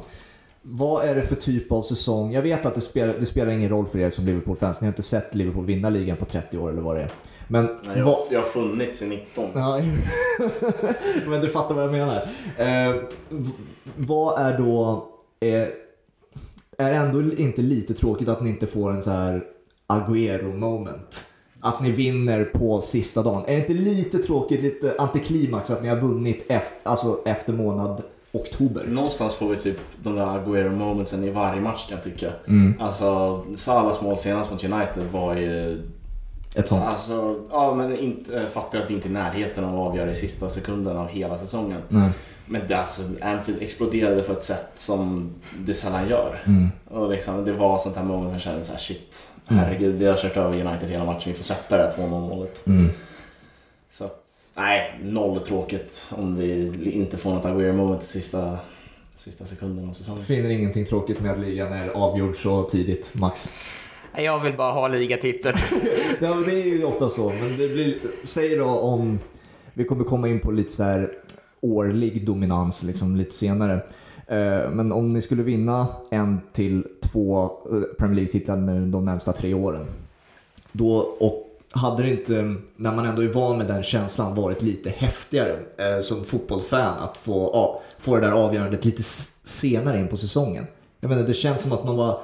Vad 0.62 1.06
är 1.06 1.15
det 1.15 1.22
för 1.22 1.36
typ 1.36 1.72
av 1.72 1.82
säsong? 1.82 2.34
Jag 2.34 2.42
vet 2.42 2.65
att 2.65 2.76
det 2.76 2.82
spelar, 2.82 3.13
det 3.20 3.26
spelar 3.26 3.52
ingen 3.52 3.70
roll 3.70 3.86
för 3.86 4.00
er 4.00 4.10
som 4.10 4.26
Liverpool-fans. 4.26 4.82
Ni 4.82 4.86
har 4.86 4.92
inte 4.92 5.02
sett 5.02 5.36
Liverpool 5.36 5.65
vinna 5.65 5.89
ligan 5.89 6.18
på 6.18 6.26
30 6.26 6.58
år 6.58 6.70
eller 6.70 6.82
vad 6.82 6.96
det 6.96 7.02
är. 7.02 7.12
Men 7.48 7.65
Nej, 7.65 7.98
jag, 7.98 8.06
vad... 8.06 8.18
jag 8.32 8.39
har 8.39 8.46
funnits 8.46 9.02
i 9.02 9.08
19. 9.08 9.50
Ja, 9.54 9.82
men 11.28 11.42
du 11.42 11.50
fattar 11.50 11.76
vad 11.76 11.84
jag 11.84 11.92
menar. 11.92 12.28
Eh, 12.58 13.02
vad 13.96 14.42
är 14.42 14.58
då... 14.58 15.08
Eh, 15.39 15.68
är 16.78 16.92
det 16.92 16.96
ändå 16.96 17.34
inte 17.34 17.62
lite 17.62 17.94
tråkigt 17.94 18.30
att 18.30 18.42
ni 18.42 18.50
inte 18.50 18.68
får 18.68 18.92
en 18.92 19.04
så 19.04 19.12
här 19.12 19.44
Agüero 19.88 20.56
moment? 20.56 21.29
Att 21.62 21.82
ni 21.82 21.91
vinner 21.91 22.43
på 22.43 22.82
sista 22.82 23.24
dagen. 23.24 23.43
Är 23.48 23.54
det 23.54 23.60
inte 23.60 23.74
lite 23.74 24.17
tråkigt, 24.17 24.62
lite 24.62 24.95
antiklimax 25.00 25.72
att 25.72 25.84
ni 25.84 25.89
har 25.89 25.98
vunnit 25.98 26.52
ef- 26.52 26.62
alltså 26.84 27.19
efter 27.26 27.54
månad 27.54 28.04
oktober? 28.32 28.86
Någonstans 28.88 29.36
får 29.36 29.50
vi 29.50 29.56
typ 29.56 29.78
de 30.04 30.15
där 30.15 30.26
Agüero 30.26 30.76
momentsen 30.76 31.24
i 31.24 31.32
varje 31.32 31.62
match 31.62 31.88
kan 31.89 31.98
jag 31.98 32.04
tycka. 32.04 32.32
Mm. 32.48 32.74
Alltså 32.80 33.41
Salas 33.56 34.02
mål 34.02 34.17
senast 34.17 34.52
mot 34.52 34.63
United 34.63 35.04
var 35.12 35.36
ju... 35.36 35.84
Ett 36.56 36.67
sånt. 36.67 36.84
Alltså, 36.84 37.39
ja 37.52 37.74
men 37.74 38.00
inte, 38.00 38.48
fattar 38.54 38.80
att 38.80 38.88
det 38.88 38.93
inte 38.93 39.08
är 39.08 39.10
i 39.10 39.13
närheten 39.13 39.63
av 39.63 39.74
att 39.74 39.88
avgöra 39.88 40.12
i 40.12 40.15
sista 40.15 40.50
sekunden 40.50 40.98
av 40.98 41.08
hela 41.08 41.38
säsongen. 41.38 41.82
Nej. 41.89 42.10
Men 42.45 42.67
det, 42.67 42.78
alltså, 42.78 43.04
Anfield 43.22 43.62
exploderade 43.62 44.22
på 44.22 44.32
ett 44.32 44.43
sätt 44.43 44.72
som 44.76 45.30
det 45.60 45.74
sällan 45.74 46.10
gör. 46.10 46.39
Mm. 46.45 46.69
Och 46.89 47.10
liksom, 47.10 47.45
det 47.45 47.54
var 47.54 47.80
sånt 47.80 47.95
här 47.95 48.04
moment 48.04 48.34
jag 48.34 48.41
kände 48.41 48.65
så 48.65 48.72
här: 48.72 48.80
shit, 48.80 49.28
herregud 49.50 49.96
vi 49.96 50.06
har 50.06 50.18
kört 50.18 50.38
över 50.38 50.66
United 50.66 50.90
hela 50.90 51.06
matchen, 51.06 51.32
vi 51.32 51.34
får 51.34 51.44
sätta 51.44 51.78
det 51.78 51.84
här 51.84 51.92
2-0 51.92 52.10
målet. 52.10 52.68
Mm. 52.68 52.90
Så 53.92 54.06
att, 54.06 54.26
nej, 54.56 55.00
noll 55.04 55.40
tråkigt 55.40 56.12
om 56.12 56.36
vi 56.36 56.92
inte 56.92 57.18
får 57.18 57.34
något 57.34 57.46
Aguero 57.46 57.74
moment 57.74 58.04
i 58.04 58.06
sista, 58.06 58.58
sista 59.16 59.46
sekunden 59.46 59.90
av 59.90 59.94
säsongen. 59.94 60.26
Finner 60.26 60.50
ingenting 60.50 60.86
tråkigt 60.86 61.20
med 61.20 61.32
att 61.32 61.40
ligan 61.40 61.74
är 61.74 61.88
avgjord 61.90 62.36
så 62.36 62.64
tidigt, 62.64 63.14
Max. 63.16 63.54
Nej, 64.14 64.26
Jag 64.26 64.40
vill 64.40 64.54
bara 64.54 64.72
ha 64.72 64.88
ligatiteln. 64.88 65.58
Ja, 66.22 66.34
det 66.46 66.62
är 66.62 66.66
ju 66.66 66.84
ofta 66.84 67.10
så. 67.10 67.30
Men 67.30 67.58
det 67.58 67.68
blir, 67.68 67.98
säg 68.24 68.56
då 68.56 68.66
om, 68.66 69.20
vi 69.74 69.84
kommer 69.84 70.04
komma 70.04 70.28
in 70.28 70.40
på 70.40 70.52
lite 70.52 70.72
så 70.72 70.84
här 70.84 71.12
årlig 71.62 72.26
dominans 72.26 72.84
liksom 72.84 73.16
lite 73.16 73.34
senare. 73.34 73.82
Eh, 74.30 74.70
Men 74.70 74.92
om 74.92 75.13
ni 75.13 75.22
skulle 75.22 75.44
vinna 75.44 75.88
en 76.12 76.42
till 76.52 76.88
två 77.12 77.44
eh, 77.44 77.82
Premier 77.98 78.15
League-titlar 78.15 78.58
nu 78.58 78.86
de 78.86 79.06
närmsta 79.06 79.34
tre 79.34 79.54
åren. 79.54 79.86
Då, 80.72 80.96
och 80.98 81.46
hade 81.72 82.04
det 82.04 82.10
inte, 82.10 82.56
när 82.76 82.96
man 82.96 83.06
ändå 83.06 83.24
är 83.24 83.28
van 83.28 83.58
med 83.58 83.68
den 83.68 83.84
känslan, 83.84 84.36
varit 84.36 84.62
lite 84.62 84.89
häftigare 84.89 85.60
eh, 85.78 86.00
som 86.00 86.24
fotbollsfan 86.24 86.98
att 87.00 87.18
få, 87.18 87.50
ja, 87.54 87.82
få 88.00 88.15
det 88.15 88.22
där 88.22 88.32
avgörandet 88.32 88.86
lite 88.86 89.04
senare 89.44 90.00
in 90.00 90.08
på 90.08 90.18
säsongen? 90.18 90.65
Jag 91.00 91.10
menar, 91.10 91.24
det 91.24 91.34
känns 91.34 91.62
som 91.62 91.72
att 91.72 91.84
man 91.86 91.98
bara 91.98 92.18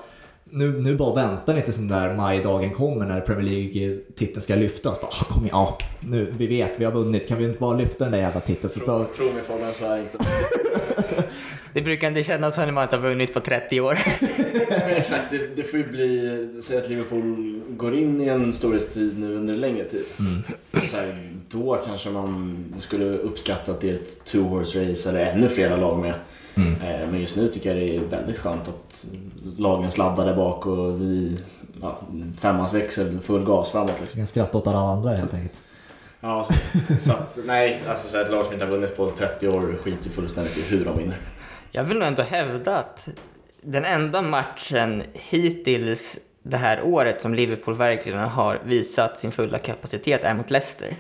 nu, 0.50 0.82
nu 0.82 0.96
bara 0.96 1.16
väntar 1.16 1.54
ni 1.54 1.62
tills 1.62 1.78
den 1.78 1.88
där 1.88 2.16
majdagen 2.16 2.74
kommer 2.74 3.06
när 3.06 3.22
Premier 3.22 3.50
League-titeln 3.50 4.42
ska 4.42 4.56
lyftas. 4.56 5.02
Bara, 5.02 5.08
ah, 5.08 5.26
kom 5.34 5.44
igen, 5.44 5.52
ja, 5.54 5.78
nu, 6.00 6.34
vi 6.38 6.48
vet, 6.48 6.72
vi 6.78 6.86
har 6.86 6.92
vunnit. 6.92 7.28
Kan 7.28 7.38
vi 7.38 7.46
inte 7.46 7.60
bara 7.60 7.78
lyfta 7.78 8.04
den 8.04 8.12
där 8.12 8.20
jävla 8.20 8.42
titeln? 8.42 8.70
Så 8.70 8.80
tar... 8.80 9.06
Tro 9.06 9.26
mig 9.26 9.44
Fabian, 9.44 9.74
så 9.74 9.86
är 9.86 9.98
det 9.98 10.04
inte. 10.04 10.18
Det 11.76 11.82
brukar 11.82 12.08
inte 12.08 12.24
kännas 12.24 12.56
som 12.56 12.64
när 12.66 12.72
man 12.72 12.84
inte 12.84 12.96
har 12.96 13.04
vunnit 13.04 13.34
på 13.34 13.40
30 13.40 13.82
år. 13.82 13.94
Exakt, 14.88 15.24
det, 15.32 15.56
det 15.56 15.64
får 15.64 15.80
ju 15.80 15.88
bli, 15.88 16.62
säg 16.62 16.78
att 16.78 16.90
Liverpool 16.90 17.62
går 17.70 17.96
in 17.96 18.22
i 18.22 18.28
en 18.28 18.54
storhetstid 18.54 19.20
nu 19.20 19.36
under 19.36 19.54
en 19.54 19.62
längre 19.62 19.84
tid. 19.84 20.04
Så 20.88 20.98
här, 20.98 21.32
då 21.50 21.84
kanske 21.88 22.10
man 22.10 22.66
skulle 22.80 23.06
uppskatta 23.06 23.72
att 23.72 23.82
det 23.82 23.90
är 23.90 23.94
ett 23.94 24.26
two 24.26 24.42
horse 24.42 24.90
race 24.92 25.10
eller 25.10 25.26
ännu 25.26 25.50
flera 25.50 25.78
lag 25.78 26.00
med. 26.00 26.14
Eh, 26.58 27.10
Men 27.12 27.22
just 27.22 27.36
nu 27.36 27.48
tycker 27.48 27.70
jag 27.70 27.78
det 27.78 27.96
är 27.96 28.00
väldigt 28.02 28.38
skönt 28.38 28.68
att 28.68 29.06
lagen 29.58 29.92
sladdar 29.92 30.26
där 30.26 30.36
bak 30.36 30.66
och 30.66 31.02
vi, 31.02 31.38
ja, 31.82 32.00
femmans 32.40 32.74
växel, 32.74 33.20
full 33.20 33.44
gas 33.46 33.72
framåt 33.72 33.92
liksom. 34.00 34.08
Vi 34.18 34.20
kan 34.20 34.28
skratta 34.28 34.58
åt 34.58 34.68
alla 34.68 34.80
andra 34.80 35.16
helt 35.16 35.34
enkelt. 35.34 35.62
Ja, 36.22 36.48
så, 36.88 36.96
så 37.00 37.12
att, 37.12 37.38
nej, 37.46 37.82
alltså 37.90 38.08
så 38.10 38.18
här, 38.18 38.24
ett 38.24 38.32
lag 38.32 38.46
som 38.46 38.54
inte 38.54 38.66
har 38.66 38.72
vunnit 38.72 38.98
på 38.98 39.12
30 39.18 39.48
år 39.48 39.76
skiter 39.84 40.10
fullständigt 40.10 40.58
i 40.58 40.62
hur 40.62 40.86
de 40.86 40.98
vinner. 40.98 41.18
Jag 41.76 41.84
vill 41.84 41.98
nog 41.98 42.08
ändå 42.08 42.22
hävda 42.22 42.78
att 42.78 43.10
den 43.62 43.86
enda 43.86 44.22
matchen 44.22 45.04
hittills 45.14 46.20
det 46.44 46.58
här 46.58 46.82
året 46.84 47.22
som 47.22 47.34
Liverpool 47.34 47.74
verkligen 47.74 48.20
har 48.20 48.60
visat 48.64 49.20
sin 49.20 49.32
fulla 49.32 49.58
kapacitet 49.58 50.24
är 50.24 50.34
mot 50.34 50.52
Leicester. 50.52 50.98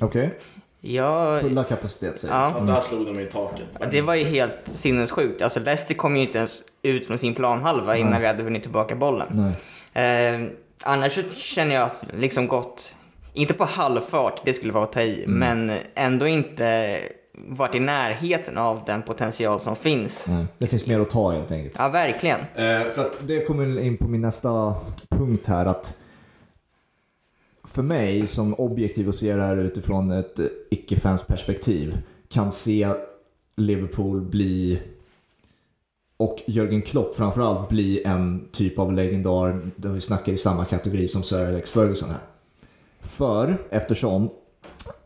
Okej, 0.00 0.38
Jag, 0.80 1.40
fulla 1.40 1.64
kapacitet 1.64 2.18
säger 2.18 2.34
du. 2.34 2.40
ja, 2.40 2.54
Ja, 2.58 2.74
där 2.74 2.80
slog 2.80 3.06
de 3.06 3.20
i 3.20 3.26
taket. 3.26 3.90
det 3.90 4.00
var 4.00 4.14
ju 4.14 4.24
helt 4.24 4.58
sinnessjukt. 4.64 5.42
Alltså 5.42 5.60
Leicester 5.60 5.94
kom 5.94 6.16
ju 6.16 6.22
inte 6.22 6.38
ens 6.38 6.62
ut 6.82 7.06
från 7.06 7.18
sin 7.18 7.34
planhalva 7.34 7.96
innan 7.96 8.20
vi 8.20 8.26
hade 8.26 8.42
vunnit 8.42 8.62
tillbaka 8.62 8.94
bollen. 8.96 9.54
Nej. 9.94 10.34
Eh, 10.34 10.48
annars 10.82 11.14
så 11.14 11.22
känner 11.28 11.74
jag 11.74 11.84
att 11.84 12.02
liksom 12.14 12.48
gått 12.48 12.94
inte 13.32 13.54
på 13.54 13.64
halvfart, 13.64 14.40
det 14.44 14.54
skulle 14.54 14.72
vara 14.72 14.84
att 14.84 14.92
ta 14.92 15.02
i, 15.02 15.24
mm. 15.24 15.38
men 15.38 15.78
ändå 15.94 16.26
inte 16.26 16.98
varit 17.46 17.74
i 17.74 17.80
närheten 17.80 18.58
av 18.58 18.82
den 18.86 19.02
potential 19.02 19.60
som 19.60 19.76
finns. 19.76 20.28
Nej, 20.28 20.46
det 20.58 20.66
finns 20.66 20.86
mer 20.86 21.00
att 21.00 21.10
ta 21.10 21.32
helt 21.32 21.52
enkelt. 21.52 21.74
Ja, 21.78 21.88
verkligen. 21.88 22.40
Eh, 22.40 22.90
för 22.90 23.00
att 23.00 23.12
det 23.26 23.44
kommer 23.44 23.80
in 23.80 23.96
på 23.96 24.08
min 24.08 24.20
nästa 24.20 24.74
punkt 25.08 25.46
här. 25.46 25.66
att 25.66 25.98
För 27.64 27.82
mig 27.82 28.26
som 28.26 28.54
objektiv 28.54 29.08
och 29.08 29.14
ser 29.14 29.36
det 29.36 29.42
här 29.42 29.56
utifrån 29.56 30.10
ett 30.10 30.40
icke-fans 30.70 31.22
perspektiv 31.22 31.98
kan 32.28 32.50
se 32.50 32.94
Liverpool 33.56 34.20
bli 34.20 34.82
och 36.16 36.42
Jörgen 36.46 36.82
Klopp 36.82 37.16
framförallt 37.16 37.68
bli 37.68 38.02
en 38.04 38.48
typ 38.52 38.78
av 38.78 38.92
legendar 38.92 39.70
där 39.76 39.90
vi 39.90 40.00
snackar 40.00 40.32
i 40.32 40.36
samma 40.36 40.64
kategori 40.64 41.08
som 41.08 41.22
Sir 41.22 41.48
Alex 41.48 41.70
Ferguson 41.70 42.10
här. 42.10 42.20
För 43.00 43.58
eftersom 43.70 44.30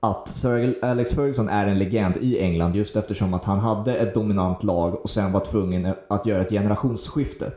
att 0.01 0.29
Sir 0.29 0.79
Alex 0.83 1.15
Ferguson 1.15 1.49
är 1.49 1.67
en 1.67 1.79
legend 1.79 2.17
i 2.17 2.39
England 2.39 2.77
just 2.77 2.97
eftersom 2.97 3.35
att 3.35 3.45
han 3.45 3.59
hade 3.59 3.97
ett 3.97 4.15
dominant 4.15 4.63
lag 4.63 4.95
och 4.95 5.11
sen 5.11 5.33
var 5.33 5.41
tvungen 5.41 5.95
att 6.09 6.27
göra 6.27 6.41
ett 6.41 6.51
generationsskifte. 6.51 7.53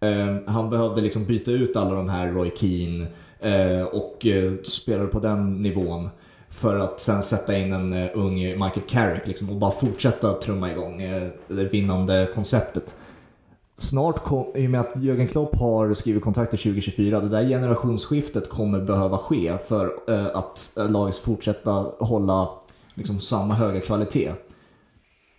Ehm, 0.00 0.38
han 0.46 0.70
behövde 0.70 1.00
liksom 1.00 1.24
byta 1.24 1.50
ut 1.50 1.76
alla 1.76 1.94
de 1.94 2.08
här 2.08 2.32
Roy 2.32 2.50
Keane 2.56 3.06
eh, 3.40 3.82
och 3.82 4.26
eh, 4.26 4.52
spelade 4.62 5.08
på 5.08 5.20
den 5.20 5.62
nivån 5.62 6.08
för 6.50 6.78
att 6.78 7.00
sen 7.00 7.22
sätta 7.22 7.58
in 7.58 7.72
en 7.72 7.92
eh, 7.92 8.10
ung 8.14 8.34
Michael 8.34 8.86
Carrick 8.88 9.26
liksom, 9.26 9.50
och 9.50 9.56
bara 9.56 9.72
fortsätta 9.72 10.32
trumma 10.32 10.70
igång 10.70 11.02
det 11.48 11.64
vinnande 11.64 12.28
konceptet. 12.34 12.94
Snart, 13.76 14.24
kom, 14.24 14.46
i 14.54 14.66
och 14.66 14.70
med 14.70 14.80
att 14.80 14.96
Jürgen 14.96 15.26
Klopp 15.26 15.56
har 15.56 15.94
skrivit 15.94 16.22
kontrakt 16.22 16.50
till 16.50 16.58
2024, 16.58 17.20
det 17.20 17.28
där 17.28 17.44
generationsskiftet 17.44 18.48
kommer 18.48 18.80
behöva 18.80 19.18
ske 19.18 19.58
för 19.68 20.10
uh, 20.10 20.36
att 20.36 20.72
laget 20.76 21.16
fortsätta 21.16 21.70
hålla 21.98 22.48
liksom, 22.94 23.20
samma 23.20 23.54
höga 23.54 23.80
kvalitet. 23.80 24.32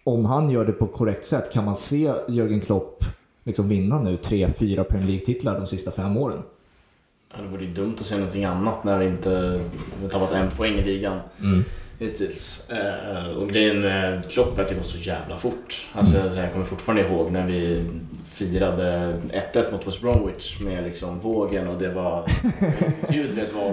Om 0.03 0.25
han 0.25 0.49
gör 0.49 0.65
det 0.65 0.71
på 0.71 0.87
korrekt 0.87 1.25
sätt 1.25 1.53
kan 1.53 1.65
man 1.65 1.75
se 1.75 2.13
Jürgen 2.27 2.59
Klopp 2.59 3.03
liksom, 3.43 3.69
vinna 3.69 4.01
nu 4.01 4.17
tre, 4.17 4.49
fyra 4.49 4.83
Premier 4.83 5.07
League-titlar 5.07 5.59
de 5.59 5.67
sista 5.67 5.91
fem 5.91 6.17
åren. 6.17 6.41
Ja, 7.35 7.41
det 7.41 7.47
vore 7.47 7.65
ju 7.65 7.73
dumt 7.73 7.95
att 7.99 8.05
säga 8.05 8.17
någonting 8.17 8.45
annat 8.45 8.83
när 8.83 8.97
vi 8.97 9.05
inte 9.05 9.61
har 10.01 10.09
tappat 10.09 10.31
en 10.31 10.51
poäng 10.51 10.73
i 10.73 10.83
ligan 10.83 11.19
mm. 11.41 11.63
hittills. 11.99 12.69
Eh, 12.69 13.37
och 13.37 13.49
grejen 13.49 13.81
med 13.81 14.29
Klopp 14.31 14.57
är 14.57 14.63
att 14.63 14.69
det 14.69 14.75
går 14.75 14.83
så 14.83 14.97
jävla 14.97 15.37
fort. 15.37 15.87
Alltså, 15.93 16.17
mm. 16.17 16.37
jag 16.37 16.53
kommer 16.53 16.65
fortfarande 16.65 17.07
ihåg 17.07 17.31
när 17.31 17.47
vi 17.47 17.85
firade 18.33 19.13
1-1 19.53 19.71
mot 19.71 19.87
West 19.87 20.01
Bromwich 20.01 20.59
med 20.61 20.83
liksom 20.83 21.19
vågen 21.19 21.67
och 21.67 21.79
det 21.79 21.89
var 21.89 22.25
gud 23.09 23.31
vet 23.31 23.53
vad. 23.53 23.71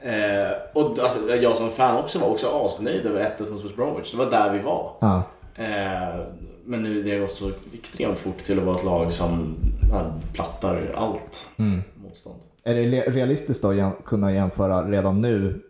Eh, 0.00 0.52
och 0.72 0.98
alltså, 0.98 1.36
jag 1.36 1.56
som 1.56 1.70
fan 1.70 2.04
också 2.04 2.18
var 2.18 2.28
också 2.28 2.46
asnöjd 2.48 3.06
över 3.06 3.34
1-1 3.38 3.50
mot 3.52 3.64
West 3.64 3.76
Bromwich. 3.76 4.10
Det 4.10 4.16
var 4.16 4.30
där 4.30 4.52
vi 4.52 4.58
var. 4.58 4.92
Ja. 5.00 5.22
Eh, 5.54 6.26
men 6.64 6.82
nu 6.82 7.02
det 7.02 7.12
har 7.12 7.18
gått 7.18 7.34
så 7.34 7.50
extremt 7.74 8.18
fort 8.18 8.38
till 8.38 8.58
att 8.58 8.64
vara 8.64 8.76
ett 8.76 8.84
lag 8.84 9.12
som 9.12 9.56
ja, 9.90 10.14
plattar 10.32 10.92
allt 10.94 11.50
mm. 11.56 11.82
motstånd. 11.94 12.40
Är 12.64 12.74
det 12.74 13.00
realistiskt 13.00 13.64
att 13.64 14.04
kunna 14.04 14.32
jämföra 14.32 14.90
redan 14.90 15.20
nu, 15.20 15.62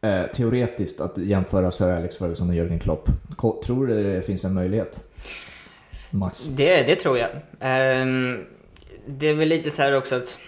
eh, 0.00 0.22
teoretiskt, 0.34 1.00
att 1.00 1.18
jämföra 1.18 1.70
Sir 1.70 1.90
Alex 1.90 2.16
Ferguson 2.16 2.48
och 2.48 2.54
Jürgen 2.54 2.78
Klopp? 2.78 3.08
Tror 3.64 3.86
du 3.86 4.02
det 4.02 4.22
finns 4.22 4.44
en 4.44 4.54
möjlighet? 4.54 5.04
Max? 6.14 6.44
Det, 6.44 6.82
det 6.82 6.96
tror 6.96 7.18
jag. 7.18 7.30
Um, 8.02 8.44
det 9.06 9.28
är 9.28 9.34
väl 9.34 9.48
lite 9.48 9.70
så 9.70 9.82
här 9.82 9.96
också 9.96 10.16
att 10.16 10.38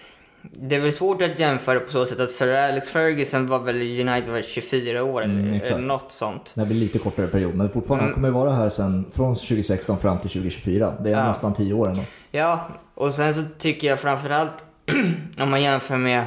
det 0.41 0.75
är 0.75 0.79
väl 0.79 0.93
svårt 0.93 1.21
att 1.21 1.39
jämföra 1.39 1.79
på 1.79 1.91
så 1.91 2.05
sätt 2.05 2.19
att 2.19 2.29
Sir 2.29 2.53
Alex 2.53 2.89
Ferguson 2.89 3.47
var 3.47 3.59
väl 3.59 3.75
United 3.75 4.31
var 4.31 4.41
24 4.41 5.03
år 5.03 5.23
mm, 5.23 5.61
eller 5.61 5.77
något 5.77 6.11
sånt. 6.11 6.51
Det 6.55 6.65
blir 6.65 6.77
lite 6.77 6.99
kortare 6.99 7.27
period, 7.27 7.55
men 7.55 7.69
fortfarande 7.69 8.03
mm. 8.03 8.13
kommer 8.13 8.29
vara 8.31 8.51
här 8.51 8.69
sen 8.69 9.05
från 9.11 9.35
2016 9.35 9.99
fram 9.99 10.19
till 10.19 10.29
2024. 10.29 10.93
Det 10.99 11.09
är 11.09 11.13
ja. 11.13 11.27
nästan 11.27 11.53
10 11.53 11.73
år 11.73 11.89
ändå. 11.89 12.01
Ja, 12.31 12.67
och 12.95 13.13
sen 13.13 13.33
så 13.33 13.41
tycker 13.57 13.87
jag 13.87 13.99
framförallt 13.99 14.63
om 15.37 15.49
man 15.49 15.61
jämför 15.61 15.97
med 15.97 16.25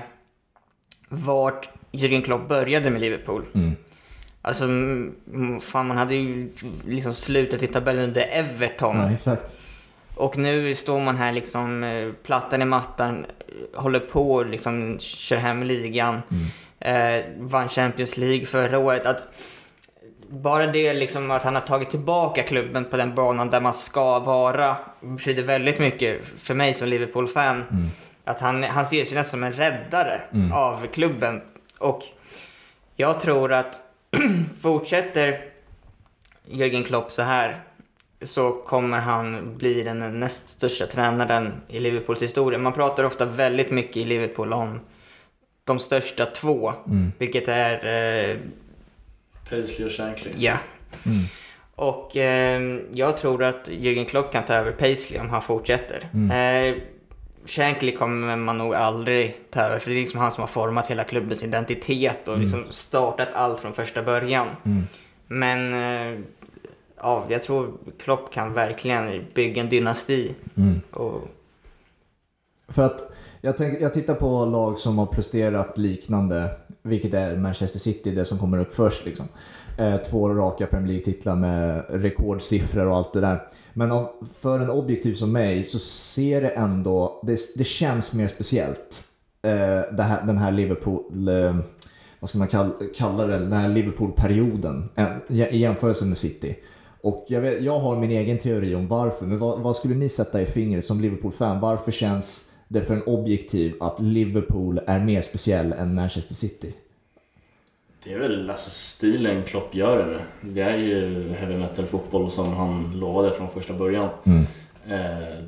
vart 1.08 1.68
Jürgen 1.92 2.22
Klopp 2.22 2.48
började 2.48 2.90
med 2.90 3.00
Liverpool. 3.00 3.42
Mm. 3.54 3.76
Alltså, 4.42 4.64
fan 5.60 5.86
man 5.86 5.96
hade 5.96 6.14
ju 6.14 6.50
liksom 6.86 7.14
slutat 7.14 7.62
i 7.62 7.66
tabellen 7.66 8.04
under 8.04 8.26
Everton. 8.30 8.96
Ja, 8.96 9.12
exakt. 9.12 9.56
Och 10.14 10.38
nu 10.38 10.74
står 10.74 11.00
man 11.00 11.16
här 11.16 11.32
liksom, 11.32 11.84
eh, 11.84 12.12
plattan 12.22 12.62
i 12.62 12.64
mattan, 12.64 13.26
håller 13.74 14.00
på 14.00 14.32
och 14.32 14.46
liksom 14.46 14.98
kör 14.98 15.36
hem 15.36 15.62
ligan. 15.62 16.22
Mm. 16.30 16.46
Eh, 16.80 17.24
vann 17.38 17.68
Champions 17.68 18.16
League 18.16 18.46
förra 18.46 18.78
året. 18.78 19.06
Att 19.06 19.26
bara 20.28 20.66
det 20.66 20.94
liksom 20.94 21.30
att 21.30 21.44
han 21.44 21.54
har 21.54 21.62
tagit 21.62 21.90
tillbaka 21.90 22.42
klubben 22.42 22.84
på 22.84 22.96
den 22.96 23.14
banan 23.14 23.50
där 23.50 23.60
man 23.60 23.74
ska 23.74 24.18
vara 24.18 24.76
betyder 25.00 25.42
väldigt 25.42 25.78
mycket 25.78 26.20
för 26.38 26.54
mig 26.54 26.74
som 26.74 26.88
Liverpool-fan. 26.88 27.56
Mm. 27.56 27.86
Att 28.24 28.40
han, 28.40 28.62
han 28.62 28.82
ses 28.82 29.12
ju 29.12 29.16
nästan 29.16 29.30
som 29.30 29.44
en 29.44 29.52
räddare 29.52 30.20
mm. 30.32 30.52
av 30.52 30.86
klubben. 30.86 31.42
Och 31.78 32.02
jag 32.96 33.20
tror 33.20 33.52
att 33.52 33.80
fortsätter 34.60 35.44
Jürgen 36.46 36.84
Klopp 36.84 37.10
så 37.10 37.22
här 37.22 37.62
så 38.22 38.52
kommer 38.52 38.98
han 38.98 39.56
bli 39.56 39.82
den 39.82 40.20
näst 40.20 40.48
största 40.48 40.86
tränaren 40.86 41.52
i 41.68 41.80
Liverpools 41.80 42.22
historia. 42.22 42.58
Man 42.58 42.72
pratar 42.72 43.04
ofta 43.04 43.24
väldigt 43.24 43.70
mycket 43.70 43.96
i 43.96 44.04
Liverpool 44.04 44.52
om 44.52 44.80
de 45.64 45.78
största 45.78 46.26
två, 46.26 46.72
mm. 46.86 47.12
vilket 47.18 47.48
är... 47.48 47.74
Eh, 48.30 48.36
Paisley 49.48 49.86
och 49.86 49.92
Shankly. 49.92 50.30
Ja. 50.36 50.58
Mm. 51.06 51.24
Och 51.74 52.16
eh, 52.16 52.80
jag 52.92 53.18
tror 53.18 53.44
att 53.44 53.68
Jürgen 53.68 54.04
Klopp 54.04 54.32
kan 54.32 54.44
ta 54.44 54.54
över 54.54 54.72
Paisley 54.72 55.20
om 55.20 55.30
han 55.30 55.42
fortsätter. 55.42 56.08
Mm. 56.14 56.30
Eh, 56.30 56.82
Shankly 57.46 57.92
kommer 57.96 58.36
man 58.36 58.58
nog 58.58 58.74
aldrig 58.74 59.36
ta 59.50 59.60
över, 59.60 59.78
för 59.78 59.90
det 59.90 59.96
är 59.96 60.00
liksom 60.00 60.20
han 60.20 60.32
som 60.32 60.40
har 60.40 60.48
format 60.48 60.86
hela 60.86 61.04
klubbens 61.04 61.44
identitet 61.44 62.28
och 62.28 62.34
mm. 62.34 62.40
liksom 62.40 62.64
startat 62.70 63.28
allt 63.32 63.60
från 63.60 63.72
första 63.72 64.02
början. 64.02 64.48
Mm. 64.64 64.82
Men 65.26 65.74
eh, 65.74 66.20
ja, 66.96 67.24
jag 67.28 67.42
tror 67.42 67.72
Klopp 67.98 68.32
kan 68.32 68.52
verkligen 68.52 69.24
bygga 69.34 69.62
en 69.62 69.68
dynasti. 69.68 70.34
Mm. 70.56 70.80
Och... 70.90 71.28
För 72.68 72.82
att 72.82 73.12
jag, 73.40 73.56
tänk, 73.56 73.80
jag 73.80 73.92
tittar 73.92 74.14
på 74.14 74.44
lag 74.44 74.78
som 74.78 74.98
har 74.98 75.06
presterat 75.06 75.78
liknande, 75.78 76.50
vilket 76.82 77.14
är 77.14 77.36
Manchester 77.36 77.78
City, 77.78 78.10
det 78.10 78.24
som 78.24 78.38
kommer 78.38 78.58
upp 78.58 78.74
först. 78.74 79.04
Liksom. 79.04 79.28
Eh, 79.78 79.96
två 79.96 80.28
raka 80.28 80.66
Premier 80.66 80.88
League-titlar 80.88 81.36
med 81.36 81.84
rekordsiffror 81.88 82.86
och 82.86 82.96
allt 82.96 83.12
det 83.12 83.20
där. 83.20 83.42
Men 83.72 83.92
om, 83.92 84.08
för 84.40 84.60
en 84.60 84.70
objektiv 84.70 85.14
som 85.14 85.32
mig 85.32 85.64
så 85.64 85.78
ser 85.78 86.40
det 86.40 86.48
ändå, 86.48 87.20
det, 87.26 87.40
det 87.56 87.64
känns 87.64 88.12
mer 88.12 88.28
speciellt. 88.28 89.04
Eh, 89.42 89.50
här, 90.04 90.26
den 90.26 90.38
här 90.38 90.50
Liverpool, 90.50 91.28
eh, 91.28 91.56
vad 92.20 92.28
ska 92.28 92.38
man 92.38 92.48
kalla, 92.48 92.72
kalla 92.94 93.26
det, 93.26 93.38
den 93.38 93.52
här 93.52 93.68
Liverpool-perioden 93.68 94.88
i 95.28 95.58
jämförelse 95.58 96.04
med 96.04 96.16
City. 96.16 96.56
Och 97.02 97.24
jag, 97.28 97.40
vet, 97.40 97.62
jag 97.62 97.78
har 97.78 98.00
min 98.00 98.10
egen 98.10 98.38
teori 98.38 98.74
om 98.74 98.88
varför, 98.88 99.26
men 99.26 99.38
vad, 99.38 99.60
vad 99.60 99.76
skulle 99.76 99.94
ni 99.94 100.08
sätta 100.08 100.40
i 100.40 100.46
fingret 100.46 100.84
som 100.84 101.00
Liverpool-fan? 101.00 101.60
Varför 101.60 101.92
känns 101.92 102.52
det 102.68 102.82
för 102.82 102.94
en 102.94 103.02
objektiv 103.02 103.74
att 103.80 104.00
Liverpool 104.00 104.80
är 104.86 105.00
mer 105.00 105.20
speciell 105.20 105.72
än 105.72 105.94
Manchester 105.94 106.34
City? 106.34 106.74
Det 108.04 108.12
är 108.12 108.18
väl 108.18 108.50
alltså 108.50 108.70
stilen 108.70 109.42
Klopp 109.42 109.74
gör 109.74 109.98
det 109.98 110.06
med. 110.06 110.20
Det 110.40 110.60
är 110.60 110.76
ju 110.76 111.32
heavy 111.32 111.56
metal 111.56 111.86
fotboll 111.86 112.30
som 112.30 112.52
han 112.52 112.92
lovade 112.94 113.30
från 113.30 113.50
första 113.50 113.72
början. 113.72 114.08
Mm. 114.24 114.46
Eh, 114.88 115.44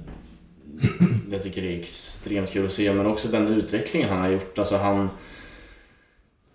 jag 1.30 1.42
tycker 1.42 1.62
det 1.62 1.74
är 1.74 1.78
extremt 1.78 2.50
kul 2.50 2.66
att 2.66 2.72
se, 2.72 2.92
men 2.92 3.06
också 3.06 3.28
den 3.28 3.48
utvecklingen 3.48 4.08
han 4.08 4.20
har 4.20 4.28
gjort. 4.28 4.58
Alltså 4.58 4.76
han, 4.76 5.10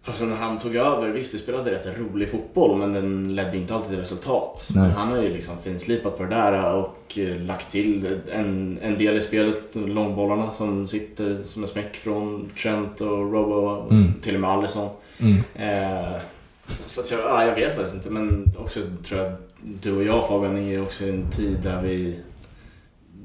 alltså 0.04 0.26
när 0.26 0.36
han 0.36 0.58
tog 0.58 0.76
över, 0.76 1.10
visst 1.10 1.34
vi 1.34 1.39
spelade 1.39 1.72
rätt 1.72 2.00
rolig 2.00 2.32
fotboll 2.32 2.78
men 2.78 2.93
den 2.93 3.36
ledde 3.36 3.58
inte 3.58 3.76
alltid 3.76 3.89
till 3.89 4.00
resultat. 4.00 4.70
Men 4.76 4.91
han 4.91 5.08
har 5.08 5.22
ju 5.22 5.34
liksom 5.34 5.58
finslipat 5.58 6.18
på 6.18 6.24
det 6.24 6.30
där 6.30 6.76
och 6.76 7.18
lagt 7.39 7.72
till 7.72 8.20
en, 8.32 8.80
en 8.82 8.98
del 8.98 9.18
i 9.18 9.22
spelet, 9.22 9.76
långbollarna 9.76 10.52
som 10.52 10.88
sitter 10.88 11.43
som 11.43 11.64
en 11.64 11.70
smäck 11.70 11.95
från 11.95 12.52
Trent 12.62 13.02
och 13.02 13.34
Robo 13.34 13.56
och 13.56 13.91
mm. 13.91 14.14
till 14.22 14.36
och 14.36 14.41
med 14.41 14.50
Alisson. 14.50 14.89
Mm. 15.20 15.43
Eh, 15.55 16.22
så 16.86 17.01
att 17.01 17.11
jag, 17.11 17.20
ja, 17.20 17.45
jag 17.45 17.55
vet 17.55 17.76
faktiskt 17.76 17.95
inte 17.95 18.09
men 18.09 18.53
också 18.57 18.80
tror 19.03 19.22
jag 19.22 19.34
du 19.82 19.95
och 19.95 20.03
jag 20.03 20.28
Fabian 20.28 20.57
är 20.57 20.82
också 20.82 21.03
i 21.03 21.09
en 21.09 21.32
tid 21.32 21.57
där 21.63 21.82
vi 21.82 22.20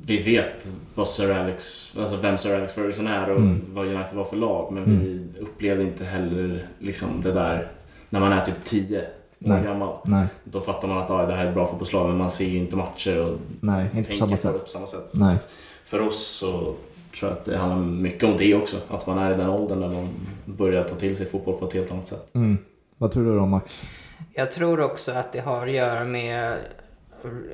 vi 0.07 0.23
vet 0.23 0.67
vad 0.95 1.09
Sir 1.09 1.33
Alex, 1.33 1.93
alltså 1.99 2.17
vem 2.17 2.39
Sir 2.39 2.57
Alex 2.57 2.73
Ferguson 2.73 3.07
är 3.07 3.31
och 3.31 3.41
mm. 3.41 3.61
vad 3.69 3.87
United 3.87 4.17
var 4.17 4.25
för 4.25 4.37
lag 4.37 4.73
men 4.73 4.85
mm. 4.85 5.01
vi 5.01 5.41
upplevde 5.41 5.83
inte 5.83 6.05
heller 6.05 6.67
liksom 6.79 7.23
det 7.23 7.33
där 7.33 7.73
när 8.09 8.21
man 8.21 8.33
är 8.33 8.45
typ 8.45 8.65
10 8.65 9.07
år 9.45 9.65
gammal. 9.65 9.97
Nej. 10.05 10.27
Då 10.45 10.61
fattar 10.61 10.89
man 10.89 10.99
att 10.99 11.11
ah, 11.11 11.27
det 11.27 11.35
här 11.35 11.45
är 11.45 11.49
ett 11.49 11.55
bra 11.55 11.67
fotbollslag 11.67 12.09
men 12.09 12.19
man 12.19 12.31
ser 12.31 12.45
ju 12.45 12.59
inte 12.59 12.77
matcher 12.77 13.21
och 13.21 13.39
Nej, 13.61 13.87
inte 13.95 14.11
på 14.11 14.17
samma 14.17 14.37
sätt. 14.37 14.65
på 14.65 14.69
samma 14.69 14.87
sätt. 14.87 15.11
Nej. 15.15 15.39
För 15.85 16.01
oss 16.01 16.27
så 16.27 16.75
tror 17.13 17.31
att 17.31 17.45
det 17.45 17.59
handlar 17.59 18.03
mycket 18.03 18.25
om 18.25 18.37
det 18.37 18.55
också. 18.55 18.77
Att 18.89 19.07
man 19.07 19.19
är 19.19 19.35
i 19.35 19.37
den 19.37 19.49
åldern 19.49 19.81
där 19.81 19.89
man 19.89 20.09
börjar 20.45 20.85
ta 20.85 20.95
till 20.95 21.17
sig 21.17 21.27
fotboll 21.27 21.59
på 21.59 21.67
ett 21.67 21.75
helt 21.75 21.93
annat 21.93 22.07
sätt. 22.07 22.35
Mm. 22.35 22.59
Vad 22.99 23.13
tror 23.13 23.25
du 23.25 23.37
då 23.37 23.47
Max? 23.47 23.89
Jag 24.35 24.53
tror 24.53 24.81
också 24.81 25.13
att 25.13 25.33
det 25.33 25.41
har 25.41 25.67
att 25.67 25.73
göra 25.73 26.05
med, 26.05 26.59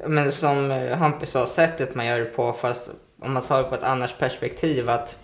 men 0.06 0.32
som 0.32 0.70
Hampus 0.98 1.30
sa, 1.30 1.46
sättet 1.46 1.94
man 1.94 2.06
gör 2.06 2.18
det 2.18 2.24
på. 2.24 2.52
Fast 2.52 2.90
om 3.20 3.32
man 3.32 3.42
tar 3.42 3.62
det 3.62 3.68
på 3.68 3.74
ett 3.74 3.82
annat 3.82 4.18
perspektiv. 4.18 4.88
att 4.88 5.18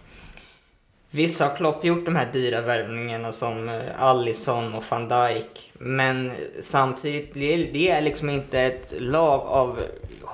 Visst 1.10 1.40
har 1.40 1.56
Klopp 1.56 1.84
gjort 1.84 2.04
de 2.04 2.16
här 2.16 2.28
dyra 2.32 2.60
värvningarna 2.60 3.32
som 3.32 3.80
Allison 3.98 4.74
och 4.74 4.84
van 4.90 5.08
Dijk. 5.08 5.72
Men 5.78 6.32
samtidigt, 6.60 7.34
det 7.72 7.90
är 7.90 8.00
liksom 8.00 8.30
inte 8.30 8.60
ett 8.60 8.92
lag 8.98 9.40
av 9.40 9.78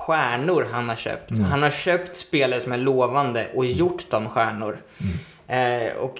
stjärnor 0.01 0.67
han 0.71 0.89
har 0.89 0.95
köpt. 0.95 1.31
Mm. 1.31 1.43
Han 1.43 1.63
har 1.63 1.69
köpt 1.69 2.15
spelare 2.15 2.61
som 2.61 2.71
är 2.71 2.77
lovande 2.77 3.47
och 3.55 3.65
gjort 3.65 4.09
dem 4.09 4.29
stjärnor. 4.29 4.81
Mm. 5.47 5.87
Eh, 5.87 5.93
och 5.93 6.19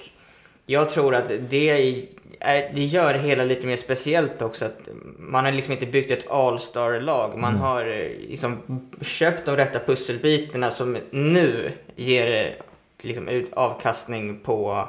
jag 0.66 0.88
tror 0.88 1.14
att 1.14 1.30
det, 1.50 1.70
är, 1.70 2.74
det 2.74 2.84
gör 2.84 3.12
det 3.12 3.18
hela 3.18 3.44
lite 3.44 3.66
mer 3.66 3.76
speciellt 3.76 4.42
också. 4.42 4.64
Att 4.64 4.88
man 5.18 5.44
har 5.44 5.52
liksom 5.52 5.72
inte 5.72 5.86
byggt 5.86 6.10
ett 6.10 6.30
all-star-lag. 6.30 7.38
Man 7.38 7.50
mm. 7.50 7.62
har 7.62 7.86
eh, 7.86 8.28
liksom 8.28 8.58
köpt 9.00 9.46
de 9.46 9.56
rätta 9.56 9.78
pusselbitarna 9.78 10.70
som 10.70 10.98
nu 11.10 11.72
ger 11.96 12.56
liksom 13.00 13.44
avkastning 13.52 14.40
på 14.40 14.88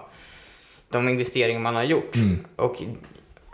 de 0.89 1.09
investeringar 1.09 1.59
man 1.59 1.75
har 1.75 1.83
gjort. 1.83 2.15
Mm. 2.15 2.45
Och 2.55 2.83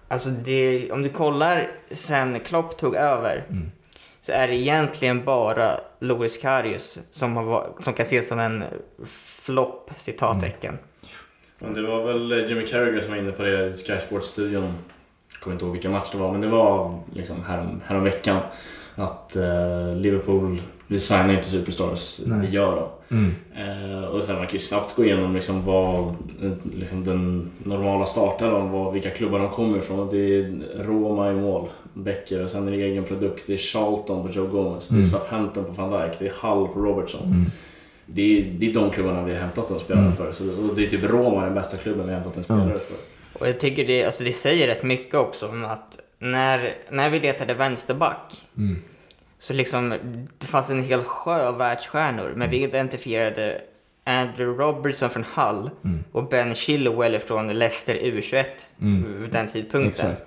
alltså 0.08 0.30
det, 0.30 0.92
om 0.92 1.04
du 1.04 1.10
kollar 1.10 1.72
sen 1.92 2.40
Klopp 2.40 2.78
tog 2.78 2.96
över 2.96 3.46
mm 3.50 3.72
så 4.30 4.36
är 4.36 4.48
det 4.48 4.56
egentligen 4.56 5.26
bara 5.26 5.72
Loris 6.00 6.38
Karius 6.38 7.00
som, 7.10 7.36
har, 7.36 7.70
som 7.84 7.94
kan 7.94 8.06
ses 8.06 8.28
som 8.28 8.40
en 8.40 8.64
flopp, 9.42 9.92
citattecken. 9.98 10.78
Mm. 11.62 11.74
det 11.74 11.82
var 11.82 12.04
väl 12.04 12.50
Jimmy 12.50 12.68
Carragher 12.68 13.02
som 13.02 13.12
var 13.12 13.18
inne 13.18 13.32
på 13.32 13.44
det 13.44 13.68
i 13.68 13.74
Sky 13.74 13.94
Sports-studion. 14.08 14.74
Jag 15.34 15.42
kommer 15.42 15.54
inte 15.54 15.66
ihåg 15.66 15.74
vilka 15.74 15.90
match 15.90 16.10
det 16.12 16.18
var, 16.18 16.32
men 16.32 16.42
det 16.42 16.48
var 16.48 17.00
liksom 17.14 17.44
härom, 17.44 17.82
härom 17.86 18.04
veckan 18.04 18.38
att 18.96 19.36
uh, 19.36 19.96
Liverpool, 19.96 20.62
vi 20.88 21.00
signar 21.00 21.34
inte 21.34 21.50
superstars, 21.50 22.22
Nej. 22.26 22.40
vi 22.42 22.48
gör 22.48 22.76
dem. 22.76 22.90
Mm. 23.10 23.36
Uh, 23.70 24.06
och 24.06 24.24
sen 24.24 24.36
man 24.36 24.46
kan 24.46 24.54
ju 24.54 24.60
snabbt 24.60 24.96
gå 24.96 25.06
igenom 25.06 25.36
liksom 25.36 25.66
vad 25.66 26.16
liksom 26.76 27.04
den 27.04 27.52
normala 27.64 28.06
starten, 28.06 28.94
vilka 28.94 29.10
klubbar 29.10 29.40
de 29.40 29.50
kommer 29.50 29.78
ifrån. 29.78 30.10
Det 30.12 30.38
är 30.38 30.62
Roma 30.84 31.32
i 31.32 31.34
mål, 31.34 31.70
Becker 32.04 32.44
och 32.44 32.50
sen 32.50 32.68
är 32.68 32.72
det 32.72 32.78
egen 32.78 33.04
produkt. 33.04 33.44
Det 33.48 33.54
är 33.54 33.58
Charlton 33.58 34.28
på 34.28 34.34
Joe 34.34 34.48
Gomez, 34.48 34.92
mm. 34.92 35.02
det 35.02 35.08
är 35.08 35.10
mm. 35.10 35.20
Southampton 35.20 35.66
på 35.66 35.72
van 35.72 36.02
Dijk, 36.02 36.20
det 36.20 36.26
är 36.26 36.34
Hull 36.42 36.68
på 36.68 36.80
Robertson. 36.80 37.24
Mm. 37.26 37.46
Det, 38.06 38.22
är, 38.22 38.44
det 38.44 38.70
är 38.70 38.74
de 38.74 38.90
klubbarna 38.90 39.24
vi 39.24 39.34
har 39.34 39.40
hämtat 39.40 39.72
en 39.72 39.80
spelare 39.80 40.06
mm. 40.06 40.16
för. 40.16 40.32
Så, 40.32 40.44
och 40.44 40.76
det 40.76 40.86
är 40.86 40.90
typ 40.90 41.04
Roma 41.04 41.46
den 41.46 41.54
bästa 41.54 41.78
klubben 41.78 42.06
vi 42.06 42.14
har 42.14 42.20
hämtat 42.20 42.38
en 42.38 42.44
spelare 42.44 42.64
mm. 42.64 42.80
för. 42.80 42.98
Och 43.40 43.48
jag 43.48 43.60
tycker 43.60 43.88
det, 43.88 44.04
alltså 44.04 44.24
det 44.24 44.34
säger 44.34 44.68
rätt 44.68 44.84
mycket 44.84 45.16
också 45.16 45.48
om 45.48 45.66
att 45.66 46.00
när, 46.20 46.78
när 46.92 47.10
vi 47.10 47.20
letade 47.20 47.54
vänsterback 47.54 48.46
mm. 48.58 48.82
så 49.40 49.54
liksom 49.54 49.94
det 50.38 50.48
fanns 50.48 50.70
en 50.70 50.84
hel 50.84 51.04
sjö 51.04 51.52
världsstjärnor 51.52 52.34
men 52.36 52.50
vi 52.50 52.64
identifierade 52.64 53.62
Andrew 54.04 54.64
Robertson 54.64 55.10
från 55.10 55.26
Hull 55.36 55.70
mm. 55.84 56.04
och 56.12 56.30
Ben 56.30 56.56
Chilwell 56.56 57.20
från 57.20 57.48
Leicester 57.48 57.96
U21 57.96 58.46
mm. 58.82 59.22
vid 59.22 59.32
den 59.32 59.48
tidpunkten. 59.48 60.12
Exakt. 60.12 60.26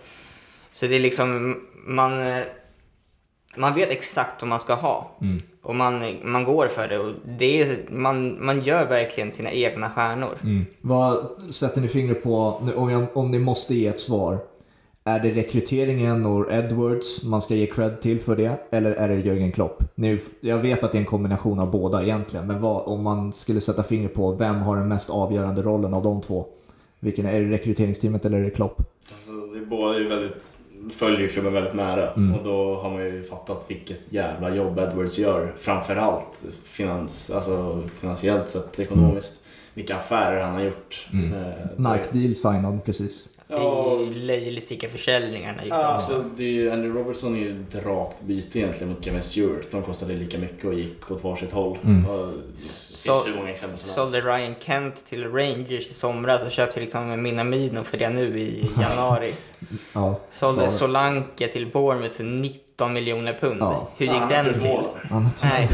Så 0.73 0.87
det 0.87 0.97
är 0.97 1.01
liksom, 1.01 1.57
man, 1.87 2.41
man 3.57 3.75
vet 3.75 3.91
exakt 3.91 4.43
vad 4.43 4.49
man 4.49 4.61
ska 4.61 4.75
ha. 4.75 5.11
Mm. 5.20 5.43
Och 5.62 5.77
man, 5.77 6.03
man 6.25 6.45
går 6.45 6.68
för 6.68 6.89
det. 6.89 6.99
Och 6.99 7.12
det 7.39 7.62
är, 7.62 7.79
man, 7.91 8.45
man 8.45 8.61
gör 8.61 8.87
verkligen 8.87 9.33
sina 9.33 9.51
egna 9.53 9.91
stjärnor. 9.91 10.39
Mm. 10.43 10.66
Vad 10.81 11.27
sätter 11.51 11.81
ni 11.81 11.89
fingret 11.89 12.23
på, 12.23 12.61
om, 12.77 12.91
jag, 12.91 13.16
om 13.16 13.31
ni 13.31 13.39
måste 13.39 13.75
ge 13.75 13.87
ett 13.87 14.01
svar? 14.01 14.39
Är 15.05 15.20
det 15.20 15.31
rekryteringen 15.31 16.27
och 16.27 16.53
Edwards 16.53 17.25
man 17.25 17.43
ska 17.43 17.55
ge 17.55 17.66
cred 17.66 18.01
till 18.01 18.20
för 18.20 18.37
det? 18.37 18.57
Eller 18.70 18.91
är 18.91 19.09
det 19.09 19.14
Jörgen 19.14 19.53
Klopp? 19.53 19.83
Nu, 19.95 20.18
jag 20.41 20.59
vet 20.59 20.85
att 20.85 20.93
det 20.93 20.99
är 20.99 21.01
en 21.01 21.07
kombination 21.07 21.59
av 21.59 21.70
båda 21.70 22.03
egentligen, 22.03 22.47
men 22.47 22.61
vad, 22.61 22.83
om 22.87 23.03
man 23.03 23.33
skulle 23.33 23.61
sätta 23.61 23.83
fingret 23.83 24.14
på 24.14 24.33
vem 24.33 24.55
har 24.55 24.77
den 24.77 24.89
mest 24.89 25.11
avgörande 25.11 25.62
rollen 25.62 25.95
av 25.95 26.03
de 26.03 26.20
två? 26.20 26.47
Vilken 27.03 27.26
är 27.26 27.40
det 27.40 27.50
rekryteringsteamet 27.50 28.24
eller 28.24 28.38
är 28.38 28.44
det 28.44 28.50
Klopp? 28.50 28.82
Alltså, 29.14 29.32
det 29.32 29.59
är 29.59 29.64
båda 29.64 29.96
är 29.96 30.00
väldigt 30.00 30.57
följer 30.90 31.28
klubben 31.28 31.53
väldigt 31.53 31.74
nära 31.74 32.12
mm. 32.12 32.34
och 32.34 32.44
då 32.44 32.76
har 32.76 32.90
man 32.90 33.05
ju 33.05 33.22
fattat 33.22 33.66
vilket 33.68 34.00
jävla 34.11 34.57
jobb 34.57 34.78
Edwards 34.78 35.18
gör. 35.18 35.53
Framförallt 35.57 36.44
finans, 36.64 37.30
alltså 37.30 37.82
finansiellt 38.00 38.50
sett, 38.50 38.78
ekonomiskt. 38.78 39.32
Mm. 39.32 39.42
Vilka 39.74 39.96
affärer 39.96 40.42
han 40.42 40.55
har 40.55 40.62
gjort. 40.62 41.09
Mm. 41.12 41.32
Eh, 41.32 41.53
Nike-deal 41.76 42.34
signad 42.34 42.84
precis. 42.84 43.28
Ja, 43.48 43.98
det 43.98 44.07
är 44.07 44.26
löjligt 44.26 44.70
vilka 44.70 44.88
försäljningar 44.88 45.55
han 45.59 45.68
ja, 45.68 45.74
alltså, 45.74 46.24
det 46.36 46.44
är, 46.44 46.70
Andrew 46.70 47.00
Robertson 47.00 47.36
är 47.36 47.40
ju 47.40 47.62
ett 47.62 47.84
rakt 47.84 48.22
byte 48.22 48.59
egentligen 48.59 48.92
mot 48.92 49.05
Kevin 49.05 49.22
Stewart. 49.22 49.70
De 49.70 49.82
kostade 49.82 50.14
lika 50.14 50.38
mycket 50.38 50.64
och 50.64 50.74
gick 50.74 51.11
åt 51.11 51.24
varsitt 51.24 51.53
håll. 51.53 51.78
Mm. 51.84 52.07
Och, 52.07 52.32
så, 53.03 53.24
hur 53.24 53.34
många 53.34 53.50
exempel 53.50 53.78
som 53.78 53.88
Sålde 53.88 54.20
Ryan 54.20 54.55
Kent 54.61 55.07
till 55.07 55.32
Rangers 55.32 55.90
i 55.90 55.94
somras 55.94 56.42
och 56.42 56.50
köpte 56.50 56.80
liksom 56.80 57.22
Minamino 57.22 57.84
för 57.84 57.98
det 57.98 58.11
nu 58.11 58.38
i 58.38 58.70
januari. 58.80 59.34
ja, 59.92 60.20
Sålde 60.30 60.68
Solanke 60.68 61.48
till 61.48 61.70
Bournemouth 61.70 62.14
för 62.14 62.24
19 62.24 62.92
miljoner 62.92 63.32
pund. 63.40 63.61
Ja. 63.61 63.88
Hur 63.96 64.07
gick 64.07 64.16
ja, 64.16 64.28
den 64.28 64.61
till? 64.61 64.80
Nej. 65.42 65.68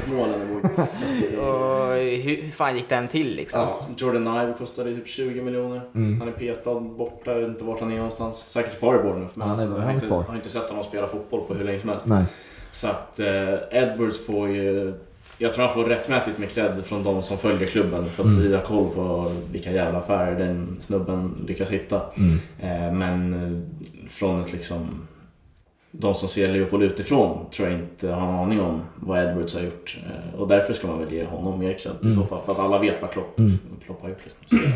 och 1.38 1.94
hur, 1.94 2.42
hur 2.42 2.50
fan 2.50 2.76
gick 2.76 2.88
den 2.88 3.08
till 3.08 3.36
liksom? 3.36 3.60
Ja, 3.60 3.86
Jordan 3.96 4.42
Ive 4.42 4.54
kostade 4.58 4.94
typ 4.94 5.08
20 5.08 5.42
miljoner. 5.42 5.80
Mm. 5.94 6.20
Han 6.20 6.28
är 6.28 6.32
petad 6.32 6.80
borta, 6.80 7.32
jag 7.32 7.40
vet 7.40 7.48
inte 7.48 7.64
vart 7.64 7.80
han 7.80 7.92
är 7.92 7.96
någonstans. 7.96 8.38
Säkert 8.38 8.78
kvar 8.78 8.94
i 8.94 8.98
Bournemouth. 8.98 9.32
Men 9.34 9.50
alltså, 9.50 9.66
jag 9.66 9.82
har 9.82 9.92
inte, 9.92 10.14
har 10.14 10.34
inte 10.34 10.50
sett 10.50 10.68
honom 10.68 10.84
spela 10.84 11.06
fotboll 11.06 11.40
på 11.46 11.54
hur 11.54 11.64
länge 11.64 11.80
som 11.80 11.88
helst. 11.88 12.06
Nej. 12.06 12.24
Så 12.72 12.88
att 12.88 13.20
eh, 13.20 13.54
Edwards 13.70 14.26
får 14.26 14.48
ju 14.48 14.94
jag 15.38 15.52
tror 15.52 15.64
han 15.64 15.74
får 15.74 15.84
rättmätigt 15.84 16.38
med 16.38 16.50
cred 16.50 16.86
från 16.86 17.02
de 17.02 17.22
som 17.22 17.38
följer 17.38 17.66
klubben 17.66 18.12
för 18.12 18.22
att 18.22 18.32
mm. 18.32 18.42
vi 18.42 18.54
har 18.54 18.62
koll 18.62 18.90
på 18.94 19.32
vilka 19.52 19.72
jävla 19.72 19.98
affärer 19.98 20.38
den 20.38 20.76
snubben 20.80 21.44
lyckas 21.46 21.70
hitta. 21.70 22.02
Mm. 22.16 22.38
Eh, 22.60 22.92
men 22.92 23.32
eh, 23.34 24.10
från 24.10 24.42
ett 24.42 24.52
liksom 24.52 25.08
de 25.90 26.14
som 26.14 26.28
ser 26.28 26.52
Liverpool 26.52 26.82
utifrån 26.82 27.46
tror 27.50 27.68
jag 27.68 27.78
inte 27.78 28.08
har 28.08 28.28
en 28.28 28.34
aning 28.34 28.60
om 28.60 28.82
vad 28.94 29.22
Edwards 29.22 29.54
har 29.54 29.62
gjort. 29.62 29.98
Eh, 30.06 30.40
och 30.40 30.48
därför 30.48 30.72
ska 30.72 30.86
man 30.86 30.98
väl 30.98 31.12
ge 31.12 31.24
honom 31.24 31.58
mer 31.58 31.78
cred 31.78 31.94
mm. 32.00 32.12
i 32.12 32.16
så 32.16 32.24
fall. 32.24 32.40
För 32.44 32.52
att 32.52 32.58
alla 32.58 32.78
vet 32.78 33.02
vad 33.02 33.10
Klopp, 33.10 33.38
mm. 33.38 33.58
Klopp 33.84 34.02
har 34.02 34.08
gjort. 34.08 34.24
Liksom. 34.24 34.72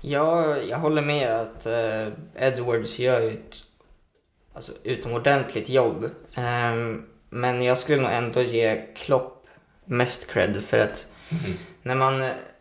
Ja, 0.00 0.56
jag 0.56 0.78
håller 0.78 1.02
med 1.02 1.40
att 1.40 1.66
uh, 1.66 2.12
Edwards 2.34 2.98
gör 2.98 3.20
ett 3.20 3.54
alltså, 4.52 4.72
utomordentligt 4.82 5.68
jobb. 5.68 6.10
Um, 6.36 7.04
men 7.30 7.62
jag 7.62 7.78
skulle 7.78 8.02
nog 8.02 8.10
ändå 8.10 8.42
ge 8.42 8.86
Klopp 8.96 9.33
mest 9.84 10.30
cred 10.30 10.64
för 10.64 10.78
att 10.78 11.06
mm. 11.28 11.58
när, 11.82 11.94
man, 11.94 12.18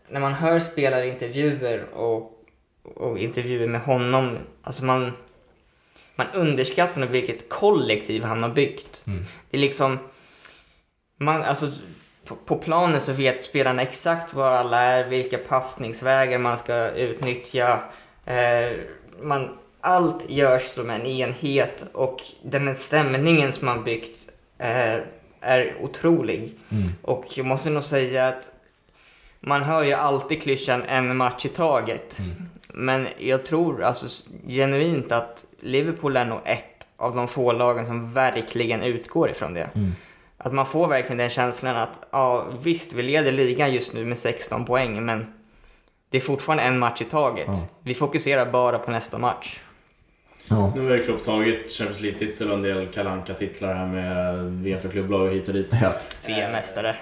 när 0.09 0.19
man 0.19 0.33
hör 0.33 0.59
spelarintervjuer 0.59 1.83
och, 1.93 2.45
och 2.95 3.17
intervjuer 3.17 3.67
med 3.67 3.81
honom, 3.81 4.37
alltså 4.63 4.85
man, 4.85 5.11
man 6.15 6.27
underskattar 6.33 7.01
nog 7.01 7.09
vilket 7.09 7.49
kollektiv 7.49 8.23
han 8.23 8.43
har 8.43 8.49
byggt. 8.49 9.03
Mm. 9.07 9.25
Det 9.49 9.57
är 9.57 9.61
liksom, 9.61 9.99
man, 11.17 11.43
alltså 11.43 11.71
på, 12.25 12.35
på 12.35 12.55
planen 12.55 13.01
så 13.01 13.13
vet 13.13 13.43
spelarna 13.43 13.81
exakt 13.81 14.33
var 14.33 14.51
alla 14.51 14.81
är, 14.81 15.07
vilka 15.07 15.37
passningsvägar 15.37 16.37
man 16.37 16.57
ska 16.57 16.89
utnyttja. 16.89 17.79
Eh, 18.25 18.71
man, 19.21 19.57
allt 19.81 20.29
görs 20.29 20.63
som 20.63 20.89
en 20.89 21.05
enhet 21.05 21.85
och 21.93 22.21
den 22.41 22.75
stämningen 22.75 23.53
som 23.53 23.65
man 23.65 23.83
byggt 23.83 24.29
eh, 24.57 24.97
är 25.43 25.75
otrolig. 25.81 26.53
Mm. 26.69 26.91
Och 27.01 27.25
jag 27.35 27.45
måste 27.45 27.69
nog 27.69 27.83
säga 27.83 28.27
att 28.27 28.51
man 29.39 29.63
hör 29.63 29.83
ju 29.83 29.93
alltid 29.93 30.41
klyschan 30.41 30.83
en 30.83 31.17
match 31.17 31.45
i 31.45 31.49
taget. 31.49 32.19
Mm. 32.19 32.31
Men 32.67 33.07
jag 33.17 33.45
tror 33.45 33.83
alltså 33.83 34.29
genuint 34.47 35.11
att 35.11 35.45
Liverpool 35.59 36.17
är 36.17 36.25
nog 36.25 36.39
ett 36.45 36.87
av 36.97 37.15
de 37.15 37.27
få 37.27 37.51
lagen 37.51 37.85
som 37.85 38.13
verkligen 38.13 38.83
utgår 38.83 39.29
ifrån 39.29 39.53
det. 39.53 39.69
Mm. 39.75 39.95
Att 40.37 40.53
man 40.53 40.65
får 40.65 40.87
verkligen 40.87 41.17
den 41.17 41.29
känslan 41.29 41.75
att 41.75 42.07
ja, 42.11 42.47
visst, 42.63 42.93
vi 42.93 43.03
leder 43.03 43.31
ligan 43.31 43.73
just 43.73 43.93
nu 43.93 44.05
med 44.05 44.17
16 44.17 44.65
poäng, 44.65 45.05
men 45.05 45.33
det 46.09 46.17
är 46.17 46.21
fortfarande 46.21 46.63
en 46.63 46.79
match 46.79 47.01
i 47.01 47.05
taget. 47.05 47.47
Ja. 47.47 47.67
Vi 47.79 47.93
fokuserar 47.93 48.51
bara 48.51 48.79
på 48.79 48.91
nästa 48.91 49.17
match. 49.17 49.59
Ja. 50.49 50.73
Nu 50.75 50.89
har 50.89 50.95
ju 50.95 51.03
Klopp 51.03 51.23
tagit 51.23 51.71
Champions 51.71 52.01
League-titel 52.01 52.47
och 52.47 52.57
en 52.57 52.63
del 52.63 52.87
kalanka 52.87 53.33
titlar 53.33 53.73
här 53.73 53.87
med 53.87 54.35
VM 54.51 54.79
för 54.79 54.89
klubblag 54.89 55.21
och 55.21 55.29
hit 55.29 55.47
och 55.47 55.53
dit. 55.53 55.69
Ja. 55.81 55.93
VM-mästare. 56.27 56.95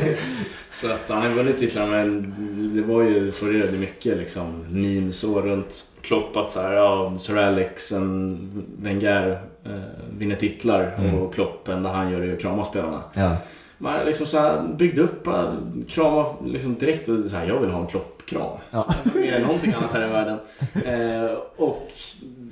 så 0.70 0.92
att 0.92 1.08
han 1.08 1.22
har 1.22 1.28
vunnit 1.28 1.58
titlar 1.58 1.86
men 1.86 2.34
det 2.74 2.82
var 2.82 3.02
ju, 3.02 3.32
florerade 3.32 3.78
mycket 3.78 4.16
liksom 4.16 4.64
memes 4.68 5.18
så 5.18 5.40
runt 5.40 5.84
Klopp 6.02 6.36
att 6.36 6.50
så 6.50 6.60
här, 6.60 6.72
ja, 6.72 7.18
Sir 7.18 7.38
Alex, 7.38 7.92
en 7.92 8.66
Wenger 8.78 9.40
eh, 9.64 9.72
vinner 10.18 10.36
titlar 10.36 10.94
mm. 10.98 11.14
och 11.14 11.34
Klopp 11.34 11.68
enda 11.68 11.92
han 11.92 12.10
gör 12.10 12.20
är 12.20 12.32
att 12.32 12.40
krama 12.40 12.64
spelarna. 12.64 13.02
Ja. 13.14 13.36
man 13.78 13.94
liksom 14.06 14.26
så 14.26 14.38
här 14.38 14.62
byggde 14.78 15.02
upp, 15.02 15.24
bara 15.24 15.56
kramade 15.88 16.28
liksom 16.44 16.74
direkt 16.74 17.08
och 17.08 17.30
så 17.30 17.36
här, 17.36 17.46
jag 17.46 17.60
vill 17.60 17.70
ha 17.70 17.80
en 17.80 17.86
kloppkram. 17.86 18.58
Ja. 18.70 18.94
Mer 19.14 19.32
än 19.32 19.42
någonting 19.42 19.72
annat 19.72 19.92
här 19.92 20.06
i 20.06 20.12
världen. 20.12 20.38
Eh, 20.84 21.30
och 21.56 21.90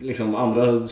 liksom 0.01 0.35
andra, 0.35 0.87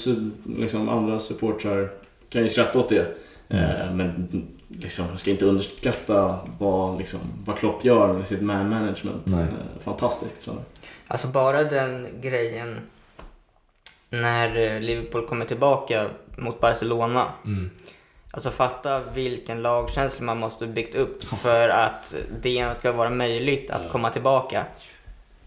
liksom 0.58 0.88
andra 0.88 1.18
supportrar 1.18 1.90
kan 2.28 2.42
ju 2.42 2.48
skratta 2.48 2.78
åt 2.78 2.88
det. 2.88 3.06
Eh, 3.48 3.94
men 3.94 4.28
liksom, 4.68 5.04
jag 5.10 5.18
ska 5.18 5.30
inte 5.30 5.44
underskatta 5.44 6.38
vad, 6.58 6.98
liksom, 6.98 7.20
vad 7.46 7.58
Klopp 7.58 7.84
gör 7.84 8.12
med 8.12 8.26
sitt 8.28 8.42
man 8.42 8.68
management. 8.68 9.22
Nej. 9.24 9.42
Eh, 9.42 9.80
fantastiskt 9.84 10.40
tror 10.40 10.56
jag. 10.56 10.64
Alltså 11.06 11.26
bara 11.26 11.64
den 11.64 12.06
grejen 12.22 12.78
när 14.10 14.56
eh, 14.74 14.80
Liverpool 14.80 15.26
kommer 15.26 15.44
tillbaka 15.44 16.06
mot 16.38 16.60
Barcelona. 16.60 17.24
Mm. 17.46 17.70
Alltså 18.30 18.50
fatta 18.50 19.00
vilken 19.14 19.62
lagkänsla 19.62 20.24
man 20.26 20.38
måste 20.38 20.66
byggt 20.66 20.94
upp 20.94 21.24
för 21.24 21.68
att 21.68 22.16
det 22.42 22.50
ens 22.50 22.78
ska 22.78 22.92
vara 22.92 23.10
möjligt 23.10 23.70
att 23.70 23.90
komma 23.90 24.10
tillbaka. 24.10 24.64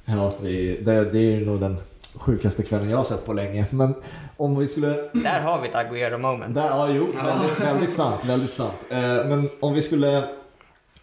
Ja, 0.05 0.33
det, 0.41 0.49
är- 0.49 0.81
det, 0.81 1.11
det 1.11 1.17
är 1.17 1.21
ju 1.31 1.45
nog 1.45 1.59
den 1.59 1.77
sjukaste 2.19 2.63
kvällen 2.63 2.89
jag 2.89 2.97
har 2.97 3.03
sett 3.03 3.25
på 3.25 3.33
länge. 3.33 3.65
Men 3.71 3.93
om 4.37 4.59
vi 4.59 4.67
skulle... 4.67 4.87
Där 5.13 5.39
har 5.39 5.61
vi 5.61 5.67
ett 5.67 5.75
Agüero 5.75 6.17
moment. 6.17 6.55
Där, 6.55 6.65
ja, 6.65 6.89
jo, 6.89 7.05
väldigt, 7.05 7.59
väldigt 7.59 7.93
sant. 7.93 8.25
Väldigt 8.25 8.53
sant. 8.53 8.77
Eh, 8.89 8.99
men 8.99 9.49
om 9.59 9.73
vi 9.73 9.81
skulle... 9.81 10.17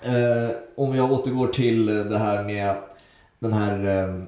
Eh, 0.02 0.50
om 0.76 0.96
jag 0.96 1.12
återgår 1.12 1.46
till 1.46 1.86
det 1.86 2.18
här 2.18 2.44
med 2.44 2.76
den 3.38 3.52
här 3.52 3.86
eh, 3.86 4.24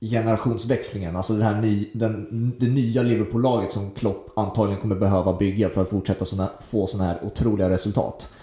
generationsväxlingen. 0.00 1.16
Alltså 1.16 1.32
det, 1.32 1.44
här 1.44 1.60
ny, 1.60 1.90
den, 1.94 2.52
det 2.58 2.66
nya 2.66 3.02
Liverpool-laget 3.02 3.72
som 3.72 3.90
Klopp 3.90 4.38
antagligen 4.38 4.80
kommer 4.80 4.96
behöva 4.96 5.32
bygga 5.32 5.70
för 5.70 5.82
att 5.82 5.90
fortsätta 5.90 6.24
såna, 6.24 6.50
få 6.70 6.86
sådana 6.86 7.10
här 7.10 7.18
otroliga 7.24 7.70
resultat. 7.70 8.35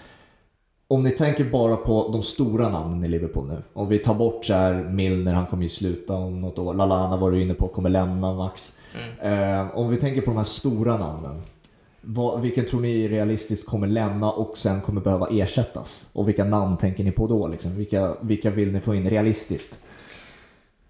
Om 0.88 1.02
ni 1.02 1.10
tänker 1.10 1.44
bara 1.44 1.76
på 1.76 2.10
de 2.12 2.22
stora 2.22 2.68
namnen 2.68 3.04
i 3.04 3.08
Liverpool 3.08 3.46
nu. 3.48 3.62
Om 3.72 3.88
vi 3.88 3.98
tar 3.98 4.14
bort 4.14 4.44
så 4.44 4.54
här 4.54 4.74
Milner, 4.74 5.32
han 5.32 5.46
kommer 5.46 5.62
ju 5.62 5.68
sluta 5.68 6.14
om 6.14 6.40
något 6.40 6.58
år. 6.58 6.74
Lallana 6.74 7.16
var 7.16 7.30
du 7.30 7.42
inne 7.42 7.54
på, 7.54 7.68
kommer 7.68 7.90
lämna 7.90 8.34
Max. 8.34 8.78
Eh, 9.20 9.76
om 9.78 9.90
vi 9.90 9.96
tänker 9.96 10.20
på 10.20 10.30
de 10.30 10.36
här 10.36 10.44
stora 10.44 10.98
namnen. 10.98 11.42
Vad, 12.00 12.40
vilken 12.40 12.66
tror 12.66 12.80
ni 12.80 13.08
realistiskt 13.08 13.66
kommer 13.66 13.86
lämna 13.86 14.30
och 14.32 14.58
sen 14.58 14.80
kommer 14.80 15.00
behöva 15.00 15.28
ersättas? 15.30 16.10
Och 16.12 16.28
vilka 16.28 16.44
namn 16.44 16.76
tänker 16.76 17.04
ni 17.04 17.10
på 17.10 17.26
då? 17.26 17.48
Liksom? 17.48 17.76
Vilka, 17.76 18.14
vilka 18.20 18.50
vill 18.50 18.72
ni 18.72 18.80
få 18.80 18.94
in 18.94 19.10
realistiskt? 19.10 19.84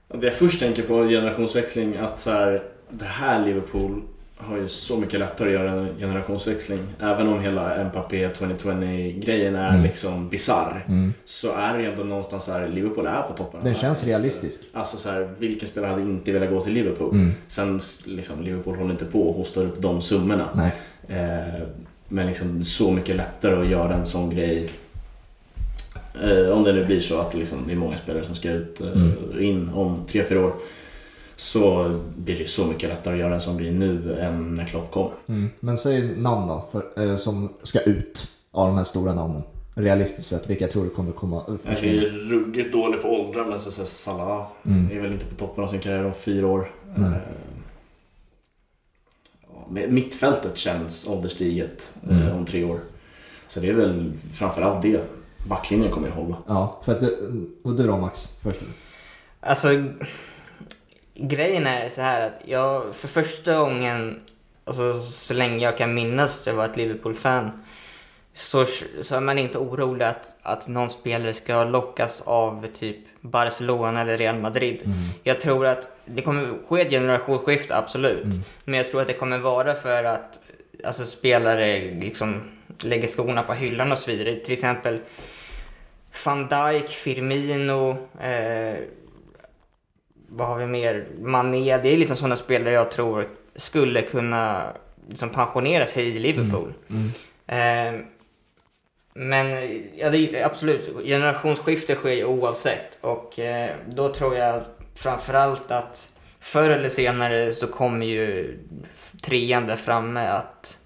Det 0.09 0.27
jag 0.27 0.35
först 0.35 0.61
tänker 0.61 0.83
på 0.83 0.95
generationsväxling, 0.95 1.97
att 1.97 2.19
så 2.19 2.31
här, 2.31 2.63
det 2.91 3.05
här 3.05 3.47
Liverpool 3.47 4.03
har 4.49 4.57
ju 4.57 4.69
så 4.69 4.97
mycket 4.97 5.21
lättare 5.21 5.49
att 5.57 5.63
göra 5.63 5.71
en 5.81 5.89
generationsväxling. 5.99 6.79
Även 7.01 7.29
om 7.29 7.41
hela 7.41 7.85
Mbappé 7.85 8.29
2020-grejen 8.29 9.55
är 9.57 9.69
Mm. 9.69 9.83
liksom 9.83 10.29
bizarr 10.29 10.87
så 11.25 11.53
är 11.55 11.77
det 11.77 11.83
ju 11.83 11.91
ändå 11.91 12.05
någonstans 12.05 12.45
så 12.45 12.53
här, 12.53 12.69
Liverpool 12.69 13.07
är 13.07 13.23
på 13.23 13.33
toppen. 13.37 13.61
Den 13.65 13.75
känns 13.75 14.05
realistisk. 14.05 14.61
Alltså 14.73 14.97
så 14.97 15.11
här, 15.11 15.29
vilken 15.39 15.69
spelare 15.69 15.91
hade 15.91 16.03
inte 16.03 16.33
velat 16.33 16.51
gå 16.51 16.61
till 16.61 16.73
Liverpool? 16.73 17.11
Mm. 17.15 17.33
Sen 17.49 17.81
liksom, 18.05 18.43
Liverpool 18.43 18.77
håller 18.77 18.91
inte 18.91 19.05
på 19.05 19.29
och 19.29 19.35
hostar 19.35 19.63
upp 19.63 19.83
de 19.83 20.03
summorna. 20.03 20.49
Nej. 20.55 20.73
Eh, 21.09 21.63
men 22.09 22.27
liksom 22.27 22.65
så 22.65 22.91
mycket 22.93 23.17
lättare 23.17 23.55
att 23.63 23.67
göra 23.69 23.95
en 23.95 24.07
sån 24.07 24.31
grej. 24.31 24.71
Eh, 26.23 26.49
om 26.51 26.63
det 26.65 26.73
nu 26.73 26.85
blir 26.85 27.01
så 27.01 27.19
att 27.21 27.35
liksom, 27.35 27.59
det 27.67 27.73
är 27.73 27.77
många 27.77 27.97
spelare 27.97 28.25
som 28.25 28.35
ska 28.35 28.51
ut 28.51 28.81
eh, 28.81 28.87
Mm. 28.89 29.41
in 29.41 29.71
om 29.75 30.05
3-4 30.09 30.37
år. 30.45 30.53
Så 31.37 31.95
blir 32.17 32.39
det 32.39 32.47
så 32.51 32.67
mycket 32.67 32.89
lättare 32.89 33.15
att 33.15 33.21
göra 33.21 33.35
en 33.35 33.41
sån 33.41 33.57
grej 33.59 33.71
nu 33.73 34.19
än 34.21 34.55
när 34.55 34.65
Klopp 34.65 34.91
kom. 34.91 35.11
Mm. 35.27 35.51
Men 35.61 35.79
säg 35.79 36.17
namn 36.17 36.49
då, 36.49 36.65
för, 36.73 37.11
eh, 37.11 37.17
som 37.17 37.53
ska 37.63 37.81
ut 37.81 38.29
av 38.51 38.67
de 38.67 38.77
här 38.77 38.85
stora 38.85 39.15
namnen. 39.15 39.43
Realistiskt 39.75 40.29
sett, 40.29 40.51
vilka 40.51 40.67
tror 40.69 40.85
du 40.85 40.91
kommer 40.91 41.13
komma 41.13 41.43
Jag 41.65 41.85
är 41.85 42.01
ruggigt 42.11 42.73
dålig 42.73 43.03
på 43.03 43.09
åldrar 43.09 43.45
men 43.45 43.61
så 43.61 43.71
Salah 43.71 44.47
Mm. 44.67 44.91
är 44.97 45.01
väl 45.01 45.13
inte 45.13 45.25
på 45.27 45.35
toppen 45.35 45.65
av 45.65 45.69
sin 45.69 45.81
karriär 45.81 46.05
om 46.05 46.13
fyra 46.15 46.47
år. 46.47 46.71
Nej. 46.97 47.11
Eh, 49.85 49.91
Mittfältet 49.91 50.57
känns 50.59 51.09
ålderstiget 51.09 51.93
eh, 52.11 52.23
Mm. 52.27 52.37
om 52.39 52.45
tre 52.45 52.65
år. 52.65 52.79
Så 53.49 53.61
det 53.61 53.69
är 53.69 53.73
väl 53.75 54.13
framförallt 54.33 54.83
det. 54.83 55.01
Backlinjen 55.49 55.91
kommer 55.93 56.09
ju 56.09 56.15
hålla. 56.15 56.37
Ja, 56.47 56.81
för 56.85 56.93
att 56.93 57.01
det, 57.01 57.11
och 57.65 57.75
du 57.77 57.87
då 57.87 57.97
Max? 57.97 58.29
Först. 58.43 58.61
Alltså, 59.41 59.69
grejen 61.15 61.67
är 61.67 61.89
så 61.89 62.01
här 62.01 62.27
att 62.27 62.41
jag 62.45 62.95
för 62.95 63.09
första 63.09 63.59
gången, 63.59 64.21
alltså 64.65 64.93
så 65.01 65.35
länge 65.35 65.65
jag 65.65 65.79
kan 65.79 65.95
minnas, 65.95 66.47
jag 66.47 66.55
var 66.55 66.65
ett 66.65 66.77
Liverpool-fan, 66.77 67.51
så, 68.33 68.67
så 69.03 69.17
är 69.17 69.21
man 69.21 69.39
inte 69.39 69.59
orolig 69.59 70.05
att, 70.05 70.37
att 70.43 70.69
någon 70.69 70.89
spelare 70.89 71.35
ska 71.35 71.65
lockas 71.65 72.23
av 72.27 72.67
typ 72.73 72.97
Barcelona 73.21 74.01
eller 74.01 74.19
Real 74.19 74.39
Madrid. 74.39 74.83
Jag 75.23 75.41
tror 75.41 75.67
att 75.67 75.89
det 76.05 76.23
kommer 76.23 76.49
ske 76.69 76.81
ett 76.81 76.91
generationsskifte, 76.91 77.77
absolut. 77.77 78.27
Men 78.65 78.75
jag 78.75 78.91
tror 78.91 79.01
att 79.01 79.07
det 79.07 79.13
kommer 79.13 79.39
vara 79.39 79.75
för 79.75 80.05
att 80.05 80.41
alltså, 80.85 81.07
spelare 81.07 81.81
liksom 81.81 82.51
lägger 82.83 83.09
skorna 83.09 83.43
på 83.43 83.53
hyllan 83.53 83.93
och 83.93 83.99
så 83.99 84.11
vidare. 84.11 84.37
Till 84.37 84.53
exempel 84.53 85.01
van 86.25 86.49
Dijk, 86.49 86.89
Firmino, 86.89 87.91
eh, 88.21 88.79
vad 90.37 90.49
har 90.49 90.59
vi 90.59 90.67
mer? 90.67 91.07
Mané. 91.21 91.79
Det 91.79 91.89
är 91.89 91.97
liksom 91.97 92.17
sådana 92.17 92.37
spelare 92.37 92.75
jag 92.75 92.91
tror 92.91 93.29
skulle 93.55 94.03
kunna 94.03 94.73
liksom 95.09 95.31
pensionera 95.31 95.87
sig 95.87 96.09
i 96.09 96.19
Liverpool. 96.19 96.75
Eh, 97.47 98.01
men 99.15 99.51
ja, 99.97 100.11
det 100.11 100.45
absolut, 100.45 101.07
generationsskifte 101.07 101.95
sker 101.95 102.13
ju 102.13 102.25
oavsett. 102.25 102.99
Och 103.01 103.39
eh, 103.39 103.71
då 103.89 104.13
tror 104.13 104.37
jag 104.37 104.63
framförallt 104.95 105.71
att 105.71 106.09
förr 106.41 106.71
eller 106.71 106.89
senare 106.89 107.53
så 107.53 107.67
kommer 107.67 108.07
ju 108.07 108.59
trean 109.21 109.67
där 109.67 109.77
framme 109.77 110.27
att 110.27 110.79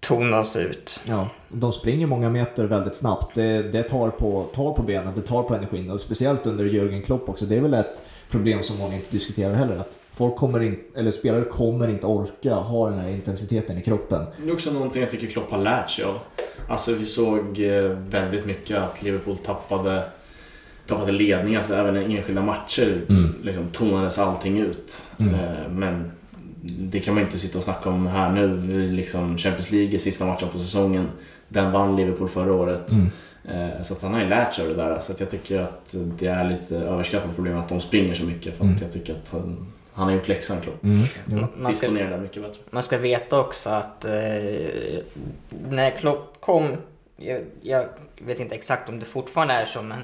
tonas 0.00 0.56
ut. 0.56 1.00
Ja, 1.08 1.28
de 1.48 1.72
springer 1.72 2.06
många 2.06 2.30
meter 2.30 2.64
väldigt 2.64 2.94
snabbt. 2.96 3.34
Det, 3.34 3.62
det 3.62 3.82
tar, 3.82 4.10
på, 4.10 4.46
tar 4.54 4.72
på 4.72 4.82
benen, 4.82 5.12
det 5.16 5.22
tar 5.22 5.42
på 5.42 5.54
energin 5.54 5.90
och 5.90 6.00
speciellt 6.00 6.46
under 6.46 6.64
Jürgen 6.64 7.02
Klopp 7.02 7.28
också. 7.28 7.46
Det 7.46 7.56
är 7.56 7.60
väl 7.60 7.74
ett 7.74 8.02
problem 8.30 8.62
som 8.62 8.78
många 8.78 8.94
inte 8.94 9.10
diskuterar 9.10 9.54
heller. 9.54 9.76
Att 9.76 9.98
folk 10.12 10.36
kommer 10.36 10.60
in, 10.60 10.78
eller 10.96 11.10
spelare 11.10 11.44
kommer 11.44 11.88
inte 11.88 12.06
orka 12.06 12.54
ha 12.54 12.90
den 12.90 12.98
här 12.98 13.08
intensiteten 13.08 13.78
i 13.78 13.82
kroppen. 13.82 14.26
Det 14.42 14.48
är 14.48 14.52
också 14.52 14.72
någonting 14.72 15.02
jag 15.02 15.10
tycker 15.10 15.26
Klopp 15.26 15.50
har 15.50 15.58
lärt 15.58 15.90
sig 15.90 16.04
av. 16.04 16.18
Alltså 16.68 16.94
vi 16.94 17.04
såg 17.06 17.60
eh, 17.60 17.82
väldigt 18.08 18.46
mycket 18.46 18.76
att 18.78 19.02
Liverpool 19.02 19.38
tappade, 19.38 20.02
tappade 20.86 21.12
ledning, 21.12 21.56
alltså 21.56 21.74
även 21.74 21.96
i 22.12 22.16
enskilda 22.16 22.42
matcher 22.42 23.02
Mm. 23.08 23.34
liksom, 23.42 23.68
tonades 23.72 24.18
allting 24.18 24.60
ut. 24.60 25.02
Mm. 25.18 25.34
Eh, 25.34 25.40
Men 25.70 26.10
det 26.62 27.00
kan 27.00 27.14
man 27.14 27.22
inte 27.24 27.38
sitta 27.38 27.58
och 27.58 27.64
snacka 27.64 27.88
om 27.90 28.06
här 28.06 28.32
nu. 28.32 28.90
Liksom 28.90 29.38
Champions 29.38 29.70
League 29.70 29.94
är 29.94 29.98
sista 29.98 30.26
matchen 30.26 30.48
på 30.48 30.58
säsongen. 30.58 31.08
Den 31.48 31.72
vann 31.72 31.96
Liverpool 31.96 32.28
förra 32.28 32.52
året. 32.52 32.90
Mm. 32.92 33.06
Eh, 33.44 33.82
Så 33.82 33.94
att 33.94 34.02
han 34.02 34.14
har 34.14 34.20
ju 34.20 34.28
lärt 34.28 34.54
sig 34.54 34.64
av 34.64 34.76
det 34.76 34.82
där. 34.82 35.00
Så 35.00 35.12
att 35.12 35.20
jag 35.20 35.30
tycker 35.30 35.60
att 35.60 35.94
det 35.94 36.26
är 36.26 36.48
lite 36.48 36.76
överskattat 36.76 37.34
problem 37.34 37.56
att 37.58 37.68
de 37.68 37.80
springer 37.80 38.14
så 38.14 38.24
mycket. 38.24 38.56
För 38.56 38.64
att 38.64 38.70
Mm. 38.70 38.82
jag 38.82 38.92
tycker 38.92 39.12
att 39.12 39.28
han, 39.32 39.72
han 39.92 40.04
har 40.08 40.14
gjort 40.14 40.28
läxan 40.28 40.60
Klopp. 40.60 40.84
Mm. 40.84 40.98
Ja. 41.26 41.36
Man 41.56 41.74
ska, 41.74 41.86
Disponerar 41.86 42.10
det 42.10 42.22
mycket 42.22 42.42
bättre. 42.42 42.58
man 42.70 42.82
ska 42.82 42.98
veta 42.98 43.40
också 43.40 43.70
att 43.70 44.04
eh, 44.04 44.10
när 45.70 45.90
Klopp 45.98 46.36
kom, 46.40 46.76
jag, 47.16 47.40
jag 47.62 47.86
vet 48.26 48.40
inte 48.40 48.54
exakt 48.54 48.88
om 48.88 48.98
det 49.00 49.06
fortfarande 49.06 49.54
är 49.54 49.64
så, 49.64 49.82
men 49.82 49.98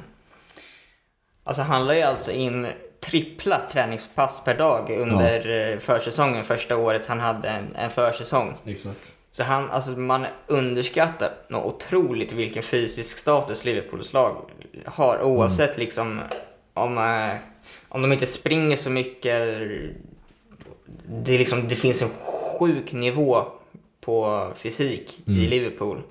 alltså 1.45 1.63
han 1.63 1.87
la 1.87 1.95
ju 1.95 2.03
alltså 2.03 2.33
in 2.33 2.67
trippla 3.01 3.61
träningspass 3.73 4.45
per 4.45 4.59
dag 4.59 4.91
under 4.91 5.71
eh, 5.73 5.79
försäsongen, 5.79 6.45
första 6.45 6.77
året 6.77 7.07
han 7.07 7.21
hade 7.21 7.49
en, 7.49 7.77
en 7.77 7.91
försäsong. 7.91 8.55
Exakt. 8.65 9.09
Så 9.31 9.43
han, 9.43 9.71
alltså 9.71 9.91
man 9.91 10.27
underskattar 10.47 11.31
något 11.49 11.75
otroligt 11.75 12.33
vilken 12.33 12.63
fysisk 12.63 13.19
status 13.19 13.65
Liverpools 13.65 14.13
lag 14.13 14.37
har 14.85 15.23
oavsett 15.23 15.79
liksom 15.79 16.21
om, 16.75 16.99
eh, 16.99 17.37
om 17.89 18.03
de 18.03 18.13
inte 18.13 18.27
springer 18.27 18.77
så 18.77 18.91
mycket. 18.91 19.59
Det, 21.09 21.39
liksom, 21.39 21.69
det 21.69 21.77
finns 21.77 22.03
en 22.03 22.11
sjuk 22.59 22.93
nivå 22.93 23.45
på 24.01 24.47
fysik 24.57 25.19
i 25.27 25.47
Liverpool. 25.47 26.03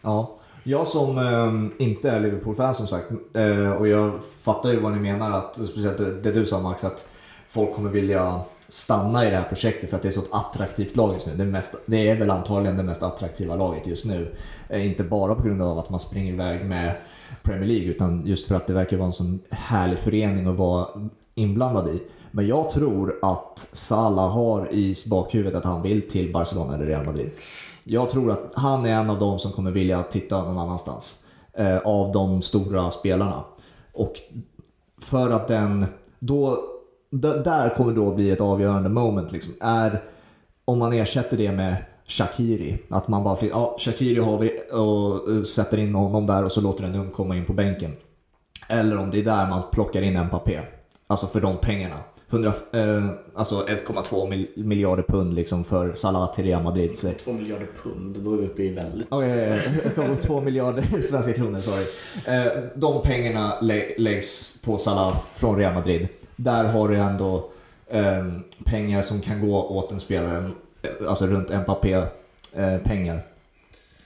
Ja, 0.00 0.36
jag 0.66 0.86
som 0.86 1.18
eh, 1.18 1.84
inte 1.86 2.10
är 2.10 2.20
Liverpool-fan 2.20 2.74
som 2.74 2.86
sagt 2.86 3.10
eh, 3.34 3.70
och 3.70 3.88
jag 3.88 4.12
fattar 4.42 4.70
ju 4.70 4.80
vad 4.80 4.92
ni 4.92 4.98
menar 4.98 5.30
att, 5.30 5.54
speciellt 5.54 5.98
det, 5.98 6.32
du 6.32 6.46
sa 6.46 6.60
Max, 6.60 6.84
att 6.84 7.08
folk 7.48 7.74
kommer 7.74 7.90
vilja 7.90 8.40
stanna 8.68 9.26
i 9.26 9.30
det 9.30 9.36
här 9.36 9.48
projektet 9.48 9.90
för 9.90 9.96
att 9.96 10.02
det 10.02 10.08
är 10.08 10.12
så 10.12 10.20
ett 10.20 10.32
attraktivt 10.32 10.96
lag 10.96 11.12
just 11.14 11.26
nu. 11.26 11.34
Det, 11.34 11.44
mest, 11.44 11.74
det 11.86 12.08
är 12.08 12.16
väl 12.18 12.30
antagligen 12.30 12.76
det 12.76 12.82
mest 12.82 13.02
attraktiva 13.02 13.56
laget 13.56 13.86
just 13.86 14.04
nu. 14.04 14.34
Eh, 14.68 14.86
inte 14.86 15.04
bara 15.04 15.34
på 15.34 15.42
grund 15.42 15.62
av 15.62 15.78
att 15.78 15.90
man 15.90 16.00
springer 16.00 16.32
iväg 16.32 16.64
med 16.64 16.94
Premier 17.42 17.68
League 17.68 17.86
utan 17.86 18.26
just 18.26 18.48
för 18.48 18.54
att 18.54 18.66
det 18.66 18.72
verkar 18.72 18.96
vara 18.96 19.06
en 19.06 19.12
sån 19.12 19.40
härlig 19.50 19.98
förening 19.98 20.46
att 20.46 20.56
vara 20.56 20.88
inblandad 21.34 21.88
i. 21.88 22.02
Men 22.30 22.46
jag 22.46 22.70
tror 22.70 23.18
att 23.22 23.68
Salah 23.72 24.30
har 24.30 24.72
i 24.72 24.94
bakhuvudet 25.06 25.54
att 25.54 25.64
han 25.64 25.82
vill 25.82 26.08
till 26.08 26.32
Barcelona 26.32 26.74
eller 26.74 26.86
Real 26.86 27.04
Madrid. 27.04 27.30
Jag 27.88 28.10
tror 28.10 28.30
att 28.30 28.52
han 28.54 28.86
är 28.86 28.90
en 28.90 29.10
av 29.10 29.18
dem 29.18 29.38
som 29.38 29.52
kommer 29.52 29.70
vilja 29.70 30.02
titta 30.02 30.42
någon 30.44 30.58
annanstans. 30.58 31.24
Eh, 31.52 31.78
av 31.78 32.12
de 32.12 32.42
stora 32.42 32.90
spelarna. 32.90 33.44
Och 33.92 34.12
för 35.02 35.30
att 35.30 35.48
den, 35.48 35.86
då, 36.18 36.58
d- 37.10 37.42
där 37.44 37.74
kommer 37.74 37.92
då 37.92 38.14
bli 38.14 38.30
ett 38.30 38.40
avgörande 38.40 38.88
moment. 38.88 39.32
Liksom, 39.32 39.54
är 39.60 40.04
om 40.64 40.78
man 40.78 40.92
ersätter 40.92 41.36
det 41.36 41.52
med 41.52 41.76
Shakiri. 42.06 42.78
Att 42.90 43.08
man 43.08 43.24
bara, 43.24 43.36
ja 43.46 43.76
Shakiri 43.78 44.20
har 44.20 44.38
vi 44.38 44.60
och 44.72 45.30
eh, 45.36 45.42
sätter 45.42 45.78
in 45.78 45.94
honom 45.94 46.26
där 46.26 46.44
och 46.44 46.52
så 46.52 46.60
låter 46.60 46.84
en 46.84 46.94
ung 46.94 47.10
komma 47.10 47.36
in 47.36 47.44
på 47.44 47.52
bänken. 47.52 47.92
Eller 48.68 48.96
om 48.98 49.10
det 49.10 49.18
är 49.18 49.24
där 49.24 49.46
man 49.48 49.62
plockar 49.72 50.02
in 50.02 50.20
Mbappé. 50.24 50.60
Alltså 51.06 51.26
för 51.26 51.40
de 51.40 51.56
pengarna. 51.56 51.98
100, 52.30 52.52
eh, 52.72 53.06
alltså 53.34 53.66
1,2 53.68 54.28
mil- 54.28 54.48
miljarder 54.56 55.02
pund 55.02 55.34
liksom 55.34 55.64
för 55.64 55.92
Salah 55.92 56.32
till 56.34 56.44
Real 56.44 56.62
Madrid. 56.62 56.98
Så. 56.98 57.08
Två 57.24 57.32
miljarder 57.32 57.66
pund, 57.82 58.16
då 58.18 58.32
är 58.32 58.36
vi 58.36 58.46
uppe 58.46 58.62
i 58.62 58.68
väldigt... 58.68 59.06
Ja, 59.10 59.26
ja. 59.26 60.16
2 60.20 60.40
miljarder 60.40 61.00
svenska 61.02 61.32
kronor, 61.32 61.60
sorry. 61.60 61.84
Eh, 62.36 62.52
de 62.74 63.02
pengarna 63.02 63.60
lä- 63.60 63.94
läggs 63.98 64.60
på 64.64 64.78
Salah 64.78 65.20
från 65.34 65.56
Real 65.58 65.74
Madrid. 65.74 66.08
Där 66.36 66.64
har 66.64 66.88
du 66.88 66.96
ändå 66.96 67.50
eh, 67.88 68.26
pengar 68.64 69.02
som 69.02 69.20
kan 69.20 69.48
gå 69.48 69.62
åt 69.68 69.92
en 69.92 70.00
spelare, 70.00 70.50
eh, 70.82 71.08
alltså 71.08 71.26
runt 71.26 71.50
Mbappé-pengar. 71.50 73.20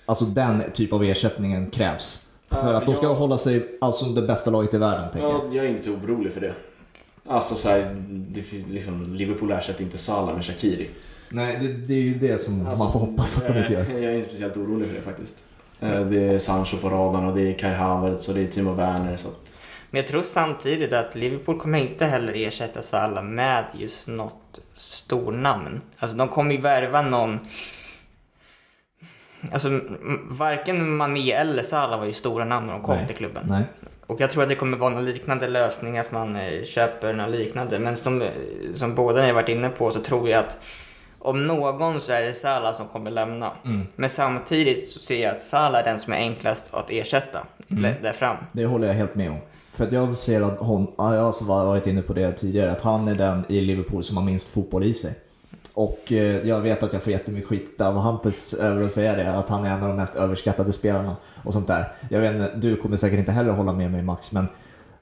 alltså 0.07 0.25
den 0.25 0.63
typ 0.75 0.93
av 0.93 1.05
ersättningen 1.05 1.71
krävs. 1.71 2.27
För 2.49 2.57
Alltså, 2.57 2.73
att 2.73 2.87
de 2.87 2.95
ska 2.97 3.07
jag- 3.07 3.15
hålla 3.15 3.39
sig 3.39 3.79
alltså 3.81 4.05
det 4.05 4.23
bästa 4.23 4.51
laget 4.51 4.75
i 4.75 4.79
världen, 4.79 5.11
tänker 5.11 5.29
jag. 5.29 5.37
Ja, 5.37 5.43
jag 5.53 5.65
är 5.65 5.69
inte 5.69 5.91
orolig 5.91 6.33
för 6.33 6.41
det. 6.41 6.55
Alltså 7.31 7.55
så 7.55 7.69
här, 7.69 7.97
det, 8.09 8.53
liksom, 8.53 9.15
Liverpool 9.15 9.51
ersätter 9.53 9.85
inte 9.85 9.99
Salah 9.99 10.35
med 10.35 10.45
Shakiri. 10.45 10.91
Nej, 11.29 11.59
det, 11.61 11.73
det 11.73 11.95
är 11.95 12.03
ju 12.03 12.15
det 12.15 12.39
som 12.39 12.67
Alltså, 12.67 12.85
man 12.85 12.93
får 12.93 13.01
hoppas 13.01 13.39
att 13.39 13.47
de 13.49 13.59
inte 13.59 13.73
gör. 13.73 13.85
Jag 13.91 14.03
är 14.13 14.15
inte 14.15 14.29
speciellt 14.29 14.57
orolig 14.57 14.89
för 14.89 14.95
det 14.95 15.03
faktiskt. 15.03 15.43
Eh, 15.81 16.01
Det 16.01 16.21
är 16.23 16.39
Sancho 16.39 16.77
på 16.77 16.89
radarn 16.91 17.25
och 17.27 17.37
det 17.37 17.43
är 17.43 17.53
Kai 17.59 17.75
Havertz 17.75 18.29
och 18.29 18.35
det 18.35 18.41
är 18.41 18.47
Timo 18.47 18.73
Werner. 18.75 19.17
Så 19.17 19.29
att, 19.29 19.67
Men 19.91 20.01
jag 20.01 20.09
tror 20.09 20.23
samtidigt 20.23 20.93
att 20.93 21.15
Liverpool 21.15 21.59
kommer 21.61 21.79
inte 21.79 22.07
heller 22.07 22.33
ersätta 22.37 22.83
Salah 22.83 23.25
med 23.25 23.65
just 23.79 24.09
något 24.09 24.61
stornamn. 24.75 25.81
Alltså 25.97 26.17
de 26.17 26.29
kommer 26.29 26.55
ju 26.55 26.61
värva 26.61 27.03
någon... 27.03 27.39
Alltså 29.53 29.81
varken 30.29 30.97
Mané 30.97 31.33
eller 31.33 31.63
Salah 31.63 31.99
var 31.99 32.07
ju 32.07 32.13
stora 32.13 32.45
namn 32.45 32.67
när 32.67 32.73
de 32.73 32.83
kom 32.83 32.97
Nej. 32.97 33.07
till 33.07 33.17
klubben. 33.17 33.45
Nej. 33.49 33.65
Och 34.11 34.21
jag 34.21 34.31
tror 34.31 34.43
att 34.43 34.49
det 34.49 34.55
kommer 34.55 34.77
vara 34.77 34.91
någon 34.91 35.05
liknande 35.05 35.49
lösning, 35.49 35.99
att 35.99 36.13
man 36.13 36.37
eh, 36.37 36.65
köper 36.65 37.13
något 37.13 37.31
liknande. 37.31 37.79
Men 37.79 37.97
som, 37.97 38.23
eh, 38.23 38.29
som 38.75 38.95
båda 38.95 39.21
ni 39.21 39.27
har 39.27 39.35
varit 39.35 39.49
inne 39.49 39.69
på 39.69 39.91
så 39.91 40.01
tror 40.01 40.29
jag 40.29 40.39
att 40.39 40.57
om 41.19 41.47
någon 41.47 42.01
så 42.01 42.13
är 42.13 42.23
det 42.23 42.33
Salah 42.33 42.77
som 42.77 42.89
kommer 42.89 43.11
lämna. 43.11 43.51
Mm. 43.65 43.87
Men 43.97 44.11
samtidigt 44.11 44.89
så 44.89 44.99
ser 44.99 45.23
jag 45.23 45.37
att 45.37 45.43
Salah 45.43 45.81
är 45.81 45.85
den 45.85 45.99
som 45.99 46.13
är 46.13 46.17
enklast 46.17 46.75
att 46.75 46.91
ersätta 46.91 47.47
Mm. 47.71 47.95
där 48.03 48.13
fram. 48.13 48.37
Det 48.53 48.67
håller 48.67 48.87
jag 48.87 48.95
helt 48.95 49.15
med 49.15 49.31
om. 49.31 49.39
För 49.73 49.85
att 49.85 49.93
jag 49.93 50.13
ser 50.13 50.43
att 50.43 50.59
hon, 50.59 50.93
ja, 50.99 51.15
jag 51.15 51.23
har 51.23 51.67
varit 51.67 51.87
inne 51.87 52.03
på 52.03 52.13
det 52.13 52.33
tidigare, 52.33 52.73
att 52.73 52.81
han 52.81 53.09
är 53.09 53.15
den 53.15 53.45
i 53.49 53.61
Liverpool 53.61 54.05
som 54.05 54.17
har 54.17 54.25
minst 54.25 54.49
fotboll 54.49 54.85
i 54.85 54.95
sig. 54.95 55.15
Och 55.75 56.13
eh, 56.13 56.49
jag 56.49 56.61
vet 56.61 56.83
att 56.83 56.93
jag 56.93 57.03
får 57.03 57.13
jättemycket 57.13 57.49
skit 57.49 57.81
av 57.81 57.99
Hampus 57.99 58.55
över 58.55 58.85
att 58.85 58.91
säga 58.91 59.17
det, 59.17 59.33
att 59.35 59.49
han 59.49 59.65
är 59.65 59.71
en 59.71 59.83
av 59.83 59.89
de 59.89 59.97
mest 59.97 60.17
överskattade 60.17 60.73
spelarna 60.73 61.17
och 61.45 61.53
sånt 61.53 61.67
där. 61.67 61.93
Jag 62.11 62.21
vet 62.21 62.35
inte, 62.35 62.53
du 62.55 62.77
kommer 62.77 62.97
säkert 62.97 63.19
inte 63.19 63.33
heller 63.33 63.53
hålla 63.53 63.73
med 63.73 63.91
mig 63.91 64.03
Max, 64.03 64.33
men 64.33 64.49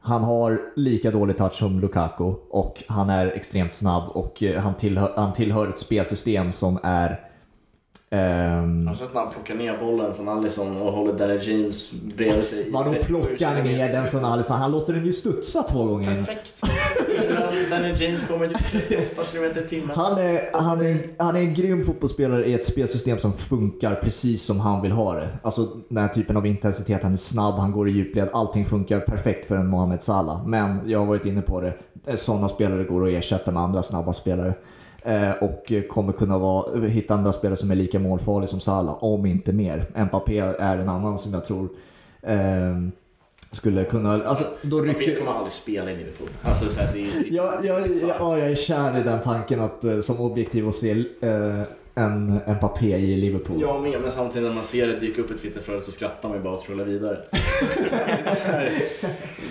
han 0.01 0.25
har 0.25 0.61
lika 0.77 1.11
dålig 1.11 1.37
touch 1.37 1.55
som 1.55 1.81
Lukaku 1.81 2.33
och 2.51 2.83
han 2.89 3.11
är 3.11 3.27
extremt 3.27 3.75
snabb 3.75 4.09
och 4.09 4.43
eh, 4.43 4.61
han 4.61 4.75
tillhör, 4.75 5.13
han 5.17 5.33
tillhör 5.33 5.69
ett 5.69 5.79
spelsystem 5.79 6.53
som 6.53 6.79
är 6.83 7.29
jag 8.11 8.19
har 8.19 8.95
sett 8.95 9.15
när 9.15 9.21
han 9.21 9.33
plockar 9.33 9.55
ner 9.55 9.79
bollen 9.79 10.15
från 10.15 10.29
Allison 10.29 10.77
och 10.77 10.93
håller 10.93 11.13
Danny 11.13 11.39
James 11.43 11.93
bredvid 11.93 12.45
sig. 12.45 12.71
Vadå 12.71 12.93
37 12.93 13.07
plockar 13.07 13.63
ner 13.63 13.93
den 13.93 14.07
från 14.07 14.25
Alisson? 14.25 14.59
Han 14.59 14.73
låter 14.73 14.93
den 14.93 15.07
ju 15.07 15.13
studsa 15.13 15.63
två 15.63 15.85
gånger. 15.85 16.15
Perfekt. 16.15 16.55
Danny 17.71 17.95
James 17.97 18.27
kommer 18.27 18.49
typ 18.49 18.89
38 18.89 19.23
km 19.33 19.65
i 19.65 19.69
timmen. 19.69 19.97
Han 19.97 20.19
är, 20.19 20.51
han, 20.53 20.81
är, 20.81 20.99
han 21.19 21.37
är 21.37 21.41
en 21.41 21.55
grym 21.55 21.85
fotbollsspelare 21.85 22.45
i 22.45 22.55
ett 22.55 22.65
spelsystem 22.65 23.19
som 23.19 23.33
funkar 23.33 23.95
precis 23.95 24.43
som 24.43 24.61
han 24.61 24.83
vill 24.83 24.93
ha 24.93 25.15
det. 25.15 25.29
Alltså 25.43 25.67
den 25.89 25.99
här 25.99 26.09
typen 26.09 26.37
av 26.37 26.47
intensitet, 26.47 27.03
han 27.03 27.13
är 27.13 27.17
snabb, 27.17 27.55
han 27.55 27.73
går 27.73 27.89
i 27.89 27.93
djupled, 27.93 28.29
allting 28.33 28.67
funkar 28.67 29.01
perfekt 29.01 29.49
för 29.49 29.57
en 29.57 29.67
Mohamed 29.67 30.03
Salah. 30.03 30.47
Men 30.47 30.81
jag 30.87 30.99
har 30.99 31.07
varit 31.07 31.25
inne 31.25 31.43
på 31.43 31.61
det, 31.61 31.75
eh, 32.07 32.15
sådana 32.15 32.49
spelare 32.49 32.85
går 32.85 33.07
att 33.07 33.13
ersätta 33.13 33.53
med 33.53 33.63
andra 33.63 33.83
snabba 33.83 34.13
spelare. 34.13 34.55
Eh, 35.03 35.31
och 35.31 35.73
kommer 35.89 36.13
kunna 36.13 36.39
vara, 36.39 36.87
hitta 36.87 37.15
andra 37.15 37.33
spelare 37.33 37.57
som 37.57 37.71
är 37.71 37.75
lika 37.75 37.99
målfarliga 37.99 38.49
som 38.49 38.61
Salah, 38.61 39.05
om 39.05 39.27
inte 39.27 39.53
mer. 39.53 40.05
Mbappé 40.05 40.39
är 40.39 40.79
en 40.79 40.89
annan 40.89 41.19
som 41.19 41.35
jag 41.35 41.45
tror 41.45 41.69
eh, 42.23 42.77
skulle 43.51 43.85
kunna... 43.85 44.25
Alltså, 44.25 44.45
då 44.63 44.81
Rycker... 44.81 45.19
kommer 45.19 45.33
aldrig 45.33 45.53
spela 45.53 45.91
i 45.91 45.97
Liverpool. 45.97 46.29
Alltså, 46.43 46.69
så 46.69 46.81
här, 46.81 46.93
det 46.93 47.01
är, 47.01 47.35
Jag, 47.35 47.65
jag, 47.65 47.81
jag, 47.81 48.17
ja, 48.19 48.39
jag 48.39 48.51
är 48.51 48.55
kär 48.55 48.99
i 49.01 49.03
den 49.03 49.21
tanken 49.21 49.61
att 49.61 49.85
eh, 49.85 50.01
som 50.01 50.21
objektiv 50.21 50.69
att 50.69 50.75
se 50.75 50.91
eh, 51.21 51.63
en 51.99 52.41
Mbappé 52.47 52.97
i 52.97 53.17
Liverpool. 53.17 53.61
Jag 53.61 53.83
med, 53.83 54.01
men 54.01 54.11
samtidigt 54.11 54.49
när 54.49 54.55
man 54.55 54.65
ser 54.65 54.87
det 54.89 55.01
dyka 55.01 55.23
upp 55.23 55.31
ett 55.31 55.43
Twitterflöde 55.43 55.81
så 55.81 55.93
skrattar 55.93 56.29
man 56.29 56.39
ju 56.39 56.45
bara 56.45 56.53
och 56.55 56.61
trollar 56.65 56.85
vidare. 56.85 57.19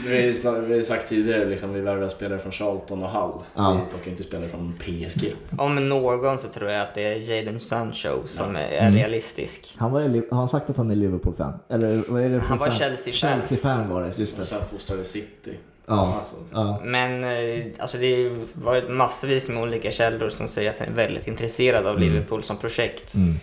vi 0.08 0.16
har 0.16 0.22
ju 0.24 0.34
snar- 0.34 0.60
vi 0.60 0.70
har 0.72 0.78
ju 0.78 0.84
sagt 0.84 1.10
tidigare, 1.10 1.46
liksom, 1.46 1.74
vi 1.74 1.82
värvar 1.82 2.08
spelare 2.08 2.40
från 2.40 2.52
Charlton 2.52 3.04
och 3.04 3.10
Hull. 3.10 3.44
Ja. 3.56 3.74
Vi 3.86 3.90
plockar 3.92 4.12
inte 4.12 4.24
spelare 4.24 4.48
från 4.50 4.74
PSG. 4.80 5.34
Om 5.58 5.90
någon 5.90 6.40
så 6.40 6.48
tror 6.48 6.70
jag 6.70 6.82
att 6.82 6.96
det 6.96 7.04
är 7.04 7.16
Jadon 7.16 7.60
Sancho 7.60 8.12
som 8.26 8.56
är 8.56 8.78
Mm. 8.78 8.94
realistisk. 8.94 9.74
Han 9.78 9.92
var, 9.92 10.02
har 10.02 10.38
han 10.38 10.48
sagt 10.48 10.70
att 10.70 10.78
han 10.78 10.92
är 10.92 10.96
Liverpool-fan? 10.96 11.60
Eller 11.70 12.04
vad 12.08 12.22
är 12.22 12.30
det 12.30 12.42
för 12.42 12.48
Han 12.48 12.58
var 12.58 12.68
fan? 12.68 12.78
Chelsea-fan. 12.78 13.30
Chelsea-fan 13.32 13.90
var 13.90 14.02
det, 14.02 14.18
just 14.20 14.34
Och 14.34 14.40
det. 14.40 14.46
sen 14.46 14.62
fostrade 14.72 15.06
City. 15.06 15.58
Ja. 15.88 16.14
Alltså, 16.18 16.36
Ja. 16.54 16.82
Men 16.84 17.24
eh, 17.24 17.66
alltså 17.80 17.98
det 17.98 18.24
har 18.24 18.64
varit 18.66 18.90
massvis 18.90 19.50
med 19.50 19.64
olika 19.64 19.92
källor 19.92 20.30
som 20.30 20.48
säger 20.48 20.70
att 20.70 20.80
han 20.80 20.88
är 20.88 20.92
väldigt 20.94 21.28
intresserad 21.28 21.86
av 21.88 21.96
Mm. 21.98 22.10
Liverpool 22.10 22.44
som 22.44 22.58
projekt. 22.58 23.16
Mm. 23.16 23.36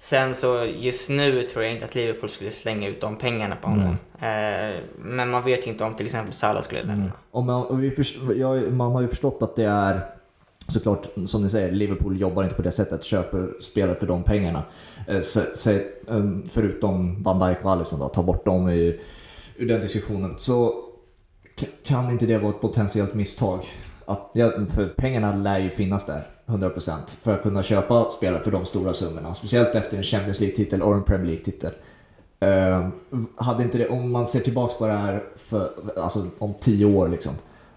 Sen 0.00 0.34
så 0.34 0.64
just 0.78 1.08
nu 1.10 1.42
tror 1.42 1.64
jag 1.64 1.72
inte 1.72 1.84
att 1.84 1.94
Liverpool 1.94 2.30
skulle 2.30 2.50
slänga 2.50 2.88
ut 2.88 3.00
de 3.00 3.16
pengarna 3.16 3.56
på 3.56 3.68
honom. 3.68 3.96
Eh, 4.20 4.76
men 4.98 5.30
man 5.30 5.44
vet 5.44 5.66
ju 5.66 5.70
inte 5.70 5.84
om 5.84 5.94
till 5.94 6.06
exempel 6.06 6.32
Salah 6.34 6.62
skulle 6.62 6.82
lämna. 6.82 7.12
Om 7.30 7.46
man, 7.46 7.66
och 7.66 7.82
vi 7.82 7.90
förs- 7.90 8.16
jag, 8.36 8.72
man 8.72 8.92
har 8.92 9.00
ju 9.02 9.08
förstått 9.08 9.38
att 9.42 9.56
det 9.56 9.64
är 9.64 10.00
såklart, 10.68 11.06
som 11.26 11.42
ni 11.42 11.48
säger, 11.50 11.72
Liverpool 11.72 12.20
jobbar 12.20 12.42
inte 12.42 12.54
på 12.54 12.62
det 12.62 12.70
sättet, 12.70 13.04
köper 13.04 13.60
spelare 13.60 13.94
för 13.98 14.06
de 14.06 14.22
pengarna. 14.22 14.62
Eh, 15.08 15.20
se- 15.20 15.54
se- 15.54 15.84
eh, 16.08 16.24
förutom 16.50 17.22
Van 17.22 17.48
Dijk 17.48 17.64
och 17.64 17.70
Alisson 17.72 18.00
då, 18.00 18.08
ta 18.08 18.22
bort 18.22 18.44
dem 18.44 18.68
ur, 18.68 18.98
ur 19.56 19.68
den 19.68 19.80
diskussionen. 19.80 20.34
Så 20.38 20.74
kan 21.84 22.10
inte 22.10 22.26
det 22.26 22.38
vara 22.38 22.50
ett 22.50 22.60
potentiellt 22.60 23.14
misstag? 23.14 23.64
Att, 24.06 24.30
för 24.74 24.88
pengarna 24.96 25.36
lär 25.36 25.58
ju 25.58 25.70
finnas 25.70 26.06
där, 26.06 26.26
100% 26.46 27.16
för 27.22 27.32
att 27.32 27.42
kunna 27.42 27.62
köpa 27.62 28.08
spelare 28.10 28.42
för 28.42 28.50
de 28.50 28.64
stora 28.64 28.92
summorna. 28.92 29.34
Speciellt 29.34 29.74
efter 29.74 29.96
en 29.96 30.02
Champions 30.02 30.40
League-titel 30.40 30.82
och 30.82 30.94
en 30.94 31.02
Premier 31.02 31.26
League-titel. 31.26 31.72
Uh, 32.44 32.88
hade 33.36 33.62
inte 33.62 33.78
det, 33.78 33.88
om 33.88 34.12
man 34.12 34.26
ser 34.26 34.40
tillbaka 34.40 34.74
på 34.78 34.86
det 34.86 34.92
här 34.92 35.24
för, 35.36 35.70
alltså, 35.96 36.26
om 36.38 36.54
tio 36.54 36.84
år 36.84 37.08
liksom. 37.08 37.32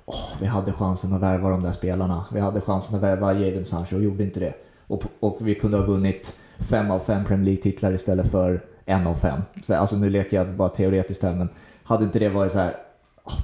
Oh, 0.06 0.42
vi 0.42 0.46
hade 0.46 0.74
chansen 0.74 1.14
att 1.14 1.22
värva 1.22 1.50
de 1.50 1.64
där 1.64 1.72
spelarna. 1.72 2.26
Vi 2.34 2.40
hade 2.40 2.62
chansen 2.62 2.96
att 2.96 3.04
värva 3.04 3.34
Jadon 3.34 3.66
Sancho 3.66 3.96
och 3.96 4.04
gjorde 4.04 4.24
inte 4.24 4.40
det. 4.40 4.54
Och, 4.88 5.04
och 5.20 5.38
vi 5.42 5.56
kunde 5.56 5.78
ha 5.78 5.86
vunnit 5.86 6.36
fem 6.70 6.92
av 6.92 7.00
fem 7.00 7.26
Premier 7.26 7.46
League-titlar 7.46 7.92
istället 7.92 8.32
för 8.32 8.66
en 8.86 9.08
av 9.08 9.16
fem. 9.16 9.42
Så, 9.64 9.76
alltså 9.76 9.96
nu 9.96 10.10
leker 10.10 10.38
jag 10.38 10.56
bara 10.56 10.70
teoretiskt 10.70 11.24
här 11.24 11.34
men 11.34 11.50
hade 11.84 12.04
inte 12.04 12.20
det 12.20 12.30
varit 12.30 12.52
så 12.52 12.60
här 12.60 12.76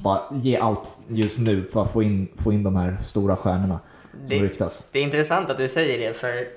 bara 0.04 0.22
ge 0.32 0.58
allt 0.58 0.90
just 1.08 1.40
nu 1.40 1.64
för 1.74 1.84
att 1.84 1.92
få 1.94 2.04
in, 2.04 2.28
få 2.44 2.54
in 2.54 2.64
de 2.64 2.76
här 2.76 2.98
stora 3.02 3.36
stjärnorna 3.36 3.80
som 4.26 4.38
Det- 4.40 4.44
ryktas. 4.46 4.88
Det 4.92 5.00
är 5.00 5.04
intressant 5.04 5.50
att 5.50 5.58
du 5.58 5.68
säger 5.68 6.00
det 6.08 6.14
för 6.14 6.48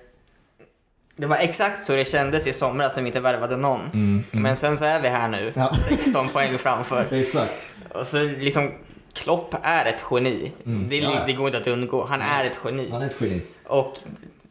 det 1.17 1.27
var 1.27 1.37
exakt 1.37 1.85
så 1.87 1.93
det 1.93 2.05
kändes 2.05 2.47
i 2.47 2.53
somras 2.53 2.97
när 2.97 3.03
vi 3.03 3.07
inte 3.09 3.21
värvade 3.21 3.57
någon. 3.57 4.25
Men 4.31 4.57
sen 4.57 4.77
så 4.77 4.85
är 4.85 5.01
vi 5.01 5.09
här 5.09 5.29
nu, 5.29 5.53
Ja. 5.57 5.73
16 5.89 6.29
poäng 6.33 6.59
framför. 6.59 7.07
Exakt. 7.11 7.69
Och 7.95 8.07
så 8.07 8.23
liksom, 8.25 8.71
Klopp 9.13 9.55
är 9.63 9.85
ett 9.85 10.03
geni. 10.11 10.53
Mm. 10.67 10.89
Det, 10.89 10.97
ja. 10.99 11.23
det 11.27 11.33
går 11.33 11.47
inte 11.47 11.59
att 11.59 11.67
undgå. 11.67 12.05
Han 12.05 12.21
är 12.21 12.45
ett 12.45 12.59
geni. 12.65 12.89
Han 12.91 13.03
är 13.03 13.07
ett 13.07 13.17
geni. 13.21 13.43
Och 13.67 13.93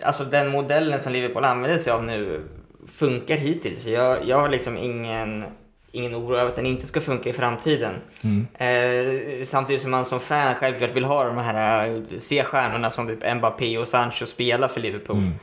alltså 0.04 0.24
den 0.24 0.48
modellen 0.48 1.00
som 1.00 1.14
Liverpool 1.14 1.44
använder 1.46 1.80
sig 1.80 1.94
av 1.94 2.04
nu 2.04 2.42
funkar 2.88 3.36
hittills. 3.36 3.86
Jag, 3.86 4.28
jag 4.28 4.40
har 4.40 4.50
liksom 4.50 4.78
ingen, 4.78 5.44
ingen 5.92 6.16
oro 6.16 6.36
över 6.36 6.50
att 6.50 6.56
den 6.56 6.66
inte 6.66 6.88
ska 6.88 7.02
funka 7.02 7.30
i 7.30 7.34
framtiden. 7.34 7.94
Mm. 8.22 8.48
Eh, 8.54 9.46
samtidigt 9.46 9.82
som 9.82 9.92
man 9.92 10.06
som 10.06 10.20
fan 10.20 10.56
självklart 10.56 10.92
vill 10.92 11.06
ha 11.06 11.24
de 11.24 11.38
här 11.38 11.90
eh, 11.90 12.02
C-stjärnorna 12.18 12.92
som 12.92 13.08
typ 13.08 13.36
Mbappé 13.36 13.78
och 13.78 13.88
Sancho 13.88 14.26
spelar 14.26 14.68
för 14.68 14.82
Liverpool. 14.82 15.18
Mm. 15.18 15.34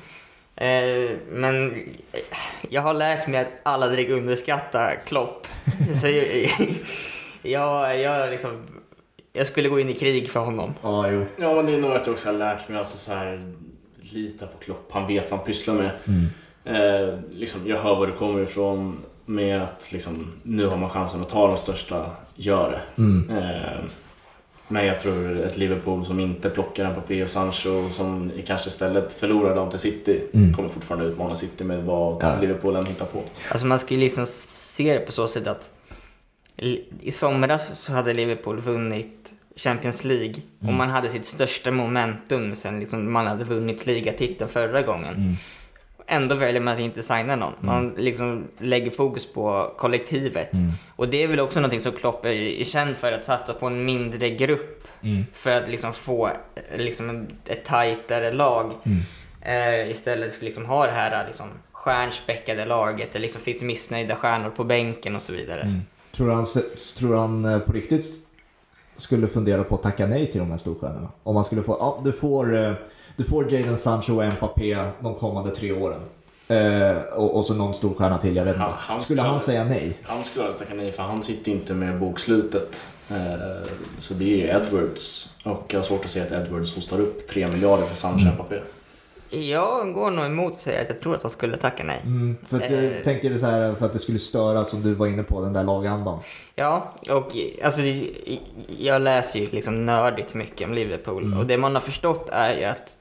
Eh, 0.57 1.17
men 1.31 1.71
eh, 1.73 2.21
jag 2.71 2.83
har 2.83 2.95
lärt 2.95 3.29
mig 3.29 3.41
att 3.41 3.51
aldrig 3.63 4.11
underskatta 4.11 4.91
Klopp. 5.07 5.47
Så 6.01 6.09
jag, 6.09 6.59
jag, 7.43 8.01
jag, 8.01 8.31
liksom, 8.31 8.63
jag 9.33 9.47
skulle 9.47 9.69
gå 9.69 9.81
in 9.81 9.89
i 9.89 9.95
krig 9.95 10.31
för 10.31 10.41
honom. 10.41 10.75
Ja, 10.83 11.11
jo. 11.11 11.27
Ja, 11.37 11.55
men 11.55 11.67
det 11.67 11.75
är 11.75 11.79
nog 11.79 11.93
att 11.93 12.07
jag 12.07 12.13
också 12.13 12.29
har 12.29 12.39
lärt 12.39 12.69
mig 12.69 12.79
alltså 12.79 12.99
så 12.99 13.13
här 13.13 13.55
lita 14.01 14.47
på 14.47 14.59
Klopp. 14.59 14.89
Han 14.93 15.07
vet 15.07 15.31
vad 15.31 15.41
han 15.41 15.47
pysslar 15.47 15.75
med. 15.75 15.91
Mm. 16.07 16.29
Eh, 16.65 17.19
liksom, 17.31 17.61
jag 17.67 17.77
hör 17.77 17.97
var 17.97 18.07
du 18.07 18.13
kommer 18.13 18.43
ifrån 18.43 19.05
med 19.27 19.63
att 19.63 19.89
liksom, 19.93 20.33
nu 20.43 20.67
har 20.67 20.77
man 20.77 20.91
chansen 20.91 21.21
att 21.21 21.29
ta 21.29 21.49
de 21.49 21.57
största, 21.59 22.11
gör 22.35 22.71
det. 22.71 23.03
Mm. 23.03 23.31
Eh, 23.39 23.79
men 24.69 24.87
jag 24.87 25.01
tror 25.01 25.41
ett 25.43 25.57
Liverpool 25.57 26.07
som 26.07 26.21
inte 26.21 26.51
plockar 26.51 26.91
Mbappé 26.91 27.23
och 27.23 27.29
Sancho 27.29 27.89
som 27.91 28.33
kanske 28.47 28.69
istället 28.69 29.13
förlorar 29.13 29.55
dem 29.57 29.71
till 29.71 29.79
City 29.79 30.21
Mm. 30.35 30.55
kommer 30.55 30.69
fortfarande 30.69 31.07
utmana 31.07 31.37
City 31.37 31.65
med 31.65 31.83
vad 31.85 32.23
Ja. 32.23 32.41
Liverpool 32.41 32.77
än 32.77 32.87
hittar 32.87 33.07
på. 33.07 33.23
Alltså 33.51 33.67
man 33.67 33.79
skulle 33.79 34.01
liksom 34.01 34.27
se 34.29 34.93
det 34.93 34.99
på 35.01 35.13
så 35.13 35.29
sätt 35.29 35.47
att 35.47 35.71
i 37.01 37.11
somras 37.11 37.79
så 37.81 37.93
hade 37.93 38.15
Liverpool 38.15 38.61
vunnit 38.61 39.35
Champions 39.57 40.05
League 40.05 40.35
och 40.61 40.73
man 40.73 40.91
hade 40.91 41.09
sitt 41.09 41.25
största 41.25 41.71
momentum 41.71 42.55
sen 42.55 42.81
liksom 42.81 43.13
man 43.13 43.27
hade 43.27 43.45
vunnit 43.45 43.87
ligatiteln 43.87 44.51
förra 44.51 44.83
gången. 44.83 45.37
Mm. 46.07 46.23
Ändå 46.23 46.35
väljer 46.35 46.61
man 46.61 46.75
att 46.75 46.81
inte 46.81 47.03
signa 47.03 47.37
någon. 47.37 47.53
Man 47.61 47.95
liksom 47.99 48.49
lägger 48.59 48.91
fokus 48.91 49.33
på 49.33 49.75
kollektivet. 49.79 50.51
Och 50.97 51.09
det 51.09 51.23
är 51.23 51.29
väl 51.29 51.41
också 51.41 51.61
någonting 51.61 51.81
som 51.81 51.93
Klopp 51.93 52.25
är, 52.25 52.31
är 52.31 52.65
känd 52.65 52.97
för, 52.97 53.13
att 53.13 53.25
satsa 53.25 53.55
på 53.55 53.67
en 53.67 53.85
mindre 53.85 54.31
grupp. 54.31 54.89
Mm. 55.03 55.25
För 55.33 55.51
att 55.51 55.69
liksom 55.69 55.93
få 55.93 56.27
eh, 56.27 56.79
liksom 56.79 57.27
ett 57.47 57.65
tajtare 57.65 58.33
lag. 58.33 58.73
Eh, 59.41 59.91
istället 59.91 60.31
för 60.31 60.39
att 60.39 60.45
liksom 60.45 60.65
ha 60.65 60.87
det 60.87 60.93
här 60.93 61.27
liksom, 61.27 61.49
stjärnspäckade 61.73 62.65
laget. 62.65 63.13
Det 63.13 63.19
liksom 63.19 63.43
finns 63.43 63.63
missnöjda 63.63 64.17
stjärnor 64.17 64.51
på 64.51 64.65
bänken 64.65 65.17
och 65.17 65.23
så 65.23 65.33
vidare. 65.33 65.81
Tror 66.13 66.27
du 66.27 66.35
han, 66.35 66.45
tror 66.99 67.17
han 67.17 67.45
eh, 67.45 67.59
på 67.59 67.73
riktigt 67.73 68.05
skulle 68.97 69.29
fundera 69.29 69.65
på 69.65 69.75
att 69.75 69.83
tacka 69.83 70.07
nej 70.07 70.31
till 70.31 70.41
de 70.41 70.51
här 70.51 70.59
storstjärnorna? 70.59 71.09
Om 71.23 71.35
man 71.35 71.45
skulle 71.45 71.63
få, 71.63 71.77
ja 71.81 72.01
du 72.05 72.13
får, 72.13 72.57
eh, 72.57 72.73
du 73.17 73.25
får 73.25 73.53
Jadon 73.53 73.77
Sancho 73.79 74.13
och 74.23 74.33
Mbappé 74.35 74.79
de 75.01 75.15
kommande 75.15 75.51
tre 75.55 75.73
åren. 75.73 76.01
Eh, 76.49 76.97
och, 76.97 77.37
och 77.37 77.45
så 77.45 77.55
någon 77.55 77.75
storstjärna 77.75 78.19
till, 78.19 78.37
jag 78.37 78.45
vet 78.45 78.55
inte. 78.55 78.65
Han- 78.65 78.73
han 78.79 79.01
Skulle 79.01 79.23
han 79.23 79.41
säga 79.41 79.65
nej? 79.65 79.99
Han 80.03 80.25
skulle 80.25 80.45
aldrig 80.45 80.59
tacka 80.61 80.75
nej 80.75 80.93
för 80.93 81.03
han 81.03 81.23
sitter 81.23 81.53
inte 81.53 81.73
med 81.75 81.99
bokslutet. 81.99 82.87
Eh, 83.11 83.69
Så 83.99 84.15
det 84.15 84.25
är 84.25 84.37
ju 84.37 84.49
Edwards 84.49 85.37
och 85.45 85.65
jag 85.69 85.79
har 85.79 85.85
svårt 85.85 86.05
att 86.05 86.11
se 86.11 86.21
att 86.21 86.33
Edwards 86.33 86.75
hostar 86.75 87.01
upp 87.01 87.29
3 87.29 87.49
miljarder 87.49 87.87
för 87.87 87.95
Sancho 87.95 88.29
och 88.29 88.35
Mbappé. 88.35 88.61
Jag 89.31 89.93
går 89.95 90.11
nog 90.11 90.25
emot 90.27 90.53
att 90.55 90.61
säga 90.61 90.81
att 90.81 90.89
jag 90.89 91.01
tror 91.01 91.15
att 91.15 91.23
han 91.23 91.31
skulle 91.31 91.57
tacka 91.57 91.85
nej. 91.85 92.01
Mm, 92.05 92.37
för 92.47 92.57
att 92.57 92.71
jag 92.71 92.85
Eh. 92.85 92.91
tänker 93.05 93.31
det 93.31 93.39
så 93.39 93.47
här 93.47 93.75
för 93.75 93.87
att 93.87 93.93
det 93.93 93.99
skulle 93.99 94.19
störa 94.19 94.65
som 94.65 94.83
du 94.83 94.95
var 94.95 95.07
inne 95.07 95.23
på, 95.23 95.41
den 95.41 95.53
där 95.53 95.65
lagandan. 95.65 96.19
Ja, 96.55 96.93
och 97.11 97.31
alltså, 97.65 97.81
jag 98.79 99.03
läser 99.03 99.39
ju 99.41 99.49
liksom 99.51 99.85
nördigt 99.85 100.35
mycket 100.35 100.69
om 100.69 100.75
Liverpool 100.75 101.35
och 101.39 101.47
det 101.47 101.59
man 101.59 101.75
har 101.75 101.81
förstått 101.83 102.29
är 102.33 102.57
ju 102.59 102.65
att 102.65 102.97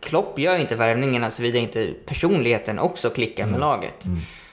Klopp 0.00 0.38
gör 0.38 0.58
inte 0.58 0.76
värvningarna 0.76 1.30
såvida 1.30 1.58
inte 1.58 1.94
personligheten 2.06 2.78
också 2.78 3.10
klickar 3.10 3.46
med 3.46 3.60
laget. 3.60 4.04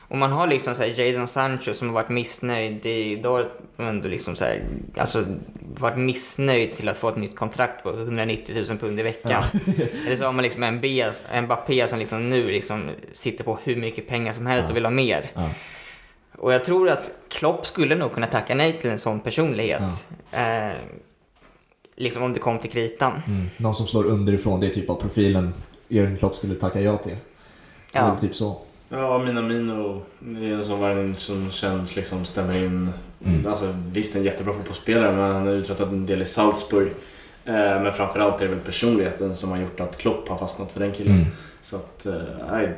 Och 0.08 0.18
man 0.18 0.32
har 0.32 0.48
liksom 0.48 0.76
så 0.76 0.84
Jadon 0.86 1.28
Sancho 1.28 1.74
som 1.74 1.88
har 1.88 1.94
varit 1.96 2.10
missnöjd 2.10 2.86
i 2.86 3.16
Dortmund 3.16 4.04
och 4.04 4.10
liksom 4.10 4.36
så 4.36 4.46
här, 4.46 4.64
alltså 4.98 5.26
varit 5.76 5.98
missnöjd 5.98 6.74
till 6.74 6.90
att 6.90 6.98
få 6.98 7.10
ett 7.10 7.18
nytt 7.18 7.36
kontrakt 7.36 7.84
på 7.84 7.90
190 7.90 8.56
000 8.70 8.78
pund 8.78 9.00
i 9.00 9.04
veckan. 9.04 9.44
Eller 10.06 10.16
så 10.16 10.24
har 10.26 10.34
man 10.34 10.44
liksom 10.44 10.64
en 10.64 10.82
B- 10.82 11.06
en 11.32 11.88
som 11.88 12.00
liksom 12.00 12.30
nu 12.30 12.52
liksom 12.52 12.90
sitter 13.14 13.44
på 13.44 13.60
hur 13.64 13.76
mycket 13.76 14.08
pengar 14.08 14.34
som 14.34 14.46
helst 14.46 14.70
och 14.70 14.76
vill 14.76 14.86
ha 14.86 14.92
mer. 14.92 15.32
Ja. 15.34 15.50
Och 16.38 16.54
jag 16.54 16.66
tror 16.66 16.90
att 16.90 17.12
Klopp 17.30 17.66
skulle 17.66 17.96
nog 17.96 18.14
kunna 18.14 18.28
tacka 18.28 18.56
nej 18.56 18.74
till 18.74 18.90
en 18.90 19.00
sån 19.00 19.20
personlighet. 19.20 19.82
Eh, 20.32 20.72
liksom 22.00 22.24
om 22.24 22.34
det 22.34 22.40
kom 22.40 22.60
till 22.60 22.70
kritan. 22.70 23.22
Mm. 23.28 23.50
Någon 23.58 23.76
som 23.76 23.88
slår 23.88 24.06
underifrån, 24.06 24.60
det 24.60 24.68
är 24.68 24.74
typ 24.74 24.90
av 24.90 24.96
profilen 24.96 25.54
Jörgen 25.88 26.18
Klopp 26.18 26.36
skulle 26.36 26.56
tacka 26.56 26.82
ja 26.82 26.98
till. 26.98 27.16
Ja. 27.92 28.00
Eller 28.00 28.16
typ 28.16 28.36
så. 28.36 28.58
Ja, 28.90 29.18
Minamino 29.18 30.02
det 30.20 30.46
är 30.46 30.54
en 30.54 30.66
sån 30.66 30.82
värvning 30.82 31.16
som 31.16 31.52
känns 31.52 31.96
liksom 31.96 32.26
stämmer 32.26 32.58
in. 32.58 32.90
Mm. 33.26 33.48
Alltså, 33.48 33.76
visst 33.92 34.16
en 34.16 34.24
jättebra 34.24 34.54
fotbollsspelare 34.54 35.16
men 35.16 35.34
han 35.34 35.48
har 35.48 35.54
uträttat 35.54 35.88
en 35.88 36.06
del 36.06 36.22
i 36.22 36.26
Salzburg. 36.26 36.88
Eh, 37.46 37.54
Men 37.54 37.94
framförallt 37.94 38.42
är 38.42 38.46
det 38.46 38.52
väl 38.52 38.60
personligheten 38.60 39.36
som 39.36 39.52
har 39.52 39.58
gjort 39.58 39.80
att 39.80 39.98
Klopp 39.98 40.30
har 40.30 40.38
fastnat 40.38 40.72
för 40.72 40.80
den 40.80 40.92
killen. 40.92 41.16
Mm. 41.16 41.28
Så 41.62 41.76
att, 41.76 42.06
eh, 42.06 42.70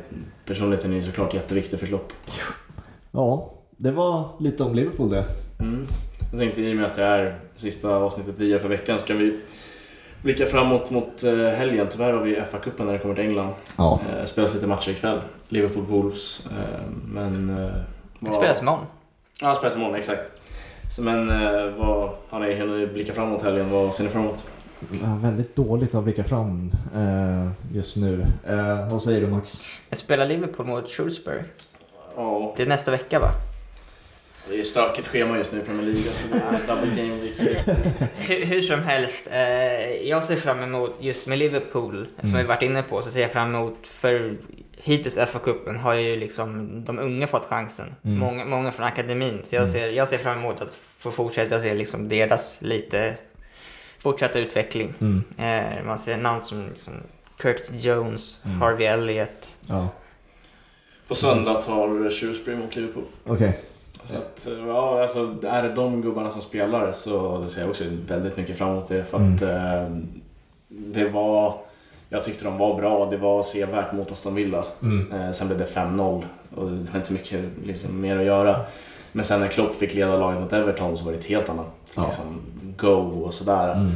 personligheten 0.45 0.91
är 0.91 0.95
ju 0.95 1.03
såklart 1.03 1.33
jätteviktig 1.33 1.79
för 1.79 1.87
Klopp. 1.87 2.13
Ja, 3.11 3.53
det 3.77 3.91
var 3.91 4.29
lite 4.39 4.63
om 4.63 4.75
Liverpool 4.75 5.09
det. 5.09 5.25
Mm. 5.59 5.85
Jag 6.31 6.39
tänkte 6.39 6.61
i 6.61 6.71
och 6.71 6.77
med 6.77 6.85
att 6.85 6.95
det 6.95 7.03
är 7.03 7.35
sista 7.55 7.95
avsnittet 7.95 8.35
vi 8.37 8.47
gör 8.49 8.59
för 8.59 8.67
veckan 8.69 8.99
ska 8.99 9.13
vi 9.13 9.39
blicka 10.21 10.45
framåt 10.45 10.91
mot 10.91 11.23
eh, 11.23 11.35
helgen. 11.35 11.87
Tyvärr 11.91 12.13
har 12.13 12.21
vi 12.21 12.35
FA-cupen 12.35 12.85
när 12.85 12.93
det 12.93 12.99
kommer 12.99 13.15
till 13.15 13.23
England. 13.23 13.53
Ja. 13.77 13.99
Eh, 14.19 14.25
spelas 14.25 14.53
lite 14.53 14.67
matcher 14.67 14.89
ikväll. 14.91 15.19
Liverpool 15.49 15.85
Wolves. 15.85 16.45
Eh, 16.45 16.87
men... 17.05 17.47
Det 18.19 18.31
spelas 18.31 18.61
imorgon. 18.61 18.85
Ja, 19.41 19.55
spelas 19.55 19.75
imorgon, 19.75 19.95
exakt. 19.95 20.21
Så, 20.95 21.01
men 21.03 21.27
vad 21.77 22.09
har 22.29 22.39
ni 22.39 22.55
hunnit 22.55 22.93
blicka 22.93 23.13
framåt 23.13 23.43
helgen? 23.43 23.69
Vad 23.69 23.93
ser 23.93 24.03
ni 24.03 24.09
fram 24.09 24.23
emot? 24.23 24.45
Ja, 24.89 25.17
väldigt 25.21 25.55
dåligt 25.55 25.95
att 25.95 26.03
blicka 26.03 26.23
fram 26.23 26.71
eh, 26.95 27.75
just 27.75 27.97
nu. 27.97 28.25
Eh, 28.47 28.89
vad 28.89 29.01
säger 29.01 29.21
du 29.21 29.27
Max? 29.27 29.61
Jag 29.89 29.97
spelar 29.97 30.27
Liverpool 30.27 30.65
mot 30.65 30.89
Shrewsbury. 30.89 31.41
Ja, 32.15 32.53
Det 32.57 32.63
är 32.63 32.67
nästa 32.67 32.91
vecka 32.91 33.19
va? 33.19 33.29
Det 34.49 34.59
är 34.59 34.63
stökigt 34.63 35.07
schema 35.07 35.37
just 35.37 35.51
nu 35.53 35.59
i 35.59 35.63
Premier 35.63 35.85
League. 35.85 36.01
Så 36.01 36.27
det 36.27 36.35
är 36.39 36.51
double 36.75 37.01
game 37.01 37.21
det- 37.39 38.09
Hur, 38.17 38.45
hur 38.45 38.61
som 38.61 38.79
helst, 38.83 39.27
eh, 39.31 40.07
jag 40.07 40.23
ser 40.23 40.35
fram 40.35 40.59
emot, 40.59 40.95
just 40.99 41.27
med 41.27 41.37
Liverpool, 41.39 42.07
som 42.23 42.37
vi 42.37 42.43
varit 42.43 42.61
inne 42.61 42.83
på, 42.83 43.01
så 43.01 43.11
ser 43.11 43.21
jag 43.21 43.31
fram 43.31 43.55
emot, 43.55 43.77
för 43.87 44.37
hittills 44.83 45.17
FA-cupen 45.17 45.77
har 45.77 45.93
ju 45.93 46.15
liksom 46.15 46.69
de 46.85 46.99
unga 46.99 47.27
fått 47.27 47.45
chansen. 47.45 47.95
Mm. 48.03 48.19
Många, 48.19 48.45
många 48.45 48.71
från 48.71 48.85
akademin. 48.85 49.41
Så 49.43 49.55
jag 49.55 49.69
ser, 49.69 49.89
jag 49.89 50.07
ser 50.07 50.17
fram 50.17 50.37
emot 50.39 50.61
att 50.61 50.73
få 50.97 51.11
fortsätta 51.11 51.59
se 51.59 51.73
liksom 51.73 52.09
deras 52.09 52.57
lite 52.61 53.15
fortsatta 53.99 54.39
utveckling. 54.39 54.93
Mm. 55.01 55.23
Eh, 55.37 55.83
man 55.85 55.99
ser 55.99 56.17
namn 56.17 56.41
som 56.45 56.69
liksom 56.73 56.93
Curtis 57.37 57.83
Jones, 57.83 58.41
Mm. 58.45 58.61
Harvey 58.61 58.85
Elliott. 58.87 59.57
Ja, 59.67 59.87
På 61.07 61.15
söndag 61.15 61.53
tar 61.53 62.09
Shrewsbury 62.09 62.57
mot 62.57 62.75
Liverpool. 62.75 63.03
okej. 63.25 63.55
Så 64.05 64.15
att, 64.15 64.47
eh, 64.47 64.67
ja, 64.67 65.03
alltså, 65.03 65.35
är 65.47 65.63
det 65.63 65.73
de 65.73 66.01
gubbarna 66.01 66.31
som 66.31 66.41
spelar 66.41 66.91
så 66.91 67.37
det 67.37 67.47
ser 67.47 67.61
jag 67.61 67.69
också 67.69 67.83
väldigt 68.07 68.37
mycket 68.37 68.57
fram 68.57 68.69
emot 68.69 68.87
det. 68.87 69.03
För 69.03 69.17
att 69.17 69.41
eh, 69.41 69.95
det 70.67 71.09
var... 71.09 71.57
Jag 72.09 72.23
tyckte 72.23 72.43
de 72.43 72.57
var 72.57 72.75
bra. 72.75 73.09
Det 73.09 73.17
var 73.17 73.43
sevärt 73.43 73.91
mot 73.93 74.11
Aston 74.11 74.35
Villa. 74.35 74.63
Mm. 74.81 75.11
Eh, 75.11 75.31
sen 75.31 75.47
blev 75.47 75.59
det 75.59 75.65
5-0 75.65 76.23
och 76.55 76.71
det 76.71 76.91
var 76.91 76.99
inte 76.99 77.13
mycket 77.13 77.45
liksom, 77.65 78.01
mer 78.01 78.19
att 78.19 78.25
göra. 78.25 78.65
Men 79.11 79.25
sen 79.25 79.39
när 79.39 79.47
Klopp 79.47 79.75
fick 79.75 79.93
leda 79.93 80.17
laget 80.17 80.41
mot 80.41 80.53
Everton 80.53 80.97
så 80.97 81.05
var 81.05 81.11
det 81.11 81.17
ett 81.17 81.25
helt 81.25 81.49
annat 81.49 81.67
Ja. 81.95 82.03
liksom, 82.05 82.41
go 82.77 83.21
och 83.23 83.33
sådär. 83.33 83.73
Mm. 83.73 83.91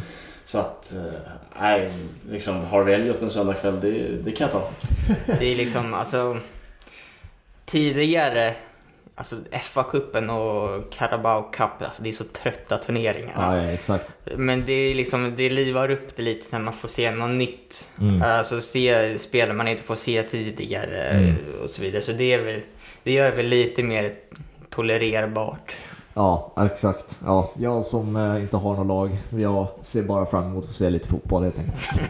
Så 0.45 0.57
att, 0.57 0.93
eh, 0.95 1.19
nej, 1.61 1.93
liksom 2.29 2.65
Harvey 2.65 2.93
Elliot 2.95 3.21
en 3.21 3.29
söndagkväll, 3.29 3.79
det, 3.79 4.07
det 4.23 4.31
kan 4.31 4.49
jag 4.51 4.61
ta. 4.61 4.69
Det 5.39 5.51
är 5.53 5.55
liksom, 5.55 5.93
alltså... 5.93 6.37
Tidigare, 7.65 8.53
alltså 9.15 9.35
FA-cupen 9.51 10.29
och 10.29 10.91
Carabao 10.93 11.43
Cup, 11.51 11.69
alltså 11.81 12.03
det 12.03 12.09
är 12.09 12.13
så 12.13 12.23
trötta 12.23 12.77
turneringar. 12.77 13.33
Ja, 13.35 13.57
ja, 13.57 13.63
exakt. 13.71 14.15
Men 14.35 14.63
det 14.65 14.73
är 14.73 14.95
liksom, 14.95 15.33
det 15.37 15.49
livar 15.49 15.91
upp 15.91 16.15
det 16.15 16.23
lite 16.23 16.45
när 16.51 16.59
man 16.59 16.73
får 16.73 16.87
se 16.87 17.11
något 17.11 17.29
nytt. 17.37 17.91
Mm. 18.01 18.21
Alltså 18.21 18.61
se 18.61 19.19
spelare 19.19 19.53
man 19.53 19.67
inte 19.67 19.83
får 19.83 19.95
se 19.95 20.23
tidigare 20.23 21.01
Mm. 21.09 21.35
och 21.63 21.69
så 21.69 21.81
vidare. 21.81 22.01
Så 22.01 22.11
det 22.11 22.33
är 22.33 22.41
väl, 22.45 22.61
det 23.03 23.11
gör 23.11 23.29
det 23.31 23.35
väl 23.37 23.45
lite 23.47 23.83
mer 23.83 24.13
tolererbart. 24.69 25.75
Ja, 26.13 26.53
exakt. 26.71 27.19
Ja, 27.25 27.51
jag 27.59 27.83
som 27.83 28.15
eh, 28.15 28.41
inte 28.41 28.57
har 28.57 28.75
något 28.75 28.87
lag, 28.87 29.17
jag 29.41 29.67
ser 29.81 30.03
bara 30.03 30.25
fram 30.25 30.43
emot 30.45 30.65
att 30.65 30.75
se 30.75 30.89
lite 30.89 31.07
fotboll 31.07 31.43
helt 31.43 31.59
enkelt. 31.59 31.81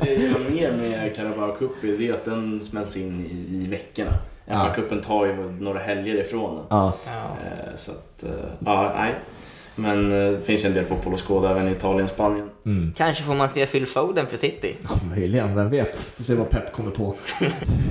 Det 0.00 0.10
jag 0.10 0.18
gillar 0.18 0.50
mer 0.50 0.72
med 0.72 1.16
Carabao 1.16 1.56
Cup 1.56 1.84
är 1.84 2.12
att 2.12 2.24
den 2.24 2.60
smälts 2.60 2.96
in 2.96 3.26
i, 3.26 3.54
i 3.64 3.66
veckorna. 3.68 4.12
Ja. 4.46 4.54
FA-cupen 4.54 5.02
tar 5.02 5.26
ju 5.26 5.34
några 5.60 5.78
helger 5.78 6.14
ifrån 6.20 6.56
den. 6.56 6.64
Ja. 6.70 6.92
Eh, 7.06 7.76
Så 7.76 7.90
att, 7.90 8.22
eh, 8.22 8.30
ja, 8.66 8.92
nej. 8.96 9.14
Men 9.74 10.12
eh, 10.26 10.32
det 10.32 10.40
finns 10.40 10.64
ju 10.64 10.68
en 10.68 10.74
del 10.74 10.84
fotboll 10.84 11.14
att 11.14 11.20
skåda 11.20 11.50
även 11.50 11.68
i 11.68 11.72
Italien 11.72 12.04
och 12.04 12.10
Spanien. 12.10 12.50
mm. 12.66 12.92
Kanske 12.96 13.22
får 13.22 13.34
man 13.34 13.48
se 13.48 13.66
Phil 13.66 13.86
Foden 13.86 14.26
för 14.26 14.36
City. 14.36 14.76
ja 14.82 15.08
möjligen, 15.16 15.56
vem 15.56 15.68
vet? 15.70 15.96
Får 15.96 16.24
se 16.24 16.34
vad 16.34 16.50
Pep 16.50 16.72
kommer 16.72 16.90
på. 16.90 17.14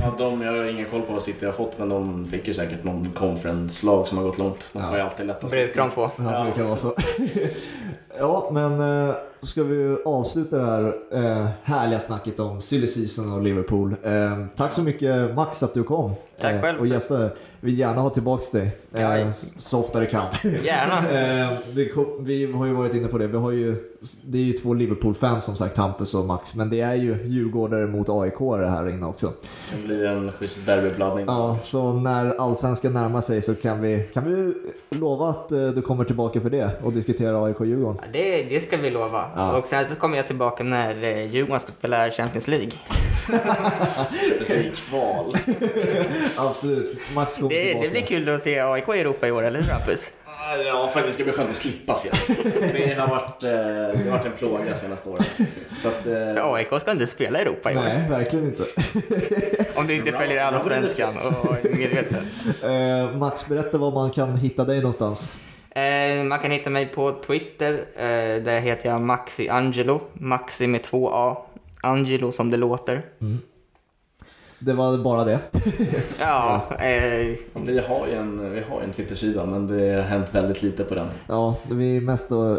Ja, 0.01 0.13
de, 0.17 0.41
jag 0.41 0.51
har 0.51 0.63
ingen 0.63 0.85
koll 0.85 1.01
på 1.01 1.13
vad 1.13 1.23
City 1.23 1.45
har 1.45 1.53
fått 1.53 1.77
men 1.77 1.89
de 1.89 2.25
fick 2.25 2.47
ju 2.47 2.53
säkert 2.53 2.83
någon 2.83 3.09
conference-lag 3.11 4.07
som 4.07 4.17
har 4.17 4.25
gått 4.25 4.37
långt. 4.37 4.69
De 4.73 4.81
får 4.81 4.91
Ja. 4.91 4.97
ju 4.97 5.03
alltid 5.03 5.27
lättast. 5.27 5.51
Brukar 5.51 5.81
de 5.81 5.91
få. 5.91 6.01
Ja, 6.01 6.23
Ja. 6.23 6.37
det 6.39 6.43
brukar 6.45 6.63
vara 6.63 6.77
så. 6.77 6.93
ja, 8.19 8.49
men 8.51 8.79
eh, 9.09 9.15
ska 9.41 9.63
vi 9.63 9.97
avsluta 10.05 10.57
det 10.57 10.65
här 10.65 10.93
eh, 11.11 11.47
härliga 11.63 11.99
snacket 11.99 12.39
om 12.39 12.61
silly 12.61 12.87
season 12.87 13.33
och 13.33 13.41
Liverpool. 13.41 13.95
Eh, 14.03 14.45
tack 14.55 14.71
så 14.71 14.83
mycket 14.83 15.35
Max 15.35 15.63
att 15.63 15.73
du 15.73 15.83
kom 15.83 16.11
Tack 16.41 16.53
eh, 16.53 16.61
själv. 16.61 16.79
och 16.79 16.87
gästade. 16.87 17.31
Vi 17.59 17.71
vill 17.71 17.79
gärna 17.79 18.01
ha 18.01 18.09
tillbaka 18.09 18.43
dig 18.59 18.71
eh, 18.93 19.01
Ja. 19.19 19.31
så 19.33 19.79
ofta 19.79 19.99
det 19.99 20.05
kan. 20.05 20.25
Gärna. 20.63 21.09
Eh, 21.11 21.57
det, 21.75 21.89
vi 22.19 22.51
har 22.51 22.65
ju 22.65 22.73
varit 22.73 22.93
inne 22.93 23.07
på 23.07 23.17
det. 23.17 23.27
Vi 23.27 23.37
har 23.37 23.51
ju, 23.51 23.75
det 24.25 24.37
är 24.37 24.41
ju 24.41 24.53
två 24.53 24.73
Liverpool-fans 24.73 25.43
som 25.45 25.55
sagt, 25.55 25.77
Hampus 25.77 26.13
och 26.15 26.25
Max. 26.25 26.55
Men 26.55 26.69
det 26.69 26.81
är 26.81 26.95
ju 26.95 27.17
Djurgårdare 27.25 27.87
mot 27.87 28.09
AIK 28.09 28.39
här 28.39 28.89
inne 28.89 29.05
också. 29.05 29.31
Det 29.75 29.87
blir 29.87 30.05
en 30.05 30.31
schysst 30.31 30.65
derbyblandning. 30.65 31.25
Ja, 31.27 31.57
så 31.63 31.93
när 31.93 32.35
allsvenskan 32.41 32.93
närmar 32.93 33.21
sig 33.21 33.41
så 33.41 33.55
kan 33.55 33.81
vi, 33.81 34.03
kan 34.13 34.23
vi 34.35 34.53
lova 34.97 35.29
att 35.29 35.51
eh, 35.51 35.67
du 35.67 35.81
kommer 35.81 36.03
tillbaka 36.03 36.41
för 36.41 36.49
det 36.49 36.71
och 36.83 36.93
diskutera 36.93 37.37
AIK-Djurgården. 37.45 37.97
Ja, 38.01 38.07
Det, 38.13 38.43
det 38.43 38.61
ska 38.61 38.77
vi 38.77 38.89
lova. 38.89 39.25
Ja. 39.35 39.57
Och 39.57 39.67
sen 39.67 39.85
så 39.89 39.95
kommer 39.95 40.17
jag 40.17 40.27
tillbaka 40.27 40.63
när 40.63 41.03
eh, 41.03 41.25
Djurgården 41.33 41.59
ska 41.59 41.71
spela 41.71 42.11
Champions 42.11 42.47
League. 42.47 42.69
Det 44.39 44.47
blir 44.47 44.71
kval. 44.89 45.37
Absolut. 46.35 46.97
Max 47.13 47.37
kommer 47.37 47.49
Det, 47.49 47.63
tillbaka. 47.65 47.85
det 47.87 47.91
blir 47.91 48.01
kul 48.01 48.29
att 48.29 48.41
se 48.41 48.59
AIK 48.59 48.87
i 48.89 48.99
Europa 48.99 49.27
i 49.27 49.31
år, 49.31 49.43
eller 49.43 49.61
hur 49.61 49.71
Hampus? 49.71 50.11
Ja, 50.67 50.89
faktiskt 50.93 51.13
ska 51.15 51.23
bli 51.23 51.33
skönt 51.33 51.49
att 51.49 51.55
slippa 51.55 51.95
se. 51.95 52.09
Det 52.73 52.93
har 52.99 53.07
varit, 53.07 53.43
eh, 53.43 53.49
det 53.49 54.03
har 54.09 54.11
varit 54.17 54.25
en 54.25 54.31
plåga 54.31 54.75
senaste 54.75 55.09
åren. 55.09 55.23
Så 55.81 55.87
att, 55.87 56.05
eh, 56.05 56.11
För 56.13 56.55
AIK 56.55 56.67
ska 56.81 56.91
inte 56.91 57.07
spela 57.07 57.39
i 57.39 57.41
Europa 57.41 57.71
i 57.71 57.77
år. 57.77 57.81
Nej, 57.81 58.09
verkligen 58.09 58.45
inte. 58.45 58.63
Om 59.75 59.87
du 59.87 59.95
inte 59.95 60.11
följer 60.11 60.41
allsvenskan 60.41 61.13
och 61.17 61.65
är 61.65 61.77
medveten. 61.77 62.25
Eh, 62.63 63.17
Max, 63.17 63.47
berätta 63.47 63.77
var 63.77 63.91
man 63.91 64.11
kan 64.11 64.37
hitta 64.37 64.63
dig 64.63 64.77
någonstans. 64.77 65.37
Eh, 65.75 66.23
man 66.23 66.39
kan 66.39 66.51
hitta 66.51 66.69
mig 66.69 66.85
på 66.85 67.11
Twitter. 67.27 67.73
Eh, 67.95 68.43
där 68.43 68.59
heter 68.59 68.89
jag 68.89 69.01
Maxi 69.01 69.49
Angelo. 69.49 70.01
Maxi 70.13 70.67
med 70.67 70.83
två 70.83 71.09
A. 71.13 71.37
Angelo 71.81 72.31
som 72.31 72.51
det 72.51 72.57
låter. 72.57 73.01
Det 74.59 74.73
var 74.73 74.97
bara 74.97 75.23
det. 75.23 75.39
Ja, 76.19 76.61
eh, 76.79 77.35
vi 77.65 77.79
har 77.79 78.07
ju 78.07 78.13
en, 78.15 78.53
vi 78.53 78.59
har 78.61 78.79
ju 78.79 78.83
en 78.85 78.91
Twitter-sida 78.91 79.45
men 79.45 79.67
det 79.67 79.93
har 79.95 80.01
hänt 80.01 80.35
väldigt 80.35 80.63
lite 80.63 80.83
på 80.83 80.95
den. 80.95 81.07
Ja, 81.27 81.55
vi 81.71 81.97
är 81.97 82.01
mest 82.01 82.29
då, 82.29 82.51
eh, 82.53 82.57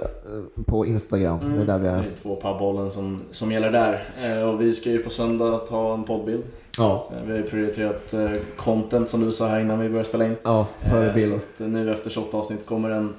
på 0.66 0.86
Instagram. 0.86 1.38
Det 1.56 1.62
är 1.62 1.66
där 1.66 1.78
vi 1.78 1.84
Det 1.88 1.94
är. 1.94 1.98
är 1.98 2.04
två 2.22 2.40
pubbollen 2.40 2.90
som, 2.90 3.22
som 3.30 3.52
gäller 3.52 3.70
där. 3.72 4.02
Eh, 4.24 4.48
och 4.48 4.60
vi 4.60 4.74
ska 4.74 4.90
ju 4.90 4.98
på 4.98 5.10
söndag 5.10 5.58
ta 5.58 5.94
en 5.94 6.04
poddbild. 6.04 6.42
Ja, 6.78 7.08
Eh, 7.12 7.22
vi 7.24 7.30
har 7.30 7.38
ju 7.38 7.46
prioriterat 7.46 8.14
eh, 8.14 8.30
content 8.56 9.08
som 9.08 9.20
du 9.26 9.32
sa 9.32 9.46
här 9.46 9.60
innan 9.60 9.80
vi 9.80 9.88
började 9.88 10.08
spela 10.08 10.24
in. 10.26 10.36
ja 10.44 10.60
Eh, 10.60 10.88
förebild. 10.90 11.30
Så 11.58 11.64
att 11.64 11.70
nu 11.70 11.92
efter 11.92 12.10
28 12.10 12.36
avsnitt 12.36 12.66
kommer 12.66 12.90
en, 12.90 13.14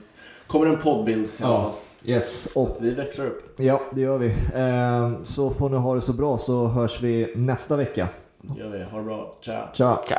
kommer 0.48 0.66
en 0.66 0.78
poddbild 0.78 1.26
i 1.26 1.44
alla 1.44 1.58
fall. 1.62 1.72
Ja, 2.02 2.14
yes. 2.14 2.50
Och 2.56 2.78
Vi 2.80 2.92
växlar 2.92 3.26
upp. 3.26 3.54
ja, 3.60 3.82
det 3.92 4.02
gör 4.02 4.18
vi. 4.18 4.28
Eh, 4.56 5.24
så 5.24 5.50
får 5.50 5.70
ni 5.70 5.78
ha 5.78 5.96
det 5.96 6.02
så 6.02 6.14
bra 6.14 6.38
så 6.38 6.68
hörs 6.68 7.02
vi 7.02 7.34
nästa 7.36 7.76
vecka. 7.76 8.08
Det 8.42 8.60
gör 8.60 8.70
vi. 8.70 8.84
Ha 8.84 8.98
det 8.98 9.04
bra. 9.04 9.36
Ciao. 9.42 9.68
Ciao! 9.74 9.98
tja. 10.08 10.18